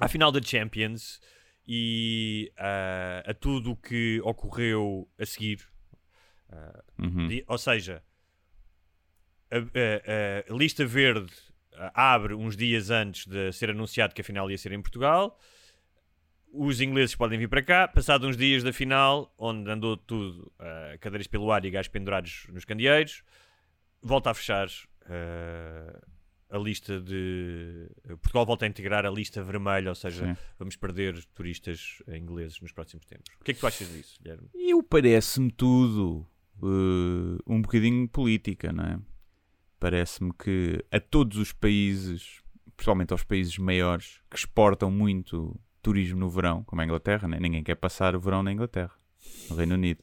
à 0.00 0.08
final 0.08 0.32
da 0.32 0.40
Champions 0.40 1.20
e 1.68 2.50
ah, 2.56 3.22
a 3.26 3.34
tudo 3.34 3.72
o 3.72 3.76
que 3.76 4.20
ocorreu 4.24 5.08
a 5.18 5.26
seguir. 5.26 5.68
Ah, 6.50 6.82
Uhum. 6.98 7.28
di- 7.28 7.44
ou 7.48 7.58
seja, 7.58 8.02
a, 9.50 9.56
a- 9.58 10.52
a 10.52 10.56
lista 10.56 10.84
verde 10.86 11.32
ah, 11.74 12.14
abre 12.14 12.32
uns 12.34 12.56
dias 12.56 12.90
antes 12.90 13.26
de 13.26 13.52
ser 13.52 13.70
anunciado 13.70 14.14
que 14.14 14.20
a 14.20 14.24
final 14.24 14.50
ia 14.50 14.56
ser 14.58 14.72
em 14.72 14.80
Portugal. 14.80 15.38
Os 16.54 16.80
ingleses 16.82 17.14
podem 17.14 17.38
vir 17.38 17.48
para 17.48 17.62
cá. 17.62 17.88
Passados 17.88 18.28
uns 18.28 18.36
dias 18.36 18.62
da 18.62 18.72
final, 18.72 19.32
onde 19.38 19.70
andou 19.70 19.96
tudo, 19.96 20.52
ah, 20.58 20.96
cadeiras 21.00 21.26
pelo 21.26 21.50
ar 21.50 21.64
e 21.64 21.70
gajos 21.70 21.88
pendurados 21.88 22.46
nos 22.52 22.64
candeeiros, 22.64 23.22
volta 24.02 24.30
a 24.30 24.34
fechar 24.34 24.68
ah, 25.06 25.98
a 26.50 26.58
lista 26.58 27.00
de. 27.00 27.88
Portugal 28.20 28.44
volta 28.44 28.66
a 28.66 28.68
integrar 28.68 29.06
a 29.06 29.10
lista 29.10 29.42
vermelha, 29.42 29.88
ou 29.88 29.94
seja, 29.94 30.26
Sim. 30.26 30.40
vamos 30.58 30.76
perder 30.76 31.24
turistas 31.34 32.02
ingleses 32.06 32.60
nos 32.60 32.72
próximos 32.72 33.06
tempos. 33.06 33.34
O 33.40 33.44
que 33.44 33.52
é 33.52 33.54
que 33.54 33.60
tu 33.60 33.66
achas 33.66 33.90
disso, 33.90 34.18
Guilherme? 34.22 34.50
Eu 34.54 34.82
parece-me 34.82 35.50
tudo 35.50 36.26
eh, 36.62 37.42
um 37.46 37.62
bocadinho 37.62 38.06
política, 38.06 38.70
não 38.70 38.84
é? 38.84 39.00
Parece-me 39.80 40.32
que 40.34 40.84
a 40.90 41.00
todos 41.00 41.38
os 41.38 41.52
países, 41.52 42.42
principalmente 42.76 43.12
aos 43.12 43.24
países 43.24 43.56
maiores, 43.56 44.20
que 44.30 44.36
exportam 44.36 44.90
muito 44.90 45.58
turismo 45.82 46.20
no 46.20 46.30
verão, 46.30 46.62
como 46.64 46.80
a 46.80 46.84
Inglaterra, 46.84 47.28
né? 47.28 47.38
ninguém 47.40 47.62
quer 47.62 47.74
passar 47.74 48.14
o 48.14 48.20
verão 48.20 48.42
na 48.42 48.52
Inglaterra, 48.52 48.92
no 49.50 49.56
Reino 49.56 49.74
Unido. 49.74 50.02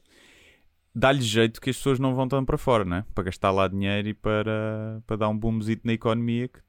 Dá-lhe 0.93 1.21
jeito 1.21 1.61
que 1.61 1.69
as 1.69 1.77
pessoas 1.77 1.99
não 1.99 2.13
vão 2.13 2.27
tão 2.27 2.43
para 2.43 2.57
fora, 2.57 2.83
não 2.83 2.97
é? 2.97 3.05
Para 3.13 3.25
gastar 3.25 3.51
lá 3.51 3.67
dinheiro 3.67 4.09
e 4.09 4.13
para, 4.13 5.01
para 5.07 5.15
dar 5.15 5.29
um 5.29 5.37
boomzito 5.37 5.85
na 5.85 5.93
economia 5.93 6.47
que 6.47 6.59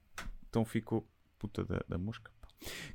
então 0.49 0.65
ficou. 0.65 1.09
Puta 1.39 1.65
da, 1.65 1.81
da 1.89 1.97
mosca. 1.97 2.31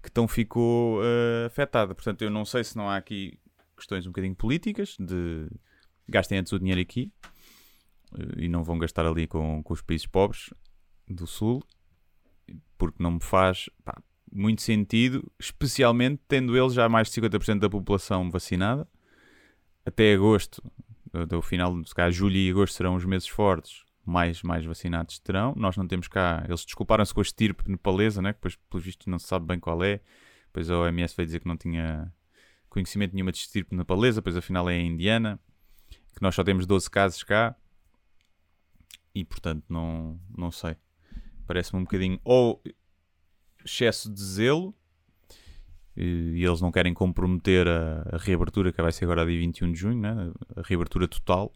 Que 0.01 0.09
então 0.09 0.27
ficou 0.27 1.01
eh, 1.03 1.47
afetada. 1.47 1.95
Portanto, 1.95 2.21
eu 2.21 2.29
não 2.29 2.45
sei 2.45 2.63
se 2.63 2.77
não 2.77 2.87
há 2.87 2.97
aqui 2.97 3.39
questões 3.75 4.05
um 4.05 4.11
bocadinho 4.11 4.35
políticas 4.35 4.95
de 4.99 5.49
gastem 6.07 6.37
antes 6.37 6.53
o 6.53 6.59
dinheiro 6.59 6.79
aqui 6.79 7.11
eh, 8.17 8.43
e 8.43 8.47
não 8.47 8.63
vão 8.63 8.77
gastar 8.77 9.05
ali 9.05 9.25
com, 9.25 9.63
com 9.63 9.73
os 9.73 9.81
países 9.81 10.05
pobres 10.05 10.53
do 11.07 11.25
Sul 11.25 11.63
porque 12.77 13.01
não 13.01 13.11
me 13.11 13.21
faz 13.21 13.69
pá, 13.83 13.99
muito 14.31 14.61
sentido, 14.61 15.31
especialmente 15.39 16.21
tendo 16.27 16.57
eles 16.57 16.73
já 16.73 16.87
mais 16.89 17.07
de 17.09 17.13
50% 17.13 17.59
da 17.59 17.69
população 17.69 18.29
vacinada. 18.29 18.87
Até 19.85 20.13
agosto, 20.13 20.61
do- 21.11 21.25
do 21.25 21.41
final, 21.41 21.73
se 21.85 21.93
calhar 21.93 22.11
julho 22.11 22.35
e 22.35 22.49
agosto 22.49 22.73
serão 22.75 22.95
os 22.95 23.05
meses 23.05 23.27
fortes, 23.27 23.83
mais, 24.05 24.41
mais 24.43 24.65
vacinados 24.65 25.19
terão. 25.19 25.53
Nós 25.55 25.77
não 25.77 25.87
temos 25.87 26.07
cá, 26.07 26.43
eles 26.47 26.65
desculparam-se 26.65 27.13
com 27.13 27.21
a 27.21 27.23
estirpe 27.23 27.69
nepalesa, 27.69 28.21
né? 28.21 28.33
que 28.33 28.37
depois, 28.39 28.55
pelo 28.69 28.81
visto, 28.83 29.09
não 29.09 29.19
se 29.19 29.27
sabe 29.27 29.45
bem 29.45 29.59
qual 29.59 29.83
é. 29.83 30.01
Depois 30.47 30.69
a 30.69 30.77
OMS 30.79 31.15
veio 31.15 31.25
dizer 31.25 31.39
que 31.39 31.47
não 31.47 31.57
tinha 31.57 32.11
conhecimento 32.69 33.13
nenhuma 33.13 33.31
de 33.31 33.37
estirpe 33.39 33.75
nepalesa, 33.75 34.21
depois 34.21 34.35
afinal 34.35 34.69
é 34.69 34.75
a 34.75 34.81
indiana, 34.81 35.39
que 36.15 36.21
nós 36.21 36.35
só 36.35 36.43
temos 36.43 36.65
12 36.65 36.89
casos 36.89 37.23
cá. 37.23 37.55
E 39.13 39.23
portanto, 39.23 39.63
não, 39.69 40.19
não 40.37 40.51
sei. 40.51 40.75
Parece-me 41.47 41.79
um 41.79 41.83
bocadinho 41.83 42.19
ou 42.23 42.61
excesso 43.65 44.09
de 44.13 44.23
zelo 44.23 44.73
e, 45.97 46.33
e 46.35 46.45
eles 46.45 46.61
não 46.61 46.71
querem 46.71 46.93
comprometer 46.93 47.67
a, 47.67 48.01
a 48.13 48.17
reabertura, 48.17 48.71
que 48.71 48.81
vai 48.81 48.91
ser 48.91 49.05
agora 49.05 49.25
dia 49.25 49.39
21 49.39 49.71
de 49.71 49.79
junho, 49.79 49.99
né? 49.99 50.31
a 50.55 50.61
reabertura 50.61 51.07
total, 51.07 51.53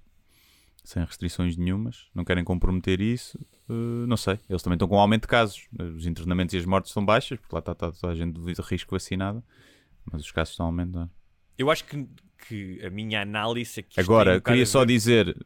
sem 0.84 1.04
restrições 1.04 1.58
nenhumas. 1.58 2.08
Não 2.16 2.24
querem 2.24 2.44
comprometer 2.44 3.02
isso. 3.02 3.38
eh, 3.70 4.06
não 4.08 4.16
sei. 4.18 4.40
Eles 4.50 4.64
também 4.64 4.76
estão 4.76 4.88
com 4.88 4.96
um 4.96 5.00
aumento 5.00 5.24
de 5.24 5.28
casos. 5.28 5.68
Os 5.96 6.06
internamentos 6.06 6.54
e 6.54 6.58
as 6.58 6.66
mortes 6.66 6.92
são 6.92 7.06
baixas, 7.06 7.38
porque 7.40 7.54
lá 7.54 7.60
está, 7.60 7.74
está 7.74 7.92
toda 7.92 8.14
a 8.14 8.16
gente 8.16 8.40
de 8.40 8.62
risco 8.62 8.96
vacinada, 8.96 9.44
mas 10.12 10.22
os 10.22 10.32
casos 10.32 10.54
estão 10.54 10.66
a 10.66 10.70
aumentar. 10.70 11.10
Eu 11.58 11.70
acho 11.70 11.84
que, 11.84 12.08
que 12.48 12.84
a 12.86 12.90
minha 12.90 13.22
análise 13.22 13.82
é 13.82 13.84
que 13.84 13.90
isto 13.90 14.00
Agora, 14.00 14.38
um 14.38 14.40
queria 14.42 14.66
só 14.66 14.80
ver- 14.80 14.86
dizer, 14.88 15.38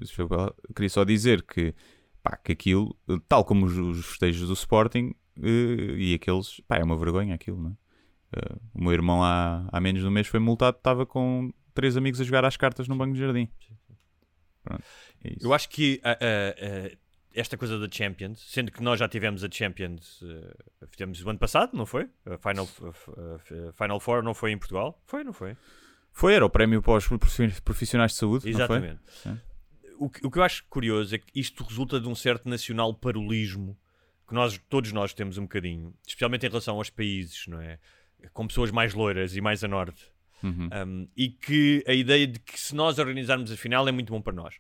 queria 0.76 0.89
só 0.89 1.04
dizer 1.04 1.41
que, 1.41 1.73
pá, 2.21 2.38
que 2.38 2.52
aquilo, 2.52 2.95
tal 3.28 3.43
como 3.43 3.65
os, 3.65 3.76
os 3.76 4.06
festejos 4.06 4.47
do 4.47 4.54
Sporting 4.54 5.15
e 5.38 6.13
aqueles, 6.13 6.60
pá, 6.67 6.78
é 6.78 6.84
uma 6.84 6.98
vergonha 6.98 7.36
aquilo, 7.36 7.62
não 7.62 7.69
é? 7.72 7.74
Eh, 8.38 8.56
o 8.74 8.84
meu 8.84 8.93
irmão 8.93 9.24
há, 9.24 9.67
há 9.72 9.80
menos 9.82 10.02
de 10.02 10.08
um 10.08 10.12
mês 10.12 10.28
foi 10.28 10.39
multado, 10.39 10.78
estava 10.78 11.06
com 11.06 11.52
três 11.74 11.96
amigos 11.98 12.19
a 12.22 12.24
jogar 12.24 12.46
às 12.46 12.58
cartas 12.58 12.88
num 12.88 12.98
banco 12.98 13.13
de 13.13 13.19
jardim. 13.19 13.48
Pronto, 14.63 14.84
é. 15.24 15.36
Eu 15.41 15.54
acho 15.54 15.69
que 15.69 16.00
ah, 16.04 16.17
ah, 16.19 16.56
ah, 16.91 16.98
esta 17.36 17.58
coisa 17.58 17.80
da 17.80 17.88
Champions, 17.91 18.46
sendo 18.50 18.72
que 18.72 18.82
nós 18.82 19.00
já 19.00 19.08
tivemos 19.10 19.43
a 19.43 19.50
Champions, 19.52 20.24
ah, 20.82 20.88
fizemos 20.88 21.24
o 21.24 21.30
ano 21.30 21.39
passado, 21.39 21.76
não 21.76 21.86
foi? 21.86 22.10
A 22.26 22.38
Final, 22.38 22.67
Final 23.76 24.00
Four 24.00 24.24
não 24.24 24.34
foi 24.34 24.52
em 24.52 24.58
Portugal? 24.58 25.02
Foi, 25.06 25.24
não 25.24 25.34
foi? 25.34 25.58
Foi, 26.12 26.34
era 26.36 26.46
o 26.46 26.50
prémio 26.50 26.82
para 26.82 26.93
os 26.93 27.08
profi- 27.08 27.62
profissionais 27.62 28.12
de 28.12 28.17
saúde? 28.17 28.48
Exatamente. 28.48 29.02
O 30.00 30.10
que, 30.10 30.26
o 30.26 30.30
que 30.30 30.38
eu 30.39 30.43
acho 30.43 30.63
curioso 30.69 31.15
é 31.15 31.17
que 31.17 31.28
isto 31.39 31.63
resulta 31.63 32.00
de 32.00 32.08
um 32.08 32.15
certo 32.15 32.48
nacional 32.48 32.93
parolismo 32.93 33.78
que 34.34 34.36
nós, 34.36 34.60
todos 34.67 34.91
nós 34.91 35.13
temos 35.13 35.38
um 35.38 35.43
bocadinho, 35.43 35.93
especialmente 36.06 36.46
em 36.46 36.50
relação 36.50 36.78
aos 36.78 36.89
países, 36.89 37.46
não 37.48 37.62
é? 37.62 37.78
Com 38.34 38.48
pessoas 38.48 38.72
mais 38.72 38.93
loiras 38.93 39.36
e 39.36 39.41
mais 39.41 39.63
a 39.63 39.67
norte. 39.67 40.12
Uhum. 40.41 40.69
Um, 40.74 41.08
e 41.15 41.30
que 41.30 41.84
a 41.88 41.93
ideia 41.93 42.26
de 42.26 42.39
que 42.39 42.60
se 42.60 42.76
nós 42.76 42.98
organizarmos 42.98 43.52
a 43.52 43.56
final 43.56 43.88
é 43.88 43.91
muito 43.91 44.12
bom 44.12 44.22
para 44.22 44.34
nós. 44.34 44.56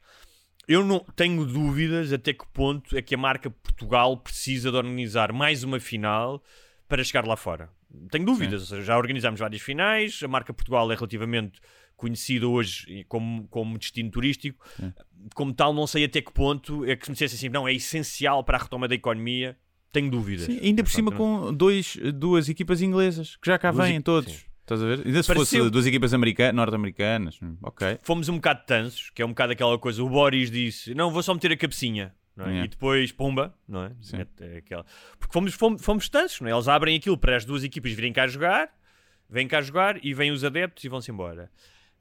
Eu 0.67 0.85
não 0.85 0.99
tenho 1.15 1.45
dúvidas 1.45 2.13
até 2.13 2.31
que 2.31 2.45
ponto 2.53 2.95
é 2.95 3.01
que 3.01 3.15
a 3.15 3.17
marca 3.17 3.49
Portugal 3.49 4.15
precisa 4.15 4.71
de 4.71 4.77
organizar 4.77 5.33
mais 5.33 5.63
uma 5.63 5.79
final 5.79 6.41
para 6.87 7.03
chegar 7.03 7.25
lá 7.25 7.35
fora. 7.35 7.69
Tenho 8.11 8.25
dúvidas, 8.25 8.61
ou 8.61 8.67
seja, 8.67 8.81
já 8.83 8.97
organizámos 8.97 9.39
várias 9.39 9.61
finais, 9.61 10.21
a 10.23 10.27
marca 10.27 10.53
Portugal 10.53 10.89
é 10.91 10.95
relativamente 10.95 11.59
conhecida 11.95 12.47
hoje 12.47 13.05
como, 13.09 13.47
como 13.47 13.77
destino 13.77 14.09
turístico. 14.11 14.63
Como 15.35 15.53
tal, 15.53 15.73
não 15.73 15.87
sei 15.87 16.05
até 16.05 16.21
que 16.21 16.31
ponto 16.31 16.85
é 16.85 16.95
que 16.95 17.05
se 17.05 17.11
me 17.11 17.15
dissesse 17.15 17.35
assim, 17.35 17.49
não, 17.49 17.67
é 17.67 17.73
essencial 17.73 18.43
para 18.43 18.57
a 18.57 18.61
retoma 18.61 18.87
da 18.87 18.95
economia. 18.95 19.57
Tenho 19.93 20.09
dúvidas. 20.11 20.45
Sim, 20.47 20.59
ainda 20.61 20.83
por 20.83 20.89
cima 20.91 21.11
com 21.11 21.53
dois, 21.53 21.95
duas 22.15 22.49
equipas 22.49 22.81
inglesas, 22.81 23.37
que 23.37 23.47
já 23.47 23.57
cá 23.57 23.71
Duas 23.71 23.87
vêm 23.87 24.01
todos. 24.01 24.29
sim. 24.33 24.39
Estás 24.63 24.81
a 24.81 24.85
ver? 24.85 25.05
Ainda 25.05 25.21
se 25.21 25.27
Pareceu- 25.27 25.59
fosse 25.59 25.69
duas 25.69 25.85
equipas 25.85 26.13
americanas, 26.13 26.55
norte-americanas, 26.55 27.37
hum, 27.43 27.57
ok. 27.61 27.99
fomos 28.01 28.27
um 28.29 28.35
bocado 28.35 28.61
tansos, 28.65 29.09
que 29.11 29.21
é 29.21 29.25
um 29.25 29.29
bocado 29.29 29.51
aquela 29.53 29.77
coisa. 29.77 30.01
O 30.03 30.09
Boris 30.09 30.49
disse: 30.49 30.93
Não, 30.95 31.11
vou 31.11 31.21
só 31.21 31.33
meter 31.33 31.51
a 31.51 31.57
cabecinha. 31.57 32.13
é? 32.37 32.41
Yeah. 32.43 32.65
E 32.65 32.67
depois, 32.69 33.11
pumba, 33.11 33.53
não 33.67 33.83
é? 33.83 33.91
Sim. 34.01 34.17
É 34.39 34.57
aquela- 34.57 34.85
Porque 35.19 35.31
fomos, 35.33 35.53
fomos, 35.53 35.81
fomos 35.83 36.09
tansos, 36.09 36.39
não 36.41 36.47
é? 36.47 36.51
Eles 36.53 36.67
abrem 36.67 36.95
aquilo 36.97 37.17
para 37.17 37.35
as 37.35 37.45
duas 37.45 37.63
equipas 37.63 37.91
virem 37.91 38.11
cá 38.13 38.25
jogar, 38.25 38.69
vêm 39.29 39.47
cá 39.47 39.61
jogar 39.61 40.03
e 40.03 40.13
vêm 40.13 40.31
os 40.31 40.43
adeptos 40.43 40.83
e 40.83 40.89
vão-se 40.89 41.11
embora. 41.11 41.51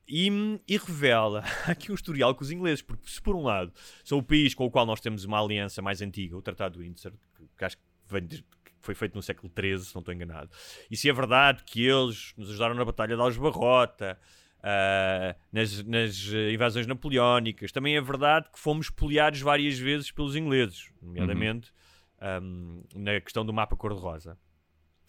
E, 0.08 0.28
e 0.68 0.76
revela 0.76 1.44
aqui 1.66 1.92
um 1.92 1.94
historial 1.94 2.34
com 2.34 2.42
os 2.42 2.50
ingleses, 2.50 2.82
porque 2.82 3.08
se 3.08 3.20
por 3.22 3.36
um 3.36 3.42
lado 3.42 3.72
são 4.04 4.18
o 4.18 4.22
país 4.22 4.54
com 4.54 4.64
o 4.66 4.70
qual 4.70 4.84
nós 4.84 5.00
temos 5.00 5.24
uma 5.24 5.40
aliança 5.40 5.80
mais 5.80 6.02
antiga, 6.02 6.36
o 6.36 6.42
Tratado 6.42 6.78
de 6.78 6.84
Windsor, 6.84 7.12
que, 7.56 7.64
acho 7.64 7.76
que 7.76 7.82
vem 8.08 8.26
que 8.26 8.44
foi 8.80 8.94
feito 8.96 9.14
no 9.14 9.22
século 9.22 9.50
XIII, 9.56 9.78
se 9.78 9.94
não 9.94 10.00
estou 10.00 10.12
enganado. 10.12 10.50
E 10.90 10.96
se 10.96 11.08
é 11.08 11.12
verdade 11.12 11.62
que 11.64 11.86
eles 11.86 12.34
nos 12.36 12.50
ajudaram 12.50 12.74
na 12.74 12.84
Batalha 12.84 13.14
de 13.14 13.22
Aljubarrota, 13.22 14.18
ah, 14.62 15.34
nas, 15.52 15.82
nas 15.84 16.26
invasões 16.52 16.86
napoleónicas, 16.86 17.72
também 17.72 17.96
é 17.96 18.00
verdade 18.00 18.48
que 18.52 18.58
fomos 18.58 18.88
poliados 18.90 19.40
várias 19.40 19.78
vezes 19.78 20.10
pelos 20.12 20.36
ingleses, 20.36 20.90
nomeadamente 21.00 21.72
ahm, 22.20 22.82
na 22.94 23.20
questão 23.20 23.44
do 23.44 23.52
mapa 23.52 23.76
cor-de-rosa. 23.76 24.38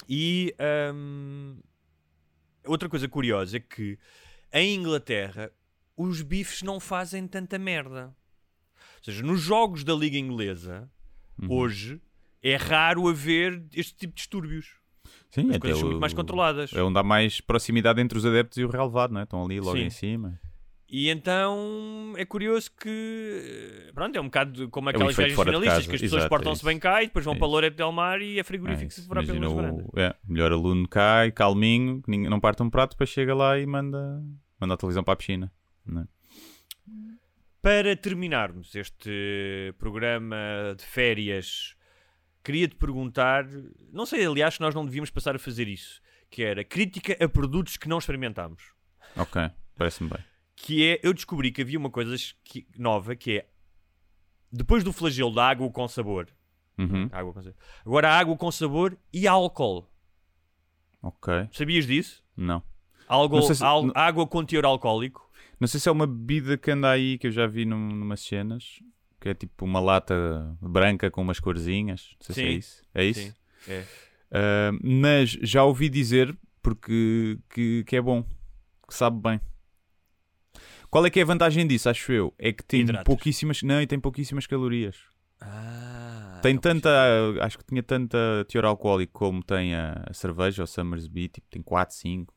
E 0.10 0.56
ahm, 0.60 1.60
outra 2.65 2.89
coisa 2.89 3.08
curiosa 3.08 3.58
é 3.58 3.60
que 3.60 3.97
em 4.54 4.76
Inglaterra 4.76 5.52
os 5.98 6.22
bifes 6.22 6.62
não 6.62 6.80
fazem 6.80 7.28
tanta 7.28 7.58
merda. 7.60 8.16
Ou 8.98 9.04
seja, 9.04 9.22
nos 9.24 9.42
jogos 9.42 9.84
da 9.84 9.94
Liga 9.94 10.18
Inglesa, 10.18 10.89
hoje, 11.50 12.02
é 12.42 12.56
raro 12.56 13.08
haver 13.08 13.63
este 13.74 13.94
tipo 13.96 14.13
de 14.13 14.18
distúrbios. 14.18 14.76
Sim, 15.30 15.50
As 15.52 15.58
coisas 15.58 15.80
são 15.80 15.88
o- 15.88 15.92
muito 15.92 16.02
mais 16.02 16.13
controladas. 16.13 16.72
É 16.74 16.82
onde 16.84 16.98
há 17.00 17.04
mais 17.04 17.42
proximidade 17.42 18.00
entre 18.02 18.18
os 18.18 18.26
adeptos 18.26 18.58
e 18.58 18.63
o 18.63 18.70
relevado, 18.70 19.12
não 19.13 19.20
é? 19.22 19.24
Estão 19.24 19.44
ali 19.44 19.60
logo 19.60 19.78
Sim. 19.78 19.84
em 19.86 19.89
cima. 19.89 20.39
E 20.88 21.10
então 21.10 22.13
é 22.18 22.24
curioso 22.24 22.70
que 22.80 23.89
pronto, 23.96 24.16
é 24.16 24.22
um 24.22 24.26
bocado 24.26 24.70
como 24.70 24.88
o 24.88 24.89
aquelas 24.92 25.13
efeito 25.18 25.30
viagens 25.36 25.46
finalistas 25.48 25.88
que 25.88 25.96
as 25.96 26.02
pessoas 26.02 26.24
é 26.26 26.30
portam-se 26.30 26.63
bem 26.63 26.78
cá 26.78 27.02
e 27.02 27.08
depois 27.08 27.26
vão 27.26 27.34
É 27.34 27.38
para 27.38 27.48
isso. 27.48 27.54
Loreto 27.56 27.78
del 27.78 27.92
Mar 27.92 28.22
e 28.22 28.38
é 28.38 28.42
É 28.42 28.44
frigorífico 28.44 28.92
se 28.94 29.02
for 29.08 29.16
pelas 29.26 29.52
o, 29.52 29.89
é, 30.00 30.16
o 30.28 30.32
melhor 30.32 30.52
aluno 30.52 30.88
cai, 30.88 31.32
calminho, 31.32 32.04
não 32.08 32.39
parte 32.39 32.62
um 32.62 32.70
prato, 32.70 32.92
depois 32.92 33.10
chega 33.10 33.34
lá 33.34 33.58
e 33.58 33.66
manda, 33.66 34.22
manda 34.63 34.73
a 34.76 34.78
televisão 34.78 35.04
para 35.04 35.13
a 35.13 35.17
piscina. 35.17 35.52
Não 35.86 36.02
é? 36.02 36.08
Para 37.62 37.95
terminarmos 37.95 38.73
este 38.76 39.73
programa 39.78 40.36
de 40.78 40.84
férias, 40.86 41.76
queria-te 42.43 42.76
perguntar, 42.76 43.45
não 43.91 44.06
sei, 44.06 44.26
aliás, 44.26 44.56
se 44.56 44.62
nós 44.62 44.76
não 44.76 44.86
devíamos 44.86 45.10
passar 45.10 45.36
a 45.36 45.39
fazer 45.39 45.67
isso, 45.67 46.02
que 46.30 46.43
era 46.43 46.63
crítica 46.63 47.15
a 47.23 47.30
produtos 47.30 47.78
que 47.78 47.88
não 47.88 47.97
experimentámos. 47.99 48.73
Ok, 49.15 49.41
parece-me 49.76 50.10
bem. 50.10 50.19
que 50.56 50.86
é, 50.88 50.99
eu 51.04 51.13
descobri 51.13 51.52
que 51.52 51.62
havia 51.62 51.80
uma 51.80 51.89
coisa 51.89 52.15
que- 52.43 52.67
nova, 52.78 53.15
que 53.15 53.39
é, 53.39 53.47
depois 54.52 54.84
do 54.84 54.93
flagelo 54.93 55.34
da 55.34 55.47
água 55.49 55.69
com 55.71 55.88
sabor, 55.88 56.28
Uhum. 56.78 57.10
água 57.12 57.34
com 57.34 57.41
sabor, 57.41 57.58
agora 57.86 58.10
água 58.12 58.38
com 58.38 58.52
sabor 58.52 58.97
e 59.12 59.28
álcool. 59.28 59.89
Ok, 61.02 61.49
Sabias 61.52 61.86
disso? 61.88 62.23
não. 62.38 62.62
Algo, 63.13 63.41
se- 63.41 63.63
al- 63.63 63.84
não- 63.88 63.93
água 63.95 64.26
com 64.28 64.43
teor 64.43 64.65
alcoólico. 64.65 65.30
Não 65.60 65.67
sei 65.67 65.80
se 65.80 65.88
é 65.88 65.91
uma 65.91 66.08
bebida 66.08 66.58
que 66.58 66.71
anda 66.71 66.89
aí 66.89 67.17
que 67.17 67.28
eu 67.28 67.32
já 67.32 67.45
vi 67.47 67.65
num, 67.65 67.88
numas 67.89 68.21
cenas, 68.21 68.80
que 69.21 69.30
é 69.30 69.34
tipo 69.34 69.63
uma 69.65 69.80
lata 69.80 70.58
branca 70.62 71.10
com 71.12 71.21
umas 71.21 71.39
corzinhas. 71.39 72.15
Não 72.19 72.26
sei 72.26 72.36
se 72.36 72.41
é 72.41 72.45
Sim. 72.52 72.58
isso. 72.58 72.84
É 72.93 73.06
isso? 73.06 73.19
Sim, 73.19 73.71
é. 73.71 73.84
Ah, 74.32 74.71
mas 74.84 75.30
já 75.41 75.63
ouvi 75.63 75.89
dizer 75.89 76.36
porque 76.62 77.38
que, 77.49 77.84
que 77.86 77.95
é 77.95 78.02
bom, 78.02 78.23
que 78.88 78.93
sabe 78.95 79.21
bem. 79.21 79.39
Qual 80.89 81.06
é 81.06 81.10
que 81.10 81.19
é 81.19 81.23
a 81.23 81.26
vantagem 81.26 81.65
disso, 81.65 81.89
acho 81.89 82.12
eu? 82.12 82.34
É 82.38 82.52
que 82.54 82.63
tem 82.63 82.82
Hidratas. 82.82 83.04
pouquíssimas, 83.06 83.62
não, 83.63 83.82
e 83.82 83.88
tem 83.88 83.99
pouquíssimas 83.99 84.45
calorias. 84.45 84.97
Ah, 85.41 86.39
Tem 86.41 86.56
então, 86.56 86.71
tanta, 86.73 86.89
acho 87.41 87.58
que 87.58 87.65
tinha 87.65 87.82
tanta 87.84 88.17
teor 88.47 88.65
alcoólico 88.65 89.12
como 89.13 89.43
tem 89.43 89.73
a, 89.76 90.04
a 90.10 90.13
cerveja, 90.13 90.63
o 90.63 90.67
Summersby, 90.67 91.28
tipo, 91.30 91.47
tem 91.49 91.62
4, 91.62 91.95
5. 91.95 92.34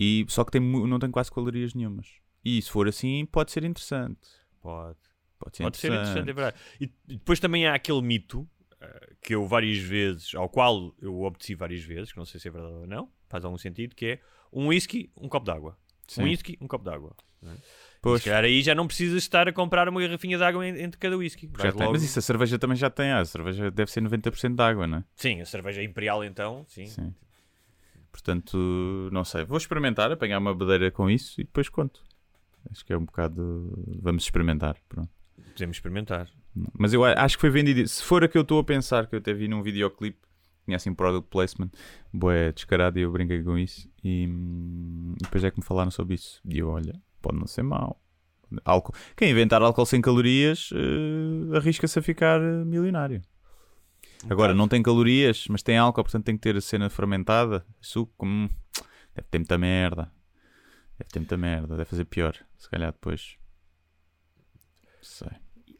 E 0.00 0.24
só 0.28 0.42
que 0.44 0.50
tem, 0.52 0.60
não 0.60 0.98
tem 0.98 1.10
quase 1.10 1.30
calorias 1.30 1.74
nenhumas. 1.74 2.08
E 2.42 2.60
se 2.62 2.70
for 2.70 2.88
assim, 2.88 3.26
pode 3.26 3.52
ser 3.52 3.64
interessante. 3.64 4.18
Pode. 4.62 4.96
Pode 5.38 5.56
ser 5.58 5.62
Pode 5.64 5.76
ser 5.78 5.86
interessante. 5.88 6.10
interessante, 6.10 6.30
é 6.30 6.32
verdade. 6.32 6.56
E 6.80 6.84
e 7.12 7.16
depois 7.18 7.38
também 7.38 7.66
há 7.66 7.74
aquele 7.74 8.00
mito 8.00 8.48
eh, 8.80 9.12
que 9.22 9.34
eu 9.34 9.46
várias 9.46 9.78
vezes, 9.78 10.34
ao 10.34 10.48
qual 10.48 10.94
eu 11.02 11.20
obedeci 11.22 11.54
várias 11.54 11.82
vezes, 11.84 12.12
que 12.12 12.18
não 12.18 12.24
sei 12.24 12.40
se 12.40 12.48
é 12.48 12.50
verdade 12.50 12.74
ou 12.74 12.86
não, 12.86 13.10
faz 13.28 13.44
algum 13.44 13.58
sentido, 13.58 13.94
que 13.94 14.06
é 14.06 14.20
um 14.52 14.68
whisky, 14.68 15.10
um 15.16 15.28
copo 15.28 15.44
d'água. 15.46 15.76
Um 16.18 16.22
whisky, 16.24 16.58
um 16.60 16.66
copo 16.66 16.84
d'água. 16.84 17.14
é? 17.42 17.54
Pois. 18.02 18.22
Se 18.22 18.28
calhar 18.30 18.44
aí 18.44 18.62
já 18.62 18.74
não 18.74 18.86
precisas 18.86 19.22
estar 19.22 19.46
a 19.48 19.52
comprar 19.52 19.86
uma 19.88 20.00
garrafinha 20.00 20.36
de 20.38 20.42
água 20.44 20.66
en- 20.66 20.78
entre 20.82 20.98
cada 20.98 21.16
whisky. 21.16 21.46
Logo- 21.58 21.92
Mas 21.92 22.02
isso 22.02 22.18
a 22.18 22.22
cerveja 22.22 22.58
também 22.58 22.76
já 22.76 22.88
tem. 22.90 23.10
Ah, 23.10 23.20
a 23.20 23.24
cerveja 23.26 23.70
deve 23.70 23.90
ser 23.90 24.00
90% 24.00 24.56
de 24.56 24.62
água, 24.62 24.86
não 24.86 24.98
é? 24.98 25.04
Sim, 25.14 25.40
a 25.42 25.46
cerveja 25.46 25.82
imperial 25.82 26.24
então, 26.24 26.64
sim. 26.68 26.86
Sim. 26.86 27.14
Portanto, 28.10 29.08
não 29.12 29.24
sei. 29.24 29.44
Vou 29.44 29.58
experimentar, 29.58 30.10
apanhar 30.10 30.38
uma 30.38 30.54
bedeira 30.54 30.90
com 30.90 31.08
isso 31.08 31.40
e 31.40 31.44
depois 31.44 31.68
conto. 31.68 32.02
Acho 32.70 32.84
que 32.84 32.92
é 32.92 32.98
um 32.98 33.04
bocado. 33.04 33.72
Vamos 34.00 34.24
experimentar. 34.24 34.76
Pronto. 34.88 35.10
Podemos 35.52 35.76
experimentar. 35.76 36.28
Mas 36.78 36.92
eu 36.92 37.04
acho 37.04 37.36
que 37.36 37.40
foi 37.40 37.50
vendido. 37.50 37.86
Se 37.88 38.02
for 38.02 38.24
a 38.24 38.28
que 38.28 38.36
eu 38.36 38.42
estou 38.42 38.58
a 38.58 38.64
pensar, 38.64 39.06
que 39.06 39.14
eu 39.14 39.18
até 39.18 39.32
vi 39.32 39.48
num 39.48 39.62
videoclipe, 39.62 40.18
tinha 40.64 40.76
assim 40.76 40.92
product 40.92 41.28
placement, 41.30 41.70
boé 42.12 42.52
descarado 42.52 42.98
e 42.98 43.02
eu 43.02 43.12
brinquei 43.12 43.42
com 43.42 43.56
isso. 43.56 43.88
E 44.02 44.26
hum, 44.26 45.14
depois 45.20 45.44
é 45.44 45.50
que 45.50 45.58
me 45.58 45.64
falaram 45.64 45.90
sobre 45.90 46.14
isso. 46.14 46.40
E 46.44 46.58
eu, 46.58 46.68
olha, 46.68 47.00
pode 47.22 47.38
não 47.38 47.46
ser 47.46 47.62
mau. 47.62 48.00
Álcool. 48.64 48.94
Quem 49.16 49.30
inventar 49.30 49.62
álcool 49.62 49.86
sem 49.86 50.00
calorias 50.00 50.70
eh, 50.74 51.56
arrisca-se 51.56 51.98
a 52.00 52.02
ficar 52.02 52.40
eh, 52.40 52.64
milionário. 52.64 53.22
Agora, 54.28 54.52
não 54.54 54.68
tem 54.68 54.82
calorias, 54.82 55.46
mas 55.48 55.62
tem 55.62 55.78
álcool, 55.78 56.02
portanto 56.04 56.24
tem 56.24 56.36
que 56.36 56.42
ter 56.42 56.56
a 56.56 56.60
cena 56.60 56.90
fermentada, 56.90 57.64
suco. 57.80 58.26
hum, 58.26 58.48
deve 59.14 59.28
ter 59.30 59.38
muita 59.38 59.56
merda. 59.58 60.12
Deve 60.98 61.10
ter 61.10 61.18
muita 61.20 61.36
merda, 61.36 61.76
deve 61.76 61.88
fazer 61.88 62.04
pior. 62.04 62.36
Se 62.58 62.68
calhar 62.68 62.92
depois. 62.92 63.36
Sei. 65.00 65.28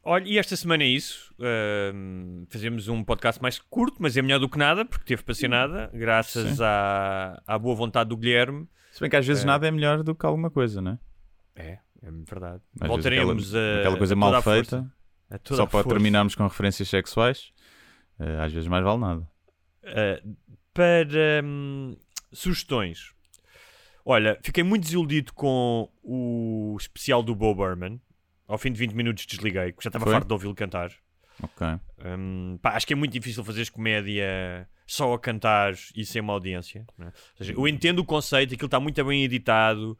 Olha, 0.03 0.27
e 0.27 0.39
esta 0.39 0.55
semana 0.55 0.83
é 0.83 0.87
isso. 0.87 1.31
Ahm, 1.39 2.45
fazemos 2.49 2.87
um 2.87 3.03
podcast 3.03 3.39
mais 3.39 3.59
curto, 3.59 3.97
mas 3.99 4.17
é 4.17 4.21
melhor 4.23 4.39
do 4.39 4.49
que 4.49 4.57
nada, 4.57 4.83
porque 4.83 5.05
teve 5.05 5.21
para 5.21 5.35
ser 5.35 5.47
nada, 5.47 5.91
graças 5.93 6.59
à, 6.59 7.39
à 7.45 7.59
boa 7.59 7.75
vontade 7.75 8.09
do 8.09 8.17
Guilherme. 8.17 8.67
Se 8.91 8.99
bem 8.99 9.09
que 9.09 9.15
às 9.15 9.25
vezes 9.27 9.43
É. 9.43 9.45
nada 9.45 9.67
é 9.67 9.71
melhor 9.71 10.01
do 10.01 10.15
que 10.15 10.25
alguma 10.25 10.49
coisa, 10.49 10.81
não 10.81 10.93
é? 10.93 10.99
É, 11.55 11.71
é 12.01 12.11
verdade. 12.27 12.63
Às 12.79 12.87
Voltaremos 12.87 13.49
aquela, 13.53 13.75
a. 13.75 13.79
aquela 13.81 13.97
coisa 13.97 14.13
a 14.13 14.17
mal 14.17 14.41
feita, 14.41 14.91
força. 15.29 15.55
Só 15.55 15.65
para 15.67 15.83
força. 15.83 15.89
terminarmos 15.89 16.33
com 16.33 16.43
referências 16.47 16.89
sexuais, 16.89 17.51
às 18.43 18.51
vezes 18.51 18.67
mais 18.67 18.83
vale 18.83 18.99
nada. 18.99 19.27
Uh, 19.83 20.35
para 20.73 21.43
hum, 21.43 21.95
sugestões. 22.31 23.13
Olha, 24.05 24.39
fiquei 24.41 24.63
muito 24.63 24.83
desiludido 24.83 25.33
com 25.33 25.89
o 26.01 26.75
especial 26.79 27.21
do 27.21 27.35
Bo 27.35 27.53
Burnham. 27.53 27.99
Ao 28.47 28.57
fim 28.57 28.71
de 28.71 28.79
20 28.79 28.93
minutos 28.93 29.25
desliguei, 29.25 29.71
porque 29.71 29.85
já 29.85 29.89
estava 29.89 30.05
Foi? 30.05 30.13
farto 30.13 30.27
de 30.27 30.33
ouvi-lo 30.33 30.55
cantar. 30.55 30.91
Ok. 31.41 31.67
Hum, 32.03 32.59
pá, 32.61 32.71
acho 32.71 32.85
que 32.85 32.93
é 32.93 32.95
muito 32.95 33.13
difícil 33.13 33.43
fazeres 33.43 33.69
comédia 33.69 34.67
só 34.85 35.13
a 35.13 35.19
cantar 35.19 35.73
e 35.95 36.05
sem 36.05 36.21
uma 36.21 36.33
audiência. 36.33 36.85
não 36.97 37.07
é? 37.07 37.09
Ou 37.09 37.37
seja, 37.37 37.53
eu 37.53 37.67
entendo 37.67 37.99
o 37.99 38.05
conceito, 38.05 38.53
aquilo 38.53 38.67
está 38.67 38.79
muito 38.79 39.03
bem 39.05 39.23
editado, 39.23 39.97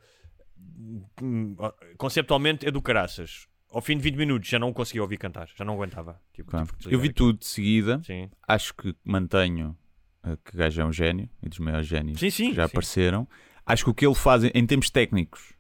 hum, 1.21 1.55
conceptualmente 1.97 2.67
é 2.67 2.71
do 2.71 2.81
caraças. 2.81 3.47
Ao 3.71 3.81
fim 3.81 3.95
de 3.97 4.03
20 4.03 4.15
minutos 4.17 4.49
já 4.49 4.59
não 4.59 4.73
conseguia 4.73 5.01
ouvir 5.01 5.17
cantar, 5.17 5.47
já 5.55 5.63
não 5.63 5.73
aguentava. 5.75 6.19
Tipo, 6.33 6.51
tive 6.57 6.73
que 6.73 6.85
Eu 6.87 6.99
vi 6.99 7.07
desligar 7.09 7.13
tudo 7.15 7.39
de 7.39 7.45
seguida. 7.45 8.01
Sim. 8.03 8.29
acho 8.47 8.73
que 8.75 8.93
mantenho 9.03 9.77
eh, 10.23 10.37
que 10.43 10.53
o 10.53 10.57
gajo 10.57 10.81
é 10.81 10.85
um 10.85 10.91
gênio 10.91 11.29
e 11.41 11.47
dos 11.49 11.59
maiores 11.59 11.87
génios 11.87 12.19
Sim, 12.19 12.29
sim, 12.29 12.49
que 12.49 12.55
já 12.55 12.67
sim. 12.67 12.71
apareceram. 12.71 13.27
Acho 13.65 13.85
que 13.85 13.89
o 13.89 13.93
que 13.93 14.05
ele 14.05 14.15
faz 14.15 14.43
em, 14.43 14.51
em 14.53 14.65
termos 14.65 14.89
técnicos, 14.89 15.53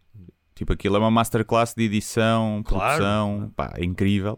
tipo 0.55 0.73
aquilo 0.73 0.95
é 0.97 0.99
uma 0.99 1.09
masterclass 1.11 1.73
de 1.73 1.83
edição, 1.83 2.61
Claro. 2.65 2.97
produção, 3.03 3.53
pá, 3.55 3.73
é 3.77 3.83
incrível. 3.85 4.37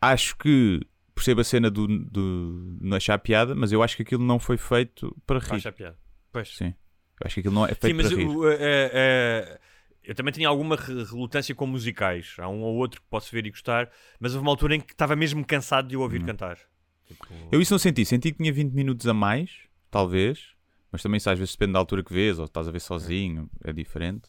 Acho 0.00 0.36
que 0.36 0.80
percebo 1.14 1.40
a 1.40 1.44
cena 1.44 1.70
do, 1.70 1.86
do 1.86 2.76
não 2.80 2.96
achar 2.96 3.18
piada, 3.18 3.54
mas 3.54 3.72
eu 3.72 3.82
acho 3.82 3.96
que 3.96 4.02
aquilo 4.02 4.22
não 4.24 4.38
foi 4.38 4.56
feito 4.56 5.16
para 5.26 5.38
rir. 5.38 5.54
Acha 5.54 5.72
piada. 5.72 5.96
Pois. 6.30 6.54
Sim. 6.56 6.74
Eu 7.20 7.26
acho 7.26 7.34
que 7.34 7.40
aquilo 7.40 7.54
não 7.54 7.64
é 7.64 7.68
feito 7.68 7.86
Sim, 7.86 7.92
mas 7.94 8.08
para 8.12 8.16
rir. 8.16 8.26
o- 8.28 8.48
eh, 8.50 8.56
eh, 8.60 8.90
eh, 8.92 9.60
eu 10.04 10.14
também 10.14 10.32
tinha 10.32 10.48
alguma 10.48 10.76
re- 10.76 11.04
relutância 11.04 11.54
com 11.54 11.66
musicais. 11.66 12.34
Há 12.38 12.48
um 12.48 12.60
ou 12.62 12.74
outro 12.76 13.00
que 13.00 13.06
posso 13.08 13.30
ver 13.32 13.46
e 13.46 13.50
gostar, 13.50 13.90
mas 14.20 14.32
houve 14.34 14.44
uma 14.44 14.50
altura 14.52 14.76
em 14.76 14.80
que 14.80 14.92
estava 14.92 15.14
mesmo 15.16 15.44
cansado 15.44 15.88
de 15.88 15.96
o 15.96 16.00
ouvir 16.00 16.24
cantar. 16.24 16.58
Tipo, 17.06 17.26
Hum. 17.32 17.48
Eu 17.52 17.60
isso 17.60 17.72
não 17.72 17.78
senti. 17.78 18.04
Senti 18.04 18.32
que 18.32 18.38
tinha 18.38 18.52
20 18.52 18.72
minutos 18.72 19.06
a 19.06 19.12
mais, 19.14 19.50
talvez. 19.90 20.54
Mas 20.90 21.02
também 21.02 21.18
isso 21.18 21.28
às 21.28 21.38
vezes 21.38 21.54
depende 21.54 21.72
da 21.72 21.78
altura 21.80 22.02
que 22.04 22.12
vês, 22.12 22.38
ou 22.38 22.44
estás 22.44 22.68
a 22.68 22.70
ver 22.70 22.80
sozinho, 22.80 23.50
é 23.64 23.72
diferente. 23.72 24.28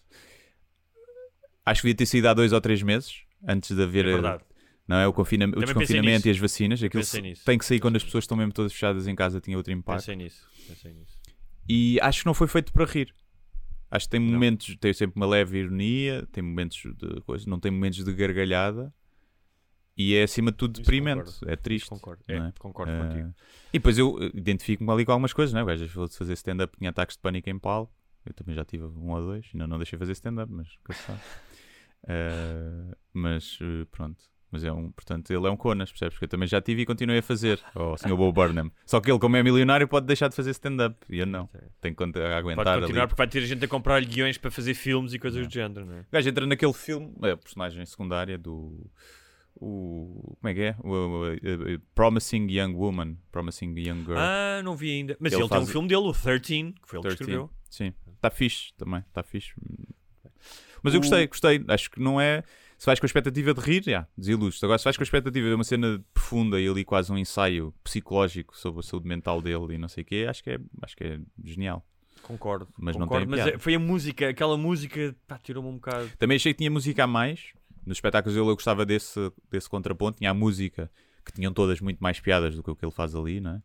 Acho 1.66 1.82
que 1.82 1.88
devia 1.88 1.98
ter 1.98 2.06
saído 2.06 2.28
há 2.30 2.34
dois 2.34 2.54
ou 2.54 2.62
três 2.62 2.82
meses, 2.82 3.22
antes 3.48 3.76
de 3.76 3.82
haver 3.84 4.06
é 4.06 4.12
verdade. 4.14 4.44
não 4.88 4.98
é, 4.98 5.08
o, 5.08 5.14
confina 5.14 5.46
o 5.48 5.60
desconfinamento 5.60 6.28
e 6.28 6.32
as 6.32 6.38
vacinas. 6.38 6.82
Aquilo 6.84 7.04
tem 7.46 7.58
que 7.58 7.66
sair 7.66 7.80
quando 7.80 7.96
as 7.96 8.04
pessoas 8.04 8.24
estão 8.24 8.38
mesmo 8.38 8.52
todas 8.54 8.72
fechadas 8.72 9.08
em 9.08 9.16
casa, 9.16 9.40
tinha 9.42 9.58
outro 9.58 9.72
impacto. 9.74 10.00
Pensei 10.02 10.16
nisso. 10.16 10.48
Pensei 10.68 10.94
nisso. 10.94 11.18
E 11.68 12.00
acho 12.02 12.20
que 12.22 12.26
não 12.28 12.34
foi 12.34 12.48
feito 12.48 12.72
para 12.72 12.86
rir. 12.86 13.14
Acho 13.96 14.06
que 14.06 14.12
tem 14.12 14.20
Não. 14.20 14.32
momentos, 14.34 14.76
tem 14.78 14.94
sempre 14.94 15.16
uma 15.18 15.26
leve 15.26 15.58
ironia, 15.60 16.28
tem 16.32 16.44
momentos 16.44 16.78
de 16.98 17.22
coisa, 17.22 17.50
não 17.50 17.60
tem 17.60 17.72
momentos 17.72 18.04
de 18.04 18.14
gargalhada. 18.14 18.94
E 19.98 20.14
é 20.16 20.24
acima 20.24 20.52
de 20.52 20.58
tudo 20.58 20.74
Isso 20.74 20.82
deprimente, 20.82 21.24
concordo. 21.24 21.50
é 21.50 21.56
triste. 21.56 21.90
Concordo. 21.90 22.24
não 22.28 22.36
É, 22.36 22.48
é? 22.50 22.54
concordo 22.60 22.92
Eh, 22.92 23.00
contigo. 23.08 23.36
E 23.74 23.80
depois 23.80 23.98
eu 23.98 24.18
eh, 24.22 24.32
identifico-me 24.36 24.92
ali 24.92 25.06
com 25.06 25.14
algumas 25.14 25.32
coisas, 25.32 25.54
não 25.54 25.62
é? 25.62 25.66
Gajo 25.66 25.88
falou 25.88 26.10
de 26.10 26.18
fazer 26.18 26.34
stand-up, 26.34 26.78
tinha 26.78 26.90
ataques 26.90 27.16
de 27.16 27.22
pânico 27.22 27.50
em 27.50 27.58
palco. 27.58 27.94
Eu 28.26 28.34
também 28.34 28.54
já 28.56 28.66
tive 28.66 28.84
um 28.86 29.12
ou 29.12 29.22
dois, 29.22 29.50
ainda 29.54 29.68
não 29.68 29.78
deixei 29.78 29.98
fazer 29.98 30.12
stand-up, 30.12 30.52
mas 30.52 30.68
que. 30.68 30.92
Eh, 32.08 32.96
mas 33.14 33.58
eh, 33.62 33.86
pronto. 33.92 34.22
Mas 34.56 34.64
é 34.64 34.72
um, 34.72 34.90
portanto, 34.90 35.30
ele 35.32 35.46
é 35.46 35.50
um 35.50 35.58
conas, 35.58 35.90
percebes? 35.92 36.14
Porque 36.16 36.24
eu 36.24 36.30
também 36.30 36.48
já 36.48 36.62
tive 36.62 36.84
e 36.84 36.86
continuei 36.86 37.20
a 37.20 37.22
fazer. 37.22 37.60
Ou 37.76 37.94
o 37.94 37.98
Sr. 37.98 38.16
Bo 38.16 38.32
Burnham. 38.32 38.72
Só 38.86 39.02
que 39.02 39.12
ele, 39.12 39.20
como 39.20 39.36
é 39.36 39.44
milionário, 39.44 39.86
pode 39.86 40.06
deixar 40.08 40.30
de 40.30 40.36
fazer 40.36 40.52
stand-up. 40.52 40.96
E 41.10 41.20
eu 41.20 41.26
não. 41.26 41.50
Tenho 41.82 41.94
que 41.94 42.04
aguentar 42.04 42.64
Pode 42.64 42.80
continuar 42.82 43.02
ali. 43.02 43.08
porque 43.10 43.18
vai 43.18 43.28
ter 43.28 43.42
gente 43.46 43.66
a 43.66 43.68
comprar 43.68 44.02
guiões 44.06 44.38
para 44.38 44.50
fazer 44.50 44.74
filmes 44.74 45.14
e 45.14 45.20
coisas 45.20 45.46
do 45.46 45.54
género, 45.54 45.86
não 45.86 45.96
é? 45.96 46.00
O 46.00 46.06
gajo 46.12 46.30
entra 46.30 46.46
naquele 46.48 46.72
filme, 46.74 47.14
é 47.24 47.32
a 47.32 47.38
personagem 47.38 47.86
secundária 47.86 48.38
do. 48.38 48.90
O, 49.58 50.36
como 50.40 50.50
é 50.50 50.54
que 50.54 50.62
é? 50.62 50.76
O, 50.84 50.90
o- 50.90 51.24
o- 51.34 51.76
o- 51.76 51.80
Promising 51.94 52.48
Young 52.50 52.74
Woman. 52.76 53.18
Promising 53.32 53.74
Young 53.78 54.04
Girl. 54.06 54.18
Ah, 54.18 54.62
não 54.64 54.76
vi 54.76 54.92
ainda. 54.92 55.16
Mas 55.20 55.32
Ele 55.34 55.42
ele, 55.44 55.50
tem 55.50 55.58
um 55.58 55.62
faz- 55.62 55.72
filme 55.72 55.88
dele, 55.88 56.02
o 56.02 56.14
13, 56.14 56.74
que 56.74 56.88
foi 56.88 57.00
ele 57.00 57.04
que 57.10 57.16
13. 57.16 57.22
escreveu. 57.24 57.50
Sim, 57.70 57.94
está 58.16 58.30
fixe 58.30 58.74
também, 58.78 59.00
está 59.00 59.24
fixe. 59.24 59.54
Mas 60.84 60.94
eu 60.94 61.00
O- 61.00 61.02
gostei, 61.02 61.28
gostei. 61.28 61.64
Acho 61.68 61.90
que 61.90 62.00
não 62.02 62.20
é. 62.20 62.44
Se 62.86 62.88
vais 62.88 63.00
com 63.00 63.06
a 63.06 63.08
expectativa 63.08 63.52
de 63.52 63.60
rir, 63.62 63.84
já, 63.84 64.08
desiludes. 64.16 64.64
Agora, 64.64 64.78
se 64.78 64.84
vais 64.84 64.96
com 64.96 65.02
a 65.02 65.06
expectativa 65.06 65.48
de 65.48 65.56
uma 65.56 65.64
cena 65.64 66.06
profunda 66.14 66.62
e 66.62 66.68
ali 66.68 66.86
quase 66.86 67.12
um 67.12 67.18
ensaio 67.18 67.74
psicológico 67.84 68.56
sobre 68.56 68.82
a 68.82 68.84
saúde 68.84 69.08
mental 69.08 69.42
dele 69.42 69.74
e 69.74 69.78
não 69.80 69.88
sei 69.88 70.04
o 70.04 70.06
quê, 70.06 70.28
acho 70.30 70.44
que 70.44 70.52
é, 70.52 70.60
acho 70.84 70.96
que 70.96 71.04
é 71.04 71.20
genial. 71.44 71.84
Concordo. 72.22 72.68
Mas 72.78 72.96
não 72.96 73.08
concordo, 73.08 73.26
tem 73.26 73.44
mas 73.44 73.56
é- 73.56 73.58
foi 73.58 73.74
a 73.74 73.80
música, 73.80 74.30
aquela 74.30 74.56
música, 74.56 75.16
tirou-me 75.42 75.68
um 75.70 75.78
bocado. 75.78 76.12
Também 76.20 76.36
achei 76.36 76.54
que 76.54 76.60
tinha 76.60 76.70
música 76.70 77.06
a 77.06 77.08
mais. 77.08 77.54
Nos 77.84 77.98
espetáculos 77.98 78.36
dele 78.36 78.50
eu 78.52 78.54
gostava 78.54 78.86
desse, 78.86 79.32
desse 79.50 79.68
contraponto. 79.68 80.20
Tinha 80.20 80.30
a 80.30 80.36
música, 80.36 80.92
que 81.26 81.32
tinham 81.34 81.52
todas 81.52 81.82
muito 81.82 81.98
mais 81.98 82.20
piadas 82.20 82.56
do 82.56 82.62
que 82.62 82.70
o 82.70 82.76
que 82.76 82.86
ele 82.86 82.92
faz 82.92 83.16
ali, 83.16 83.40
não 83.40 83.56
é? 83.56 83.62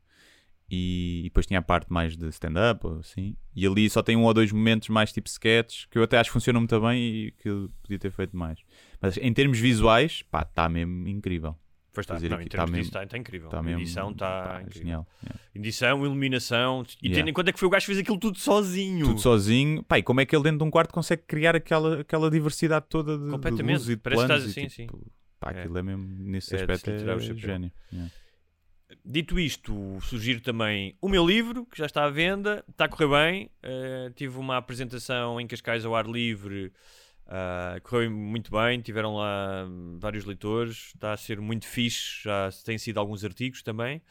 E, 0.71 1.21
e 1.21 1.23
depois 1.25 1.47
tinha 1.47 1.59
a 1.59 1.63
parte 1.63 1.93
mais 1.93 2.17
de 2.17 2.29
stand-up, 2.29 2.87
assim. 3.01 3.37
E 3.57 3.67
ali 3.67 3.91
só 3.91 4.03
tem 4.03 4.17
um 4.17 4.23
ou 4.23 4.33
dois 4.33 4.53
momentos 4.53 4.89
mais 4.89 5.13
tipo 5.13 5.29
sketches, 5.29 5.87
que 5.91 5.99
eu 5.99 6.03
até 6.05 6.17
acho 6.19 6.31
que 6.31 6.35
funcionam 6.35 6.61
muito 6.61 6.81
bem 6.81 7.03
e 7.03 7.33
que 7.33 7.49
eu 7.49 7.71
podia 7.83 7.99
ter 7.99 8.11
feito 8.13 8.37
mais. 8.37 8.61
Mas 9.01 9.17
em 9.17 9.33
termos 9.33 9.59
visuais, 9.59 10.23
pá, 10.31 10.43
está 10.43 10.69
mesmo 10.69 11.09
incrível. 11.09 11.57
Pois 11.93 12.05
está, 12.05 12.15
não, 12.21 12.37
aqui 12.37 12.45
em 12.45 12.49
tá 12.49 12.59
termos 12.59 12.71
disso 12.79 12.89
está 12.91 13.05
tá 13.05 13.19
incrível. 13.19 13.49
Tá 13.49 13.61
mesmo, 13.61 13.81
edição 13.81 14.13
está 14.13 14.61
incrível. 14.63 14.81
genial. 14.81 15.09
yeah. 15.25 15.41
Edição, 15.57 16.05
iluminação. 16.05 16.85
E 17.03 17.09
Yeah. 17.09 17.21
tendo 17.21 17.31
em 17.31 17.33
conta 17.33 17.53
que 17.53 17.59
foi 17.59 17.67
o 17.67 17.71
gajo 17.71 17.83
que 17.83 17.87
fez 17.93 17.99
aquilo 17.99 18.17
tudo 18.19 18.39
sozinho. 18.39 19.07
Tudo 19.07 19.21
sozinho. 19.21 19.83
Pá, 19.83 19.99
e 19.99 20.03
como 20.05 20.21
é 20.21 20.25
que 20.27 20.37
ele 20.37 20.45
dentro 20.45 20.59
de 20.59 20.65
um 20.65 20.71
quarto 20.71 20.95
consegue 20.95 21.23
criar 21.27 21.57
aquela, 21.57 22.03
aquela 22.03 22.31
diversidade 22.31 22.87
toda 22.89 23.19
de, 23.19 23.25
de 23.25 23.31
Completamente. 23.33 23.77
luz 23.79 23.89
e 23.89 23.97
de 23.97 24.03
Parece 24.03 24.21
que 24.23 24.27
planos 24.29 24.45
estás 24.47 24.57
e, 24.57 24.67
assim, 24.69 24.85
tipo, 24.85 24.99
sim. 24.99 25.11
Pá, 25.41 25.51
É. 25.51 25.61
aquilo 25.63 25.79
é 25.79 25.83
mesmo, 25.83 26.05
nesse 26.07 26.55
É 26.55 26.59
de 26.59 26.63
aspecto, 26.73 26.91
é 26.91 26.99
chapéu. 27.01 27.37
gênio. 27.37 27.73
yeah. 27.93 28.13
Dito 29.05 29.39
isto, 29.39 29.99
sugiro 30.03 30.41
também 30.41 30.97
o 31.01 31.09
meu 31.09 31.27
livro, 31.27 31.65
que 31.67 31.79
já 31.79 31.87
está 31.87 32.05
à 32.05 32.11
venda, 32.11 32.65
está 32.69 32.85
a 32.85 32.89
correr 32.89 33.09
bem. 33.09 33.51
Uh, 33.65 34.11
tive 34.15 34.39
uma 34.39 34.57
apresentação 34.57 35.41
em 35.41 35.47
Cascais 35.47 35.85
ao 35.85 35.95
ar 35.95 36.07
livre, 36.07 36.73
uh, 37.27 37.81
correu 37.83 38.11
muito 38.11 38.51
bem. 38.51 38.81
Tiveram 38.81 39.15
lá 39.17 39.67
vários 39.99 40.25
leitores, 40.25 40.93
está 40.95 41.13
a 41.13 41.17
ser 41.17 41.41
muito 41.41 41.67
fixe. 41.67 42.23
Já 42.25 42.51
têm 42.65 42.79
sido 42.79 42.99
alguns 42.99 43.25
artigos 43.25 43.63
também. 43.63 44.03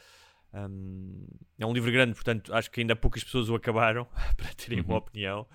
Um, 0.54 1.28
é 1.60 1.66
um 1.66 1.72
livro 1.74 1.92
grande, 1.92 2.14
portanto, 2.16 2.54
acho 2.56 2.72
que 2.72 2.82
ainda 2.82 2.96
poucas 2.96 3.24
pessoas 3.24 3.50
o 3.50 3.56
acabaram 3.56 4.06
para 4.36 4.54
terem 4.56 4.82
uma 4.82 4.92
Uhum. 4.92 4.98
opinião. 4.98 5.48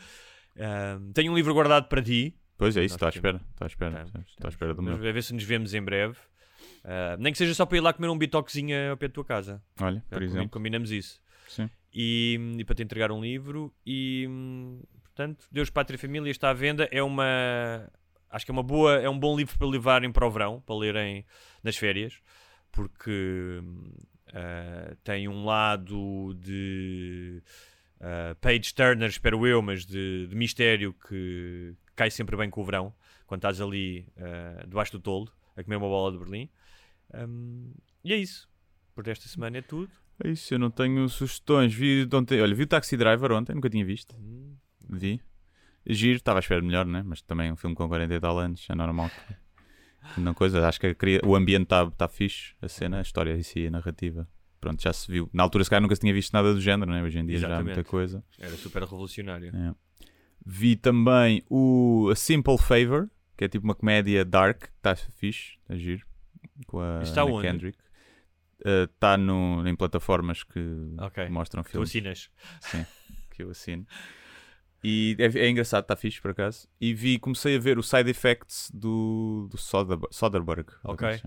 Um, 0.56 1.12
tenho 1.12 1.32
um 1.32 1.34
livro 1.34 1.52
guardado 1.52 1.88
para 1.88 2.00
ti. 2.00 2.36
Pois 2.56 2.76
é 2.76 2.84
isso, 2.84 2.94
estou 2.94 3.06
à 3.06 3.08
espera. 3.10 3.40
Estou 3.50 3.64
à 3.64 3.66
espera. 3.66 4.04
Estou 4.28 4.46
à 4.46 4.48
espera 4.48 4.74
do 4.74 4.80
meu. 4.82 4.94
a 4.94 4.96
ver 4.96 5.22
se 5.24 5.34
nos 5.34 5.42
vemos 5.42 5.74
em 5.74 5.82
breve. 5.82 6.16
Uh, 6.84 7.16
nem 7.18 7.32
que 7.32 7.38
seja 7.38 7.54
só 7.54 7.64
para 7.64 7.78
ir 7.78 7.80
lá 7.80 7.92
comer 7.92 8.08
um 8.08 8.18
bitoquezinho 8.18 8.90
ao 8.90 8.96
pé 8.96 9.08
da 9.08 9.14
tua 9.14 9.24
casa. 9.24 9.62
Olha, 9.80 10.04
Já 10.10 10.16
por 10.16 10.22
exemplo. 10.22 10.50
Combinamos 10.50 10.90
isso. 10.90 11.18
Sim. 11.48 11.70
E, 11.92 12.38
e 12.58 12.64
para 12.64 12.74
te 12.74 12.82
entregar 12.82 13.10
um 13.10 13.22
livro. 13.22 13.72
E 13.86 14.28
portanto, 15.02 15.46
Deus, 15.50 15.70
Pátria 15.70 15.96
e 15.96 15.98
Família 15.98 16.30
está 16.30 16.50
à 16.50 16.52
venda. 16.52 16.88
É 16.90 17.02
uma. 17.02 17.88
Acho 18.28 18.44
que 18.44 18.50
é 18.50 18.52
uma 18.52 18.62
boa, 18.62 18.96
é 18.96 19.08
um 19.08 19.18
bom 19.18 19.36
livro 19.36 19.56
para 19.56 19.66
levarem 19.66 20.12
para 20.12 20.26
o 20.26 20.30
verão, 20.30 20.60
para 20.60 20.74
lerem 20.74 21.24
nas 21.62 21.76
férias, 21.76 22.20
porque 22.72 23.62
ah, 24.34 24.96
tem 25.04 25.28
um 25.28 25.44
lado 25.44 26.34
de 26.34 27.40
ah, 28.00 28.36
page 28.40 28.74
turner, 28.74 29.08
espero 29.08 29.46
eu, 29.46 29.62
mas 29.62 29.86
de, 29.86 30.26
de 30.26 30.34
mistério 30.34 30.92
que 30.92 31.74
cai 31.94 32.10
sempre 32.10 32.36
bem 32.36 32.50
com 32.50 32.60
o 32.60 32.64
verão, 32.64 32.92
quando 33.24 33.38
estás 33.38 33.60
ali 33.60 34.08
ah, 34.18 34.64
debaixo 34.66 34.90
do 34.90 34.98
toldo 34.98 35.30
a 35.56 35.62
comer 35.62 35.76
uma 35.76 35.86
bola 35.86 36.10
de 36.10 36.18
Berlim. 36.18 36.50
Hum, 37.14 37.72
e 38.04 38.12
é 38.12 38.16
isso. 38.16 38.48
Por 38.94 39.06
esta 39.08 39.28
semana 39.28 39.58
é 39.58 39.62
tudo. 39.62 39.90
É 40.22 40.30
isso, 40.30 40.54
eu 40.54 40.58
não 40.58 40.70
tenho 40.70 41.08
sugestões. 41.08 41.74
Vi 41.74 42.08
ontem, 42.12 42.40
olha, 42.40 42.54
vi 42.54 42.62
o 42.62 42.66
Taxi 42.66 42.96
Driver 42.96 43.32
ontem, 43.32 43.54
nunca 43.54 43.68
tinha 43.68 43.84
visto. 43.84 44.16
Hum, 44.16 44.56
Vi. 44.88 45.20
Giro, 45.86 46.16
estava 46.16 46.38
à 46.38 46.40
espera 46.40 46.60
de 46.60 46.66
melhor, 46.66 46.86
né? 46.86 47.02
Mas 47.04 47.20
também 47.22 47.52
um 47.52 47.56
filme 47.56 47.74
com 47.74 47.86
40 47.88 48.14
e 48.14 48.20
tal 48.20 48.38
anos, 48.38 48.66
é 48.70 48.74
normal 48.74 49.10
que. 49.10 50.20
Não 50.20 50.34
coisa, 50.34 50.66
acho 50.68 50.78
que 50.78 50.86
a 50.86 51.26
o 51.26 51.34
ambiente 51.34 51.64
está 51.64 51.90
tá 51.90 52.06
fixe, 52.08 52.54
a 52.60 52.68
cena, 52.68 52.98
a 52.98 53.02
história 53.02 53.34
em 53.34 53.42
si, 53.42 53.66
a 53.66 53.70
narrativa. 53.70 54.28
Pronto, 54.60 54.82
já 54.82 54.92
se 54.92 55.10
viu. 55.10 55.28
Na 55.32 55.42
altura, 55.42 55.64
se 55.64 55.70
calhar, 55.70 55.82
nunca 55.82 55.94
se 55.94 56.00
tinha 56.00 56.12
visto 56.12 56.32
nada 56.32 56.52
do 56.52 56.60
género, 56.60 56.90
né? 56.90 57.02
Hoje 57.02 57.18
em 57.18 57.26
dia 57.26 57.38
já 57.38 57.46
há 57.46 57.50
Exatamente. 57.50 57.74
muita 57.76 57.90
coisa. 57.90 58.24
Era 58.38 58.54
super 58.56 58.82
revolucionário. 58.82 59.54
É. 59.54 59.74
Vi 60.44 60.76
também 60.76 61.42
o 61.48 62.08
A 62.12 62.14
Simple 62.14 62.58
Favor, 62.58 63.10
que 63.36 63.44
é 63.44 63.48
tipo 63.48 63.64
uma 63.64 63.74
comédia 63.74 64.24
dark, 64.24 64.64
que 64.64 64.68
está 64.76 64.94
fixe, 64.94 65.58
está 65.62 65.74
giro, 65.76 66.06
com 66.66 66.80
a 66.80 67.02
Está 67.02 67.22
Anna 67.22 67.32
onde? 67.32 67.46
Kendrick. 67.48 67.78
Está 68.64 69.16
no 69.16 69.66
em 69.66 69.74
plataformas 69.76 70.42
que 70.42 70.60
Ok. 70.98 71.28
mostram 71.28 71.62
Tu 71.62 71.70
filmes 71.70 71.90
assinas. 71.90 72.30
Sim, 72.60 72.86
que 73.30 73.42
eu 73.42 73.50
assino. 73.50 73.86
E 74.82 75.16
é, 75.18 75.24
é 75.38 75.48
engraçado, 75.48 75.82
está 75.82 75.96
fixe 75.96 76.20
por 76.20 76.30
acaso. 76.30 76.68
E 76.80 76.92
vi, 76.92 77.18
comecei 77.18 77.56
a 77.56 77.58
ver 77.58 77.78
o 77.78 77.82
side 77.82 78.10
effects 78.10 78.70
do, 78.72 79.48
do 79.50 79.56
Soderbergh. 79.56 80.12
Soderbergh 80.14 80.70
ou 80.84 80.92
Ok. 80.94 81.20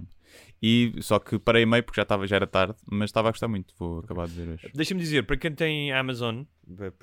E 0.61 0.93
só 1.01 1.17
que 1.19 1.39
parei 1.39 1.65
meio 1.65 1.83
porque 1.83 1.99
já, 1.99 2.03
estava, 2.03 2.27
já 2.27 2.35
era 2.35 2.45
tarde, 2.47 2.75
mas 2.91 3.09
estava 3.09 3.29
a 3.29 3.31
gostar 3.31 3.47
muito. 3.47 3.73
Vou 3.77 3.99
acabar 3.99 4.27
de 4.27 4.33
ver 4.33 4.49
hoje. 4.49 4.69
Deixa-me 4.73 4.99
dizer, 5.01 5.23
para 5.25 5.37
quem 5.37 5.53
tem 5.53 5.91
Amazon, 5.91 6.43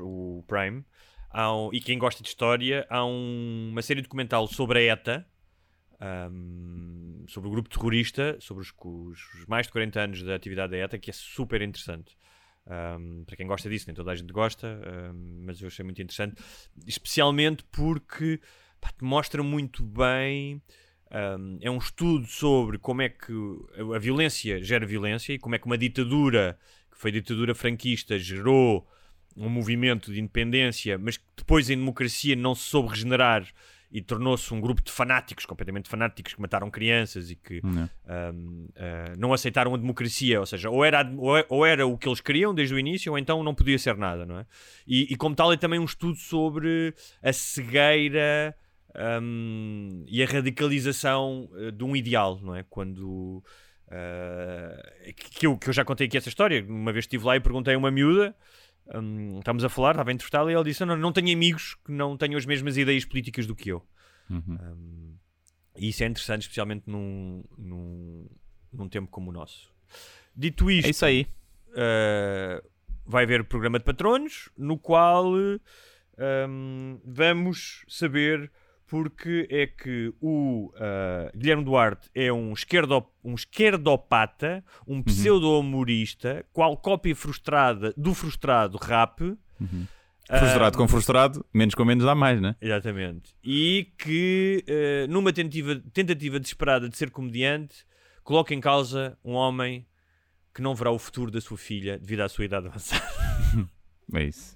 o 0.00 0.44
Prime, 0.46 0.84
há 1.30 1.54
um- 1.56 1.70
e 1.72 1.80
quem 1.80 1.98
gosta 1.98 2.22
de 2.22 2.28
história, 2.28 2.86
há 2.88 3.04
um- 3.04 3.70
uma 3.72 3.82
série 3.82 4.02
documental 4.02 4.46
sobre 4.46 4.78
a 4.78 4.92
ETA, 4.92 5.26
ahm, 6.04 7.24
sobre 7.26 7.48
o 7.48 7.52
grupo 7.52 7.68
terrorista, 7.68 8.36
sobre 8.40 8.62
os, 8.62 8.72
os 8.84 9.46
mais 9.48 9.66
de 9.66 9.72
40 9.72 10.00
anos 10.00 10.22
da 10.22 10.34
atividade 10.34 10.72
da 10.72 10.78
ETA, 10.78 10.98
que 10.98 11.10
é 11.10 11.12
super 11.12 11.62
interessante. 11.62 12.16
Ahm, 12.66 13.24
para 13.24 13.36
quem 13.36 13.46
gosta 13.46 13.68
disso, 13.68 13.86
nem 13.86 13.94
toda 13.94 14.10
a 14.10 14.14
gente 14.14 14.32
gosta, 14.32 14.66
ahm, 14.68 15.44
mas 15.44 15.60
eu 15.60 15.68
achei 15.68 15.84
muito 15.84 16.02
interessante, 16.02 16.36
especialmente 16.86 17.64
porque 17.72 18.40
pá, 18.80 18.90
te 18.90 19.04
mostra 19.04 19.42
muito 19.42 19.82
bem. 19.82 20.62
é 21.60 21.70
um 21.70 21.78
estudo 21.78 22.26
sobre 22.26 22.76
como 22.76 23.00
é 23.02 23.08
que 23.08 23.32
a 23.94 23.98
violência 23.98 24.60
gera 24.62 24.84
violência 24.84 25.32
e 25.32 25.38
como 25.38 25.54
é 25.54 25.58
que 25.58 25.66
uma 25.66 25.78
ditadura, 25.78 26.58
que 26.90 26.98
foi 26.98 27.12
ditadura 27.12 27.54
franquista, 27.54 28.18
gerou 28.18 28.88
um 29.36 29.48
movimento 29.48 30.12
de 30.12 30.20
independência, 30.20 30.98
mas 30.98 31.16
que 31.16 31.24
depois 31.36 31.70
em 31.70 31.76
democracia 31.76 32.34
não 32.34 32.54
se 32.54 32.64
soube 32.64 32.88
regenerar 32.90 33.46
e 33.94 34.02
tornou-se 34.02 34.52
um 34.52 34.60
grupo 34.60 34.82
de 34.82 34.90
fanáticos, 34.90 35.46
completamente 35.46 35.88
fanáticos, 35.88 36.34
que 36.34 36.40
mataram 36.40 36.68
crianças 36.68 37.30
e 37.30 37.36
que 37.36 37.60
Não. 37.62 37.88
um, 38.34 38.66
uh, 38.70 39.16
não 39.16 39.32
aceitaram 39.32 39.72
a 39.72 39.78
democracia, 39.78 40.40
ou 40.40 40.46
seja, 40.46 40.68
ou 40.68 40.84
era, 40.84 41.08
ou 41.16 41.38
é- 41.38 41.46
ou 41.48 41.64
era 41.64 41.86
o 41.86 41.96
que 41.96 42.08
eles 42.08 42.20
queriam 42.20 42.52
desde 42.52 42.74
o 42.74 42.78
início, 42.78 43.12
ou 43.12 43.16
então 43.18 43.40
não 43.44 43.54
podia 43.54 43.78
ser 43.78 43.96
nada, 43.96 44.26
não 44.26 44.40
é? 44.40 44.46
E, 44.84 45.12
e 45.12 45.16
como 45.16 45.36
tal 45.36 45.52
é 45.52 45.56
também 45.56 45.78
um 45.78 45.84
estudo 45.84 46.16
sobre 46.16 46.92
a 47.22 47.32
cegueira 47.32 48.56
um, 49.22 50.04
e 50.08 50.22
a 50.24 50.26
radicalização 50.26 51.48
uh, 51.52 51.70
de 51.70 51.84
um 51.84 51.94
ideal, 51.94 52.40
não 52.42 52.56
é? 52.56 52.64
Quando 52.68 53.44
uh, 53.86 55.12
que, 55.14 55.30
que 55.38 55.46
eu, 55.46 55.56
que 55.56 55.68
eu 55.68 55.72
já 55.72 55.84
contei 55.84 56.08
aqui 56.08 56.16
essa 56.16 56.28
história, 56.28 56.64
uma 56.68 56.92
vez 56.92 57.04
estive 57.04 57.24
lá 57.24 57.36
e 57.36 57.40
perguntei 57.40 57.74
a 57.74 57.78
uma 57.78 57.90
miúda 57.92 58.34
um, 58.94 59.38
estávamos 59.38 59.64
a 59.64 59.68
falar, 59.68 59.90
estava 59.92 60.10
a 60.10 60.12
entrevistá-la 60.12 60.50
e 60.50 60.54
ela 60.54 60.64
disse: 60.64 60.84
não, 60.84 60.96
não 60.96 61.12
tenho 61.12 61.32
amigos 61.34 61.76
que 61.84 61.92
não 61.92 62.16
tenham 62.16 62.36
as 62.36 62.46
mesmas 62.46 62.76
ideias 62.76 63.04
políticas 63.04 63.46
do 63.46 63.54
que 63.54 63.70
eu. 63.70 63.86
Uhum. 64.28 64.42
Um, 64.48 65.16
e 65.76 65.88
isso 65.88 66.02
é 66.04 66.06
interessante, 66.06 66.42
especialmente 66.42 66.84
num, 66.86 67.42
num, 67.58 68.28
num 68.72 68.88
tempo 68.88 69.10
como 69.10 69.30
o 69.30 69.32
nosso. 69.32 69.72
Dito 70.36 70.70
isto, 70.70 70.86
É 70.86 70.90
isso 70.90 71.04
aí. 71.04 71.26
uh, 71.70 72.68
vai 73.06 73.24
haver 73.24 73.44
programa 73.44 73.78
de 73.78 73.84
patronos, 73.84 74.48
no 74.56 74.78
qual 74.78 75.32
um, 75.34 77.00
vamos 77.04 77.84
saber 77.88 78.50
porque 78.94 79.48
é 79.50 79.66
que 79.66 80.14
o 80.20 80.72
uh, 80.76 81.36
Guilherme 81.36 81.64
Duarte 81.64 82.08
é 82.14 82.32
um, 82.32 82.52
esquerdo, 82.52 83.04
um 83.24 83.34
esquerdopata, 83.34 84.64
um 84.86 85.02
pseudo-humorista, 85.02 86.46
qual 86.52 86.76
cópia 86.76 87.16
frustrada 87.16 87.92
do 87.96 88.14
frustrado 88.14 88.78
rap. 88.78 89.36
Frustrado 90.28 90.76
Um, 90.76 90.78
com 90.78 90.86
frustrado, 90.86 91.44
menos 91.52 91.74
com 91.74 91.84
menos 91.84 92.04
dá 92.04 92.14
mais, 92.14 92.40
né? 92.40 92.54
Exatamente. 92.60 93.34
E 93.42 93.88
que, 93.98 94.62
eh, 94.64 95.08
numa 95.08 95.32
tentativa, 95.32 95.74
tentativa 95.92 96.38
desesperada 96.38 96.88
de 96.88 96.96
ser 96.96 97.10
comediante, 97.10 97.84
coloca 98.22 98.54
em 98.54 98.60
causa 98.60 99.18
um 99.24 99.32
homem 99.32 99.84
que 100.54 100.62
não 100.62 100.72
verá 100.72 100.92
o 100.92 101.00
futuro 101.00 101.32
da 101.32 101.40
sua 101.40 101.58
filha 101.58 101.98
devido 101.98 102.20
à 102.20 102.28
sua 102.28 102.44
idade 102.44 102.68
avançada. 102.68 103.04
É 104.12 104.22
isso. 104.22 104.52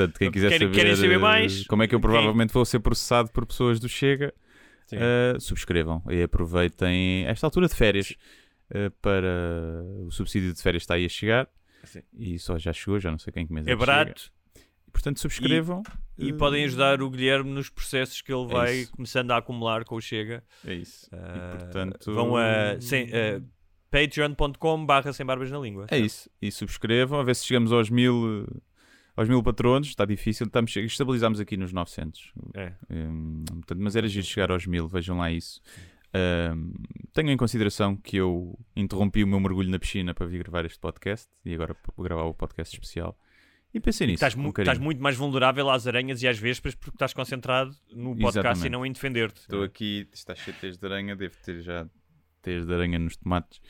Portanto, 0.00 0.18
quem 0.18 0.30
quiser 0.30 0.48
Querem- 0.50 0.68
saber, 0.68 0.78
querem 0.80 0.96
saber 0.96 1.14
eh, 1.14 1.18
mais? 1.18 1.66
como 1.66 1.82
é 1.82 1.86
que 1.88 1.94
eu 1.94 1.98
Quem- 2.00 2.08
provavelmente 2.10 2.52
vou 2.52 2.64
ser 2.64 2.80
processado 2.80 3.30
por 3.30 3.44
pessoas 3.46 3.78
do 3.80 3.88
Chega, 3.88 4.32
eh, 4.92 5.36
subscrevam 5.38 6.02
e 6.10 6.22
aproveitem 6.22 7.24
esta 7.26 7.46
altura 7.46 7.68
de 7.68 7.74
férias 7.74 8.14
eh, 8.70 8.90
para 9.02 9.84
o 10.06 10.10
subsídio 10.10 10.52
de 10.52 10.62
férias 10.62 10.82
está 10.82 10.94
aí 10.94 11.04
a 11.04 11.08
chegar 11.08 11.48
Sim. 11.84 12.02
e 12.16 12.38
só 12.38 12.56
já 12.58 12.72
chegou, 12.72 12.98
já 13.00 13.10
não 13.10 13.18
sei 13.18 13.32
quem 13.32 13.46
que 13.46 13.52
mês 13.52 13.66
É 13.66 13.70
chega. 13.70 13.84
barato 13.86 14.30
E, 14.86 14.90
portanto, 14.92 15.20
subscrevam 15.20 15.82
e 16.18 16.30
eh, 16.30 16.32
podem 16.32 16.64
ajudar 16.64 17.00
o 17.02 17.10
Guilherme 17.10 17.50
nos 17.50 17.68
processos 17.68 18.20
que 18.22 18.32
ele 18.32 18.44
É 18.44 18.52
vai 18.52 18.74
isso. 18.78 18.92
começando 18.92 19.30
a 19.32 19.36
acumular 19.36 19.84
com 19.84 19.96
o 19.96 20.00
Chega. 20.00 20.42
É 20.64 20.74
isso. 20.74 21.08
Ah, 21.12 21.34
e, 21.56 21.58
portanto, 21.58 22.12
Vão 22.12 22.36
a, 22.36 22.80
sem, 22.80 23.08
a 23.12 23.40
patreon.com 23.90 24.86
barra 24.86 25.12
sem 25.12 25.24
barbas 25.26 25.50
na 25.50 25.58
língua. 25.58 25.86
É 25.90 25.98
isso. 25.98 26.30
E 26.40 26.50
subscrevam, 26.50 27.20
a 27.20 27.22
ver 27.22 27.34
se 27.36 27.46
chegamos 27.46 27.72
aos 27.72 27.90
mil, 27.90 28.46
aos 29.16 29.28
mil 29.28 29.42
patronos. 29.42 29.88
Está 29.88 30.04
difícil, 30.04 30.46
estamos, 30.46 30.74
estabilizamos 30.76 31.40
aqui 31.40 31.56
nos 31.56 31.72
900. 31.72 32.32
É. 32.54 32.72
Hum, 32.90 33.44
portanto, 33.46 33.78
mas 33.80 33.96
era 33.96 34.06
giro 34.08 34.26
chegar 34.26 34.50
aos 34.50 34.66
mil, 34.66 34.86
vejam 34.88 35.18
lá 35.18 35.30
isso. 35.30 35.60
Hum, 36.12 36.72
tenham 37.12 37.30
em 37.32 37.36
consideração 37.36 37.96
que 37.96 38.16
eu 38.16 38.58
interrompi 38.74 39.22
o 39.22 39.26
meu 39.26 39.38
mergulho 39.38 39.70
na 39.70 39.78
piscina 39.78 40.12
para 40.14 40.26
vir 40.26 40.38
gravar 40.42 40.64
este 40.64 40.78
podcast 40.78 41.28
e 41.44 41.54
agora 41.54 41.76
gravar 41.98 42.24
o 42.24 42.34
podcast 42.34 42.74
especial. 42.74 43.16
E 43.72 43.78
pensei 43.78 44.08
nisso. 44.08 44.16
Estás, 44.16 44.34
mu- 44.34 44.52
carinho. 44.52 44.72
estás 44.72 44.84
muito 44.84 45.00
mais 45.00 45.16
vulnerável 45.16 45.70
às 45.70 45.86
aranhas 45.86 46.20
e 46.22 46.26
às 46.26 46.36
vespas 46.36 46.74
porque 46.74 46.96
estás 46.96 47.12
concentrado 47.12 47.70
no 47.92 48.16
podcast 48.16 48.38
Exatamente. 48.40 48.66
e 48.66 48.70
não 48.70 48.84
em 48.84 48.90
defender-te. 48.90 49.40
Estou 49.42 49.62
aqui, 49.62 50.08
está 50.12 50.34
cheio 50.34 50.54
de 50.54 50.60
teias 50.60 50.76
de 50.78 50.84
aranha, 50.84 51.14
devo 51.14 51.36
ter 51.44 51.60
já 51.60 51.86
teias 52.42 52.66
de 52.66 52.74
aranha 52.74 52.98
nos 52.98 53.16
tomates. 53.16 53.60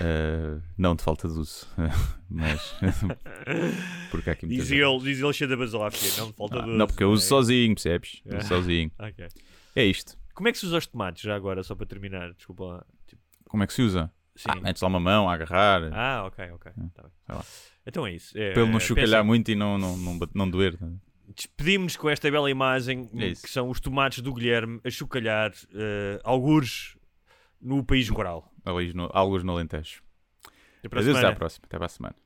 Uh, 0.00 0.62
não 0.78 0.94
de 0.96 1.02
falta 1.02 1.28
de 1.28 1.34
uso, 1.34 1.66
mas 2.28 2.74
porque 4.10 4.30
há 4.30 4.32
aqui 4.32 4.46
Diz 4.46 4.70
ele, 4.70 4.98
diz 5.00 5.20
ele 5.20 5.32
cheio 5.32 5.50
da 5.50 5.56
basófia, 5.56 6.10
não 6.22 6.32
falta 6.32 6.58
Ah, 6.60 6.62
de 6.62 6.68
não, 6.70 6.86
porque 6.86 7.04
eu 7.04 7.10
uso 7.10 7.24
É. 7.24 7.28
sozinho, 7.28 7.74
percebes? 7.74 8.22
Uso 8.24 8.36
É. 8.36 8.40
sozinho. 8.48 8.90
Ok. 8.98 9.26
É 9.76 9.84
isto. 9.84 10.16
Como 10.34 10.48
é 10.48 10.52
que 10.52 10.58
se 10.58 10.66
usa 10.66 10.78
os 10.78 10.86
tomates 10.86 11.22
já 11.22 11.34
agora, 11.36 11.62
só 11.62 11.74
para 11.74 11.86
terminar? 11.86 12.32
Desculpa 12.32 12.64
lá. 12.64 12.86
Tipo, 13.06 13.22
Como 13.48 13.62
é 13.62 13.66
que 13.66 13.72
se 13.74 13.82
usa? 13.82 14.10
sim. 14.36 14.46
Ah, 14.48 14.56
metes 14.60 14.82
lá 14.82 14.88
uma 14.88 14.98
mão 15.00 15.28
a 15.28 15.34
agarrar, 15.34 15.82
Ah, 15.92 16.24
ok, 16.26 16.50
ok. 16.52 16.72
Tá 16.94 17.02
sei 17.26 17.34
lá. 17.34 17.44
Então 17.86 18.06
é 18.06 18.14
isso. 18.14 18.36
É, 18.36 18.52
ele 18.52 18.66
não 18.70 18.78
é, 18.78 18.80
chocalhar 18.80 19.10
pensa- 19.20 19.24
muito 19.24 19.50
e 19.50 19.54
não, 19.54 19.76
não, 19.78 19.96
não, 19.96 20.18
não 20.34 20.50
doer. 20.50 20.76
né? 20.80 20.92
Despedimos-nos 21.36 21.96
com 21.96 22.08
esta 22.10 22.30
bela 22.30 22.50
imagem 22.50 23.08
É 23.16 23.26
isso. 23.28 23.42
que 23.42 23.50
são 23.50 23.68
os 23.70 23.80
tomates 23.80 24.20
do 24.22 24.32
Guilherme 24.32 24.80
a 24.84 24.90
chocalhar 24.90 25.50
uh, 25.52 26.20
algures 26.24 26.96
no 27.60 27.84
país 27.84 28.08
rural. 28.08 28.50
Ali 28.64 28.92
no, 28.94 29.10
alguns 29.12 29.44
no 29.44 29.52
Alentejo. 29.52 30.02
Adeus, 31.00 31.16
à 31.24 31.32
próxima. 31.32 31.64
Até 31.66 31.76
para 31.76 31.86
a 31.86 31.88
semana. 31.88 32.23